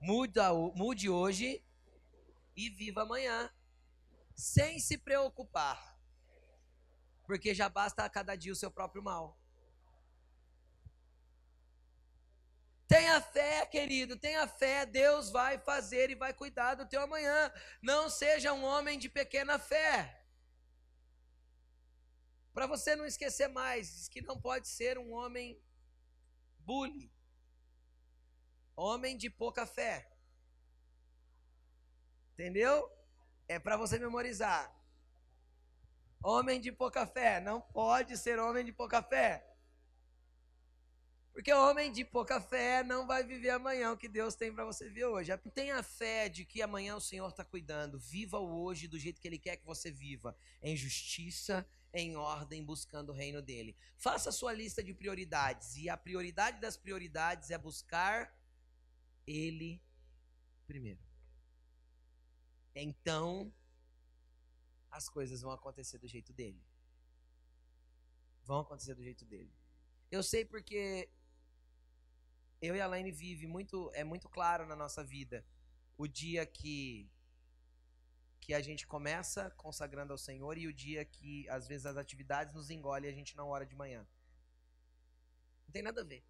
muda, 0.00 0.52
mude 0.74 1.08
hoje. 1.08 1.64
E 2.56 2.68
viva 2.68 3.02
amanhã, 3.02 3.48
sem 4.34 4.80
se 4.80 4.98
preocupar, 4.98 5.96
porque 7.24 7.54
já 7.54 7.68
basta 7.68 8.04
a 8.04 8.10
cada 8.10 8.34
dia 8.34 8.52
o 8.52 8.56
seu 8.56 8.72
próprio 8.72 9.00
mal. 9.00 9.37
Tenha 12.88 13.20
fé, 13.20 13.66
querido, 13.66 14.16
tenha 14.16 14.48
fé. 14.48 14.86
Deus 14.86 15.30
vai 15.30 15.58
fazer 15.58 16.08
e 16.10 16.14
vai 16.14 16.32
cuidar 16.32 16.74
do 16.74 16.86
teu 16.86 17.02
amanhã. 17.02 17.52
Não 17.82 18.08
seja 18.08 18.54
um 18.54 18.64
homem 18.64 18.98
de 18.98 19.10
pequena 19.10 19.58
fé. 19.58 20.18
Para 22.54 22.66
você 22.66 22.96
não 22.96 23.04
esquecer 23.04 23.46
mais, 23.48 24.08
que 24.08 24.22
não 24.22 24.40
pode 24.40 24.66
ser 24.68 24.98
um 24.98 25.12
homem 25.12 25.62
bully. 26.60 27.12
Homem 28.74 29.18
de 29.18 29.28
pouca 29.28 29.66
fé. 29.66 30.10
Entendeu? 32.32 32.90
É 33.46 33.58
para 33.58 33.76
você 33.76 33.98
memorizar. 33.98 34.74
Homem 36.22 36.58
de 36.58 36.72
pouca 36.72 37.06
fé. 37.06 37.38
Não 37.38 37.60
pode 37.60 38.16
ser 38.16 38.38
homem 38.38 38.64
de 38.64 38.72
pouca 38.72 39.02
fé. 39.02 39.44
Porque 41.38 41.52
o 41.52 41.70
homem 41.70 41.92
de 41.92 42.04
pouca 42.04 42.40
fé 42.40 42.82
não 42.82 43.06
vai 43.06 43.22
viver 43.22 43.50
amanhã 43.50 43.92
o 43.92 43.96
que 43.96 44.08
Deus 44.08 44.34
tem 44.34 44.52
para 44.52 44.64
você 44.64 44.90
ver 44.90 45.04
hoje. 45.04 45.30
Tenha 45.54 45.80
fé 45.84 46.28
de 46.28 46.44
que 46.44 46.60
amanhã 46.60 46.96
o 46.96 47.00
Senhor 47.00 47.28
está 47.28 47.44
cuidando. 47.44 47.96
Viva 47.96 48.40
o 48.40 48.64
hoje 48.64 48.88
do 48.88 48.98
jeito 48.98 49.20
que 49.20 49.28
Ele 49.28 49.38
quer 49.38 49.56
que 49.56 49.64
você 49.64 49.88
viva. 49.88 50.36
Em 50.60 50.76
justiça, 50.76 51.64
em 51.94 52.16
ordem, 52.16 52.64
buscando 52.64 53.10
o 53.10 53.14
reino 53.14 53.40
dele. 53.40 53.76
Faça 53.96 54.30
a 54.30 54.32
sua 54.32 54.52
lista 54.52 54.82
de 54.82 54.92
prioridades. 54.92 55.76
E 55.76 55.88
a 55.88 55.96
prioridade 55.96 56.60
das 56.60 56.76
prioridades 56.76 57.52
é 57.52 57.56
buscar 57.56 58.36
Ele 59.24 59.80
primeiro. 60.66 60.98
Então, 62.74 63.54
as 64.90 65.08
coisas 65.08 65.40
vão 65.42 65.52
acontecer 65.52 65.98
do 65.98 66.08
jeito 66.08 66.32
dele. 66.32 66.60
Vão 68.42 68.58
acontecer 68.58 68.96
do 68.96 69.04
jeito 69.04 69.24
dele. 69.24 69.54
Eu 70.10 70.22
sei 70.22 70.44
porque 70.44 71.08
eu 72.60 72.74
e 72.74 72.80
a 72.80 72.86
Laine 72.86 73.12
vive 73.12 73.46
muito, 73.46 73.90
é 73.94 74.02
muito 74.02 74.28
claro 74.28 74.66
na 74.66 74.74
nossa 74.74 75.04
vida 75.04 75.44
o 75.96 76.06
dia 76.06 76.44
que 76.46 77.10
que 78.40 78.54
a 78.54 78.62
gente 78.62 78.86
começa 78.86 79.50
consagrando 79.50 80.12
ao 80.12 80.18
Senhor 80.18 80.56
e 80.56 80.66
o 80.66 80.72
dia 80.72 81.04
que 81.04 81.46
às 81.50 81.68
vezes 81.68 81.84
as 81.84 81.98
atividades 81.98 82.54
nos 82.54 82.70
engolem 82.70 83.10
e 83.10 83.12
a 83.12 83.14
gente 83.14 83.36
não 83.36 83.48
ora 83.48 83.66
de 83.66 83.74
manhã. 83.74 84.08
Não 85.66 85.72
tem 85.72 85.82
nada 85.82 86.00
a 86.00 86.04
ver. 86.04 86.24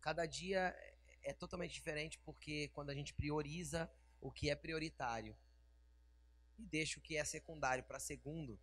Cada 0.00 0.26
dia 0.26 0.74
é 1.22 1.32
totalmente 1.32 1.72
diferente 1.72 2.18
porque 2.18 2.68
quando 2.68 2.90
a 2.90 2.94
gente 2.94 3.14
prioriza 3.14 3.88
o 4.20 4.32
que 4.32 4.50
é 4.50 4.56
prioritário 4.56 5.36
e 6.58 6.66
deixa 6.66 6.98
o 6.98 7.02
que 7.02 7.16
é 7.16 7.24
secundário 7.24 7.84
para 7.84 8.00
segundo, 8.00 8.58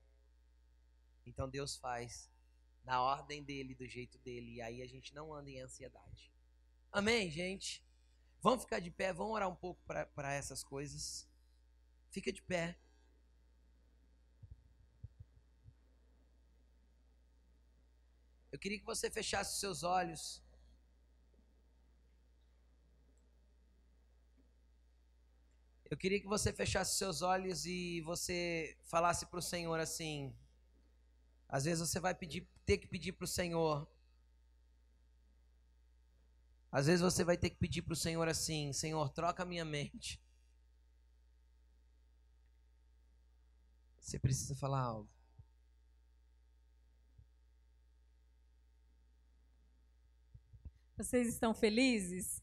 então 1.26 1.47
Deus 1.47 1.78
faz 1.78 2.30
na 2.86 3.02
ordem 3.02 3.44
dele, 3.44 3.74
do 3.76 3.88
jeito 3.88 4.18
dele, 4.20 4.56
e 4.56 4.62
aí 4.62 4.82
a 4.82 4.88
gente 4.88 5.14
não 5.14 5.34
anda 5.34 5.50
em 5.50 5.60
ansiedade. 5.60 6.32
Amém, 6.92 7.30
gente? 7.30 7.84
Vamos 8.42 8.64
ficar 8.64 8.80
de 8.80 8.92
pé, 8.92 9.12
vamos 9.12 9.34
orar 9.34 9.50
um 9.50 9.56
pouco 9.56 9.82
para 9.86 10.34
essas 10.34 10.64
coisas. 10.64 11.28
Fica 12.12 12.32
de 12.32 12.42
pé. 12.44 12.80
Eu 18.52 18.60
queria 18.60 18.80
que 18.80 18.86
você 18.86 19.10
fechasse 19.10 19.60
seus 19.60 19.84
olhos. 19.84 20.42
Eu 25.90 25.98
queria 25.98 26.20
que 26.20 26.28
você 26.28 26.54
fechasse 26.54 26.98
seus 26.98 27.22
olhos 27.22 27.66
e 27.66 28.02
você 28.02 28.78
falasse 28.86 29.26
para 29.26 29.40
o 29.40 29.42
Senhor 29.42 29.80
assim: 29.80 30.34
às 31.48 31.66
vezes 31.66 31.88
você 31.88 32.00
vai 32.00 32.16
pedir, 32.16 32.48
ter 32.66 32.78
que 32.78 32.88
pedir 32.88 33.13
para 33.13 33.26
o 33.26 33.28
Senhor. 33.28 33.88
Às 36.72 36.88
vezes 36.88 37.01
você 37.01 37.24
vai 37.24 37.38
ter 37.38 37.49
que 37.49 37.57
pedir 37.57 37.82
para 37.82 37.93
o 37.93 37.95
Senhor 37.95 38.28
assim: 38.28 38.74
Senhor, 38.74 39.09
troca 39.09 39.43
a 39.43 39.45
minha 39.45 39.63
mente. 39.63 40.22
Você 43.99 44.20
precisa 44.20 44.55
falar 44.55 44.82
algo. 44.82 45.09
Vocês 50.97 51.28
estão 51.28 51.53
felizes? 51.53 52.41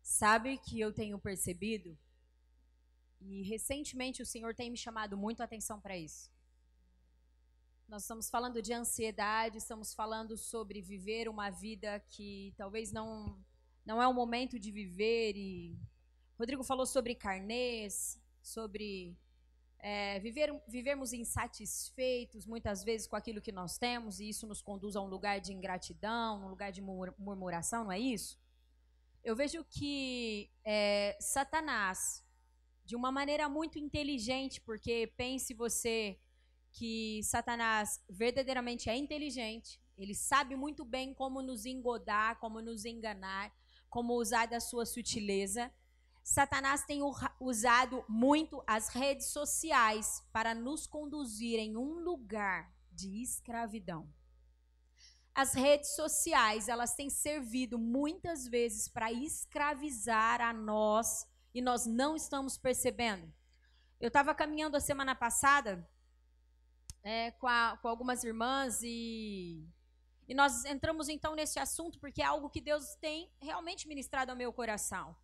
Sabe 0.00 0.58
que 0.58 0.78
eu 0.78 0.92
tenho 0.92 1.18
percebido, 1.18 1.98
e 3.20 3.42
recentemente 3.42 4.22
o 4.22 4.26
Senhor 4.26 4.54
tem 4.54 4.70
me 4.70 4.76
chamado 4.76 5.16
muito 5.16 5.40
a 5.40 5.44
atenção 5.44 5.80
para 5.80 5.96
isso. 5.96 6.30
Nós 7.90 8.02
estamos 8.02 8.30
falando 8.30 8.62
de 8.62 8.72
ansiedade, 8.72 9.58
estamos 9.58 9.92
falando 9.92 10.36
sobre 10.36 10.80
viver 10.80 11.28
uma 11.28 11.50
vida 11.50 11.98
que 12.08 12.54
talvez 12.56 12.92
não 12.92 13.36
não 13.84 14.00
é 14.00 14.06
o 14.06 14.14
momento 14.14 14.60
de 14.60 14.70
viver 14.70 15.32
e 15.36 15.76
Rodrigo 16.38 16.62
falou 16.62 16.86
sobre 16.86 17.16
carnês, 17.16 18.22
sobre 18.40 19.18
é, 19.80 20.20
viver, 20.20 20.54
vivermos 20.68 21.12
insatisfeitos 21.12 22.46
muitas 22.46 22.84
vezes 22.84 23.08
com 23.08 23.16
aquilo 23.16 23.40
que 23.40 23.50
nós 23.50 23.76
temos 23.76 24.20
e 24.20 24.28
isso 24.28 24.46
nos 24.46 24.62
conduz 24.62 24.94
a 24.94 25.00
um 25.00 25.08
lugar 25.08 25.40
de 25.40 25.52
ingratidão, 25.52 26.44
um 26.44 26.48
lugar 26.48 26.70
de 26.70 26.80
murmuração, 26.80 27.82
não 27.82 27.90
é 27.90 27.98
isso? 27.98 28.38
Eu 29.24 29.34
vejo 29.34 29.64
que 29.64 30.48
é, 30.64 31.18
Satanás, 31.20 32.24
de 32.84 32.94
uma 32.94 33.10
maneira 33.10 33.48
muito 33.48 33.80
inteligente, 33.80 34.60
porque 34.60 35.12
pense 35.16 35.52
você 35.52 36.20
que 36.72 37.20
Satanás 37.24 38.02
verdadeiramente 38.08 38.88
é 38.88 38.96
inteligente, 38.96 39.80
ele 39.96 40.14
sabe 40.14 40.56
muito 40.56 40.84
bem 40.84 41.12
como 41.12 41.42
nos 41.42 41.66
engodar, 41.66 42.38
como 42.38 42.62
nos 42.62 42.84
enganar, 42.84 43.52
como 43.88 44.14
usar 44.14 44.46
da 44.46 44.60
sua 44.60 44.86
sutileza. 44.86 45.70
Satanás 46.22 46.84
tem 46.84 47.00
usado 47.40 48.04
muito 48.08 48.62
as 48.66 48.88
redes 48.88 49.26
sociais 49.26 50.24
para 50.32 50.54
nos 50.54 50.86
conduzir 50.86 51.58
em 51.58 51.76
um 51.76 51.98
lugar 51.98 52.72
de 52.90 53.22
escravidão. 53.22 54.08
As 55.34 55.54
redes 55.54 55.94
sociais, 55.94 56.68
elas 56.68 56.94
têm 56.94 57.08
servido 57.08 57.78
muitas 57.78 58.46
vezes 58.46 58.88
para 58.88 59.12
escravizar 59.12 60.40
a 60.40 60.52
nós 60.52 61.26
e 61.54 61.60
nós 61.60 61.86
não 61.86 62.16
estamos 62.16 62.56
percebendo. 62.56 63.32
Eu 64.00 64.08
estava 64.08 64.34
caminhando 64.34 64.76
a 64.76 64.80
semana 64.80 65.14
passada 65.14 65.86
é, 67.02 67.30
com, 67.32 67.46
a, 67.46 67.78
com 67.80 67.88
algumas 67.88 68.24
irmãs 68.24 68.80
e, 68.82 69.66
e 70.28 70.34
nós 70.34 70.64
entramos 70.64 71.08
então 71.08 71.34
nesse 71.34 71.58
assunto 71.58 71.98
porque 71.98 72.22
é 72.22 72.26
algo 72.26 72.50
que 72.50 72.60
Deus 72.60 72.94
tem 73.00 73.30
realmente 73.40 73.88
ministrado 73.88 74.30
ao 74.30 74.36
meu 74.36 74.52
coração. 74.52 75.16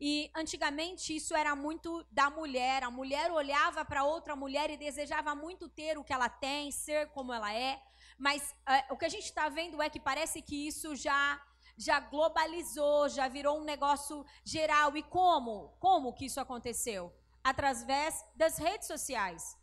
E 0.00 0.30
antigamente 0.34 1.14
isso 1.14 1.34
era 1.34 1.54
muito 1.54 2.04
da 2.10 2.28
mulher. 2.28 2.82
A 2.82 2.90
mulher 2.90 3.30
olhava 3.30 3.84
para 3.84 4.04
outra 4.04 4.34
mulher 4.34 4.70
e 4.70 4.76
desejava 4.76 5.34
muito 5.34 5.68
ter 5.68 5.96
o 5.96 6.04
que 6.04 6.12
ela 6.12 6.28
tem, 6.28 6.70
ser 6.72 7.08
como 7.10 7.32
ela 7.32 7.52
é. 7.54 7.80
Mas 8.18 8.54
é, 8.68 8.92
o 8.92 8.96
que 8.96 9.04
a 9.04 9.08
gente 9.08 9.24
está 9.24 9.48
vendo 9.48 9.80
é 9.80 9.88
que 9.88 10.00
parece 10.00 10.42
que 10.42 10.66
isso 10.66 10.94
já 10.94 11.40
já 11.76 11.98
globalizou, 11.98 13.08
já 13.08 13.26
virou 13.26 13.60
um 13.60 13.64
negócio 13.64 14.24
geral. 14.44 14.96
E 14.96 15.02
como? 15.02 15.76
Como 15.80 16.12
que 16.12 16.26
isso 16.26 16.40
aconteceu? 16.40 17.12
Através 17.42 18.24
das 18.34 18.58
redes 18.58 18.86
sociais. 18.86 19.56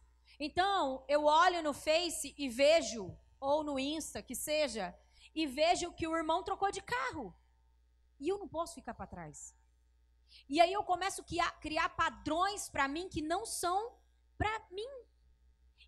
Então, 0.43 1.05
eu 1.07 1.25
olho 1.25 1.61
no 1.61 1.71
Face 1.71 2.33
e 2.35 2.49
vejo, 2.49 3.15
ou 3.39 3.63
no 3.63 3.77
Insta, 3.77 4.23
que 4.23 4.33
seja, 4.33 4.85
e 5.35 5.45
vejo 5.45 5.93
que 5.93 6.07
o 6.07 6.17
irmão 6.17 6.43
trocou 6.43 6.71
de 6.71 6.81
carro. 6.81 7.31
E 8.19 8.27
eu 8.27 8.39
não 8.39 8.47
posso 8.47 8.73
ficar 8.73 8.95
para 8.95 9.05
trás. 9.05 9.55
E 10.49 10.59
aí 10.59 10.73
eu 10.73 10.83
começo 10.83 11.23
a 11.39 11.51
criar 11.65 11.89
padrões 11.89 12.67
para 12.69 12.87
mim 12.87 13.07
que 13.07 13.21
não 13.21 13.45
são 13.45 13.95
para 14.35 14.51
mim. 14.71 14.91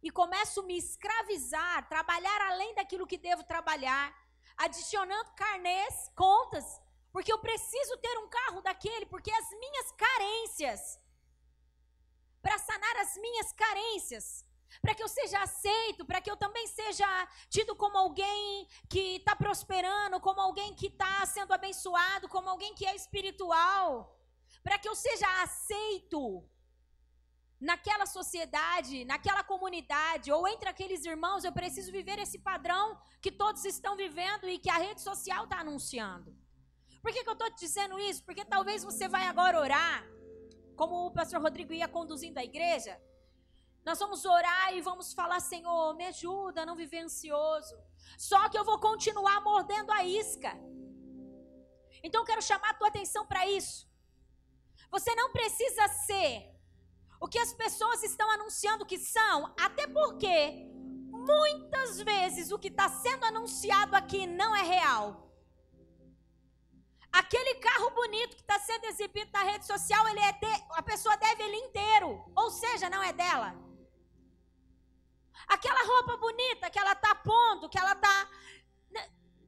E 0.04 0.12
começo 0.12 0.60
a 0.60 0.64
me 0.64 0.78
escravizar, 0.78 1.90
trabalhar 1.90 2.40
além 2.52 2.76
daquilo 2.76 3.08
que 3.08 3.18
devo 3.18 3.44
trabalhar, 3.46 4.16
adicionando 4.56 5.34
carnês, 5.34 6.12
contas, 6.16 6.80
porque 7.12 7.34
eu 7.34 7.40
preciso 7.40 7.98
ter 7.98 8.20
um 8.20 8.30
carro 8.30 8.62
daquele, 8.62 9.08
porque 9.08 9.32
as 9.32 9.50
minhas 9.50 9.92
carências 9.94 11.00
para 12.44 12.58
sanar 12.60 12.96
as 12.98 13.16
minhas 13.26 13.50
carências, 13.54 14.46
para 14.82 14.94
que 14.94 15.04
eu 15.06 15.08
seja 15.08 15.40
aceito, 15.42 16.06
para 16.06 16.20
que 16.22 16.30
eu 16.30 16.36
também 16.36 16.66
seja 16.68 17.08
tido 17.50 17.74
como 17.76 17.98
alguém 17.98 18.68
que 18.90 19.04
está 19.18 19.34
prosperando, 19.44 20.20
como 20.20 20.42
alguém 20.42 20.76
que 20.80 20.88
está 20.88 21.26
sendo 21.26 21.54
abençoado, 21.54 22.28
como 22.28 22.50
alguém 22.50 22.76
que 22.76 22.86
é 22.86 22.94
espiritual, 23.02 23.88
para 24.62 24.78
que 24.78 24.90
eu 24.90 24.96
seja 24.96 25.28
aceito 25.42 26.22
naquela 27.62 28.06
sociedade, 28.06 29.06
naquela 29.06 29.44
comunidade, 29.52 30.34
ou 30.38 30.46
entre 30.54 30.68
aqueles 30.68 31.06
irmãos, 31.06 31.46
eu 31.46 31.54
preciso 31.54 31.94
viver 31.94 32.20
esse 32.20 32.40
padrão 32.40 33.00
que 33.22 33.32
todos 33.32 33.64
estão 33.64 33.96
vivendo 33.96 34.50
e 34.50 34.60
que 34.60 34.70
a 34.70 34.82
rede 34.86 35.02
social 35.02 35.46
está 35.46 35.60
anunciando. 35.60 36.36
Por 37.02 37.12
que, 37.14 37.24
que 37.24 37.30
eu 37.30 37.40
estou 37.40 37.50
te 37.52 37.62
dizendo 37.66 37.98
isso? 38.00 38.22
Porque 38.26 38.44
talvez 38.44 38.84
você 38.84 39.08
vai 39.08 39.26
agora 39.28 39.60
orar 39.60 40.04
como 40.84 41.06
o 41.08 41.12
pastor 41.12 41.42
Rodrigo 41.42 41.72
ia 41.74 41.88
conduzindo 41.88 42.38
a 42.38 42.44
igreja, 42.44 42.94
nós 43.86 44.00
vamos 44.00 44.26
orar 44.26 44.74
e 44.76 44.82
vamos 44.82 45.14
falar: 45.14 45.40
Senhor, 45.40 45.96
me 45.96 46.06
ajuda 46.08 46.62
a 46.62 46.66
não 46.66 46.76
viver 46.76 47.00
ansioso. 47.00 47.76
Só 48.18 48.50
que 48.50 48.58
eu 48.58 48.66
vou 48.66 48.80
continuar 48.80 49.40
mordendo 49.42 49.92
a 49.94 50.04
isca. 50.04 50.52
Então 52.04 52.26
quero 52.26 52.42
chamar 52.42 52.72
a 52.72 52.74
tua 52.74 52.90
atenção 52.90 53.26
para 53.26 53.48
isso. 53.48 53.90
Você 54.92 55.16
não 55.16 55.32
precisa 55.32 55.88
ser 56.08 56.34
o 57.20 57.30
que 57.30 57.40
as 57.40 57.54
pessoas 57.54 58.04
estão 58.04 58.30
anunciando 58.32 58.86
que 58.86 59.00
são, 59.00 59.54
até 59.58 59.88
porque 59.88 60.38
muitas 61.32 62.02
vezes 62.02 62.52
o 62.52 62.60
que 62.60 62.68
está 62.68 62.90
sendo 62.90 63.24
anunciado 63.24 63.96
aqui 63.96 64.28
não 64.28 64.54
é 64.54 64.64
real. 64.64 65.33
Aquele 67.14 67.56
carro 67.56 67.92
bonito 67.92 68.36
que 68.36 68.42
está 68.42 68.58
sendo 68.60 68.86
exibido 68.86 69.30
na 69.32 69.44
rede 69.44 69.68
social, 69.68 70.08
ele 70.10 70.20
é 70.20 70.32
de, 70.32 70.54
a 70.72 70.82
pessoa 70.82 71.16
deve 71.16 71.44
ele 71.44 71.58
inteiro, 71.58 72.10
ou 72.36 72.50
seja, 72.50 72.90
não 72.90 73.04
é 73.04 73.14
dela. 73.14 73.56
Aquela 75.48 75.84
roupa 75.86 76.18
bonita 76.18 76.72
que 76.72 76.80
ela 76.80 76.94
está 76.94 77.14
pondo, 77.14 77.70
que 77.70 77.78
ela 77.78 77.94
está 77.94 78.30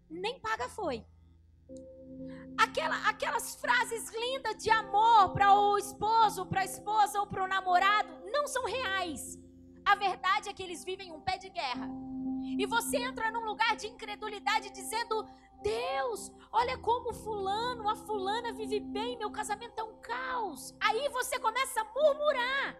nem 0.09 0.39
paga 0.39 0.69
foi. 0.69 1.03
Aquela, 2.57 2.97
aquelas 3.09 3.55
frases 3.55 4.09
lindas 4.11 4.63
de 4.63 4.69
amor 4.69 5.33
para 5.33 5.53
o 5.53 5.77
esposo, 5.77 6.45
para 6.45 6.61
a 6.61 6.65
esposa 6.65 7.19
ou 7.19 7.27
para 7.27 7.43
o 7.43 7.47
namorado 7.47 8.11
não 8.31 8.45
são 8.47 8.63
reais. 8.65 9.37
A 9.83 9.95
verdade 9.95 10.49
é 10.49 10.53
que 10.53 10.63
eles 10.63 10.83
vivem 10.83 11.11
um 11.11 11.21
pé 11.21 11.37
de 11.37 11.49
guerra. 11.49 11.89
E 12.57 12.65
você 12.65 12.97
entra 12.97 13.31
num 13.31 13.43
lugar 13.43 13.75
de 13.75 13.87
incredulidade 13.87 14.69
dizendo: 14.69 15.27
Deus, 15.65 16.31
olha 16.51 16.77
como 16.77 17.11
fulano, 17.11 17.89
a 17.89 17.95
fulana 17.95 18.53
vive 18.53 18.79
bem, 18.79 19.17
meu 19.17 19.31
casamento 19.31 19.79
é 19.79 19.83
um 19.83 19.99
caos. 19.99 20.75
Aí 20.79 21.09
você 21.09 21.39
começa 21.39 21.81
a 21.81 21.85
murmurar. 21.85 22.77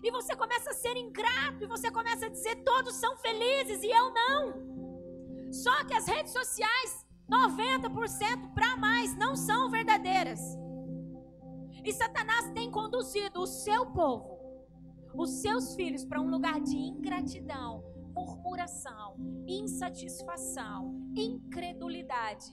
E 0.00 0.08
você 0.12 0.36
começa 0.36 0.70
a 0.70 0.72
ser 0.72 0.96
ingrato, 0.96 1.64
e 1.64 1.66
você 1.66 1.90
começa 1.90 2.26
a 2.26 2.28
dizer: 2.28 2.62
todos 2.62 2.94
são 2.94 3.16
felizes 3.16 3.82
e 3.82 3.90
eu 3.90 4.12
não. 4.12 5.52
Só 5.52 5.84
que 5.84 5.92
as 5.92 6.06
redes 6.06 6.32
sociais, 6.32 7.04
90% 7.28 8.54
para 8.54 8.76
mais, 8.76 9.16
não 9.16 9.34
são 9.34 9.68
verdadeiras. 9.68 10.40
E 11.84 11.92
Satanás 11.92 12.52
tem 12.52 12.70
conduzido 12.70 13.40
o 13.40 13.48
seu 13.48 13.86
povo, 13.86 14.38
os 15.12 15.40
seus 15.42 15.74
filhos, 15.74 16.04
para 16.04 16.20
um 16.20 16.30
lugar 16.30 16.60
de 16.60 16.76
ingratidão, 16.76 17.82
murmuração, 18.14 19.16
insatisfação, 19.44 20.99
incredulidade, 21.16 22.46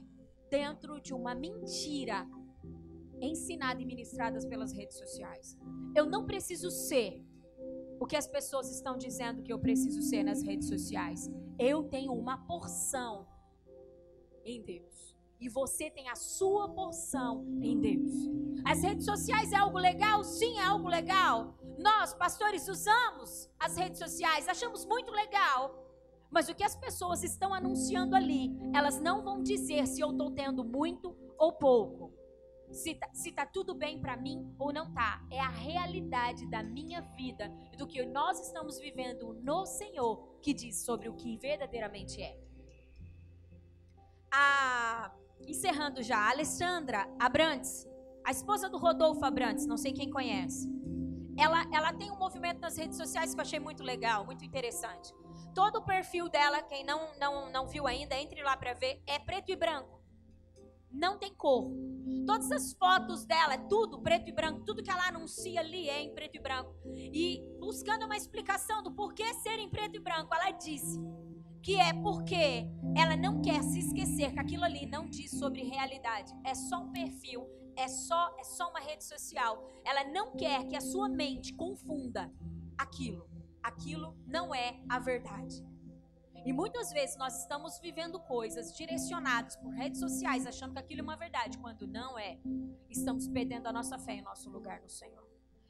dentro 0.49 0.99
de 1.01 1.13
uma 1.13 1.35
mentira 1.35 2.27
ensinada 3.21 3.81
e 3.81 3.85
ministrada 3.85 4.39
pelas 4.47 4.71
redes 4.71 4.97
sociais. 4.97 5.57
Eu 5.95 6.05
não 6.05 6.25
preciso 6.25 6.69
ser 6.69 7.25
o 7.99 8.05
que 8.05 8.15
as 8.15 8.27
pessoas 8.27 8.69
estão 8.71 8.97
dizendo 8.97 9.41
que 9.41 9.51
eu 9.51 9.59
preciso 9.59 10.01
ser 10.01 10.23
nas 10.23 10.43
redes 10.43 10.67
sociais. 10.67 11.29
Eu 11.57 11.83
tenho 11.83 12.13
uma 12.13 12.37
porção 12.45 13.27
em 14.45 14.61
Deus. 14.61 15.15
E 15.39 15.49
você 15.49 15.89
tem 15.89 16.09
a 16.09 16.15
sua 16.15 16.69
porção 16.69 17.45
em 17.61 17.79
Deus. 17.79 18.11
As 18.65 18.81
redes 18.81 19.05
sociais 19.05 19.51
é 19.51 19.55
algo 19.55 19.77
legal? 19.77 20.23
Sim, 20.23 20.57
é 20.57 20.63
algo 20.63 20.87
legal. 20.87 21.55
Nós, 21.77 22.13
pastores, 22.13 22.67
usamos 22.67 23.49
as 23.59 23.77
redes 23.77 23.99
sociais, 23.99 24.47
achamos 24.47 24.85
muito 24.85 25.11
legal. 25.11 25.86
Mas 26.29 26.49
o 26.49 26.55
que 26.55 26.63
as 26.63 26.75
pessoas 26.75 27.23
estão 27.23 27.53
anunciando 27.53 28.15
ali, 28.15 28.55
elas 28.73 28.99
não 28.99 29.23
vão 29.23 29.41
dizer 29.41 29.87
se 29.87 30.01
eu 30.01 30.11
estou 30.11 30.31
tendo 30.31 30.63
muito 30.63 31.15
ou 31.37 31.53
pouco 31.53 32.17
se 32.71 32.95
tá, 32.95 33.09
se 33.13 33.31
tá 33.31 33.45
tudo 33.45 33.73
bem 33.73 33.99
para 33.99 34.17
mim 34.17 34.53
ou 34.59 34.73
não 34.73 34.91
tá. 34.93 35.25
É 35.31 35.39
a 35.39 35.49
realidade 35.49 36.45
da 36.47 36.63
minha 36.63 37.01
vida 37.01 37.51
e 37.71 37.77
do 37.77 37.87
que 37.87 38.03
nós 38.05 38.39
estamos 38.39 38.79
vivendo 38.79 39.33
no 39.41 39.65
Senhor 39.65 40.37
que 40.41 40.53
diz 40.53 40.83
sobre 40.83 41.09
o 41.09 41.15
que 41.15 41.37
verdadeiramente 41.37 42.21
é. 42.21 42.37
A, 44.31 45.11
encerrando 45.47 46.03
já, 46.03 46.17
a 46.17 46.29
Alessandra 46.29 47.07
Abrantes, 47.19 47.87
a 48.25 48.31
esposa 48.31 48.69
do 48.69 48.77
Rodolfo 48.77 49.23
Abrantes, 49.23 49.65
não 49.65 49.77
sei 49.77 49.93
quem 49.93 50.11
conhece. 50.11 50.69
Ela, 51.37 51.65
ela 51.71 51.93
tem 51.93 52.11
um 52.11 52.17
movimento 52.17 52.59
nas 52.59 52.77
redes 52.77 52.97
sociais 52.97 53.33
que 53.33 53.39
eu 53.39 53.43
achei 53.43 53.59
muito 53.59 53.83
legal, 53.83 54.25
muito 54.25 54.43
interessante. 54.43 55.13
Todo 55.57 55.79
o 55.79 55.81
perfil 55.81 56.29
dela, 56.29 56.61
quem 56.61 56.83
não, 56.83 57.17
não, 57.19 57.51
não 57.51 57.67
viu 57.67 57.87
ainda, 57.87 58.15
entre 58.15 58.43
lá 58.43 58.55
para 58.55 58.75
ver, 58.75 59.01
é 59.07 59.17
preto 59.17 59.51
e 59.51 59.55
branco 59.55 59.97
não 60.91 61.17
tem 61.17 61.33
cor. 61.33 61.71
Todas 62.25 62.51
as 62.51 62.73
fotos 62.73 63.25
dela, 63.25 63.55
é 63.55 63.57
tudo 63.57 64.01
preto 64.01 64.29
e 64.29 64.31
branco, 64.31 64.63
tudo 64.65 64.83
que 64.83 64.89
ela 64.89 65.07
anuncia 65.07 65.59
ali 65.59 65.89
é 65.89 66.01
em 66.01 66.13
preto 66.13 66.35
e 66.35 66.39
branco. 66.39 66.73
E 66.95 67.43
buscando 67.59 68.05
uma 68.05 68.15
explicação 68.15 68.83
do 68.83 68.91
porquê 68.91 69.33
ser 69.35 69.59
em 69.59 69.69
preto 69.69 69.97
e 69.97 69.99
branco, 69.99 70.33
ela 70.33 70.51
disse 70.51 70.99
que 71.61 71.75
é 71.75 71.93
porque 71.93 72.65
ela 72.95 73.17
não 73.17 73.41
quer 73.41 73.61
se 73.63 73.79
esquecer 73.79 74.31
que 74.33 74.39
aquilo 74.39 74.63
ali 74.63 74.85
não 74.85 75.09
diz 75.09 75.31
sobre 75.31 75.63
realidade, 75.63 76.33
é 76.45 76.55
só 76.55 76.79
um 76.79 76.91
perfil, 76.91 77.45
é 77.75 77.87
só 77.87 78.35
é 78.39 78.43
só 78.43 78.69
uma 78.69 78.79
rede 78.79 79.03
social. 79.03 79.67
Ela 79.83 80.05
não 80.05 80.35
quer 80.35 80.65
que 80.67 80.75
a 80.75 80.81
sua 80.81 81.09
mente 81.09 81.53
confunda 81.53 82.31
aquilo. 82.77 83.36
Aquilo 83.67 84.15
não 84.25 84.55
é 84.55 84.79
a 84.87 84.97
verdade. 84.97 85.61
E 86.45 86.53
muitas 86.53 86.89
vezes 86.93 87.17
nós 87.17 87.41
estamos 87.41 87.77
vivendo 87.79 88.17
coisas 88.17 88.73
direcionadas 88.73 89.57
por 89.57 89.73
redes 89.73 89.99
sociais, 89.99 90.47
achando 90.47 90.71
que 90.71 90.79
aquilo 90.79 91.01
é 91.01 91.03
uma 91.03 91.17
verdade, 91.17 91.57
quando 91.57 91.85
não 91.85 92.17
é. 92.17 92.39
Estamos 92.89 93.27
perdendo 93.27 93.67
a 93.67 93.73
nossa 93.73 93.99
fé 93.99 94.13
em 94.13 94.21
nosso 94.21 94.49
lugar 94.49 94.79
no 94.81 94.87
Senhor. 94.87 95.27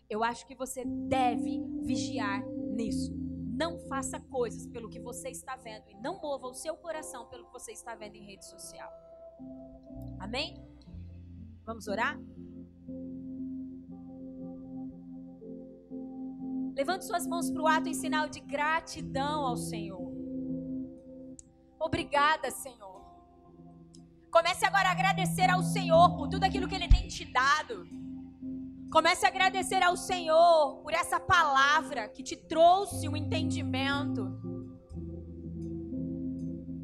Eu 0.08 0.24
acho 0.24 0.46
que 0.46 0.54
você 0.54 0.86
deve 0.86 1.60
vigiar 1.82 2.46
nisso. 2.46 3.12
Não 3.16 3.80
faça 3.90 4.20
coisas 4.20 4.68
pelo 4.68 4.90
que 4.90 5.00
você 5.00 5.30
está 5.30 5.56
vendo 5.56 5.90
e 5.90 5.96
não 5.96 6.22
mova 6.22 6.46
o 6.46 6.54
seu 6.54 6.78
coração 6.78 7.28
pelo 7.30 7.48
que 7.48 7.52
você 7.52 7.72
está 7.72 7.96
vendo 7.96 8.16
em 8.16 8.28
rede 8.28 8.46
social. 8.46 8.92
Amém? 10.20 10.64
Vamos 11.66 11.88
orar? 11.88 12.16
Levante 16.78 17.06
suas 17.06 17.26
mãos 17.26 17.50
para 17.50 17.64
o 17.64 17.68
ato 17.68 17.90
em 17.90 17.94
sinal 17.96 18.30
de 18.30 18.40
gratidão 18.40 19.48
ao 19.48 19.58
Senhor. 19.58 20.12
Obrigada, 21.80 22.52
Senhor. 22.52 23.02
Comece 24.30 24.64
agora 24.64 24.90
a 24.90 24.92
agradecer 24.92 25.50
ao 25.50 25.64
Senhor 25.64 26.16
por 26.16 26.28
tudo 26.28 26.44
aquilo 26.44 26.68
que 26.68 26.76
Ele 26.76 26.88
tem 26.88 27.08
te 27.08 27.26
dado. 27.26 27.84
Comece 28.92 29.26
a 29.26 29.30
agradecer 29.30 29.82
ao 29.82 29.98
Senhor 29.98 30.84
por 30.84 30.94
essa 30.94 31.20
palavra 31.20 32.08
que 32.10 32.22
te 32.22 32.36
trouxe 32.36 33.10
um 33.10 33.18
entendimento. 33.18 34.40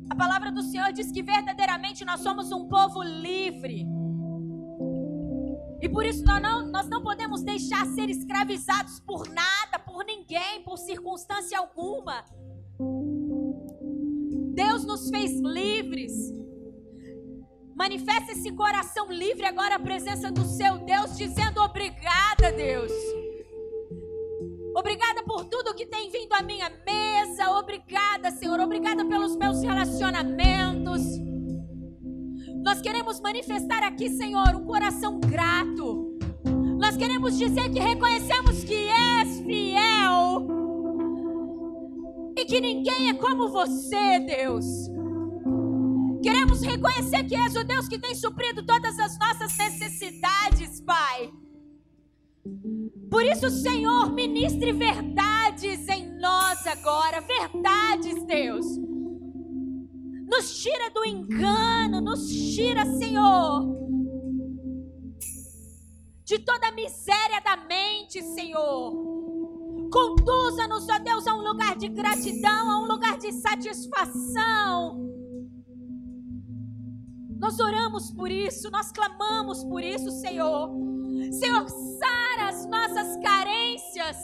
A 0.10 0.16
palavra 0.16 0.52
do 0.52 0.64
Senhor 0.64 0.92
diz 0.92 1.12
que 1.12 1.22
verdadeiramente 1.22 2.04
nós 2.04 2.22
somos 2.22 2.52
um 2.52 2.68
povo 2.68 3.04
livre. 3.04 3.86
E 5.84 5.90
por 5.90 6.06
isso 6.06 6.24
nós 6.24 6.42
não, 6.42 6.66
nós 6.66 6.88
não 6.88 7.04
podemos 7.04 7.44
deixar 7.44 7.86
ser 7.88 8.10
escravizados 8.10 9.02
por 9.02 9.28
nada, 9.28 9.78
por 9.78 10.06
ninguém, 10.06 10.64
por 10.64 10.78
circunstância 10.78 11.60
alguma. 11.60 12.24
Deus 14.54 14.86
nos 14.86 15.10
fez 15.10 15.38
livres. 15.42 16.14
Manifesta 17.76 18.32
esse 18.32 18.50
coração 18.54 19.12
livre 19.12 19.46
agora 19.46 19.76
a 19.76 19.80
presença 19.80 20.32
do 20.32 20.46
seu 20.46 20.78
Deus, 20.86 21.18
dizendo 21.18 21.60
obrigada, 21.60 22.50
Deus. 22.56 22.92
Obrigada 24.78 25.22
por 25.24 25.44
tudo 25.44 25.76
que 25.76 25.86
tem 25.86 26.10
vindo 26.10 26.32
à 26.32 26.42
minha 26.42 26.70
mesa. 26.86 27.52
Obrigada, 27.60 28.32
Senhor. 28.32 28.58
Obrigada 28.62 29.04
pelos 29.04 29.36
meus 29.36 29.62
relacionamentos. 29.62 31.02
Nós 32.64 32.80
queremos 32.80 33.20
manifestar 33.20 33.84
aqui, 33.84 34.10
Senhor, 34.10 34.56
um 34.56 34.66
coração 34.66 35.20
grato. 35.20 36.18
Nós 36.80 36.96
queremos 36.96 37.38
dizer 37.38 37.70
que 37.70 37.80
reconhecemos 37.80 38.64
que 38.64 38.88
és 38.88 39.42
fiel 39.42 40.48
e 42.38 42.46
que 42.46 42.62
ninguém 42.62 43.10
é 43.10 43.14
como 43.16 43.50
você, 43.50 44.20
Deus. 44.20 44.66
Queremos 46.24 46.62
reconhecer 46.62 47.26
que 47.26 47.36
és 47.36 47.54
o 47.54 47.66
Deus 47.66 47.90
que 47.90 48.00
tem 48.00 48.16
suprido 48.16 48.66
todas 48.66 48.98
as 48.98 49.20
nossas 49.20 49.58
necessidades, 49.58 50.80
Pai. 50.82 51.34
Por 53.12 53.26
isso, 53.26 53.50
Senhor, 53.50 54.10
ministre 54.14 54.72
verdades 54.72 55.86
em 55.90 56.18
nós 56.18 56.66
agora, 56.66 57.20
verdades, 57.20 58.24
Deus. 58.26 58.66
Nos 60.26 60.62
tira 60.62 60.90
do 60.90 61.06
engano, 61.06 62.02
nos 62.02 62.28
tira, 62.28 62.86
Senhor, 62.98 63.78
de 66.24 66.40
toda 66.40 66.68
a 66.68 66.72
miséria 66.72 67.42
da 67.42 67.58
mente, 67.58 68.22
Senhor 68.22 69.14
Conduza-nos, 69.94 70.90
ó 70.90 70.98
Deus, 70.98 71.28
a 71.28 71.36
um 71.36 71.44
lugar 71.44 71.76
de 71.76 71.88
gratidão, 71.88 72.72
a 72.72 72.80
um 72.80 72.88
lugar 72.88 73.16
de 73.20 73.32
satisfação. 73.32 75.08
Nós 77.38 77.60
oramos 77.60 78.10
por 78.10 78.32
isso, 78.32 78.72
nós 78.72 78.92
clamamos 78.92 79.64
por 79.64 79.84
isso, 79.84 80.10
Senhor. 80.10 80.72
Senhor, 81.32 81.70
sara 81.70 82.50
as 82.50 82.66
nossas 82.66 83.18
carências, 83.18 84.18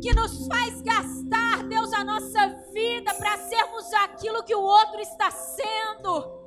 que 0.00 0.14
nos 0.14 0.46
faz 0.46 0.80
gastar, 0.80 1.62
Deus, 1.68 1.92
a 1.92 2.02
nossa 2.02 2.48
vida 2.72 3.12
para 3.14 3.36
sermos 3.36 3.92
aquilo 3.92 4.42
que 4.42 4.54
o 4.54 4.62
outro 4.62 5.00
está 5.00 5.30
sendo. 5.30 6.40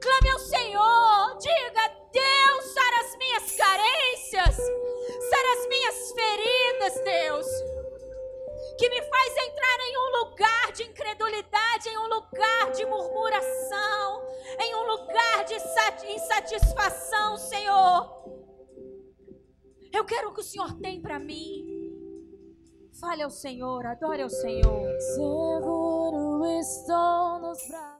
Clame 0.00 0.30
ao 0.30 0.38
Senhor, 0.38 1.38
diga: 1.38 1.88
Deus, 2.12 2.64
sara 2.74 3.00
as 3.00 3.16
minhas 3.16 3.56
carências, 3.56 4.56
sara 5.30 5.52
as 5.58 5.68
minhas 5.68 6.12
feridas, 6.12 7.04
Deus. 7.04 7.46
Que 8.78 8.88
me 8.88 9.02
faz 9.02 9.36
entrar 9.36 9.78
em 9.80 9.98
um 9.98 10.24
lugar 10.24 10.72
de 10.72 10.84
incredulidade, 10.84 11.88
em 11.88 11.98
um 11.98 12.08
lugar 12.08 12.70
de 12.72 12.86
murmuração, 12.86 14.26
em 14.58 14.74
um 14.74 14.82
lugar 14.84 15.44
de 15.44 15.54
insatisfação, 16.12 17.36
Senhor. 17.36 18.20
Eu 19.92 20.04
quero 20.04 20.28
o 20.28 20.32
que 20.32 20.40
o 20.40 20.44
Senhor 20.44 20.72
tem 20.80 21.00
para 21.00 21.18
mim. 21.18 21.69
Fale 23.00 23.22
ao 23.22 23.30
Senhor, 23.30 23.86
adore 23.86 24.20
ao 24.20 24.28
Senhor. 24.28 25.00
Seguro 25.00 26.44
estou 26.46 27.38
nos 27.40 27.66
braços. 27.66 27.80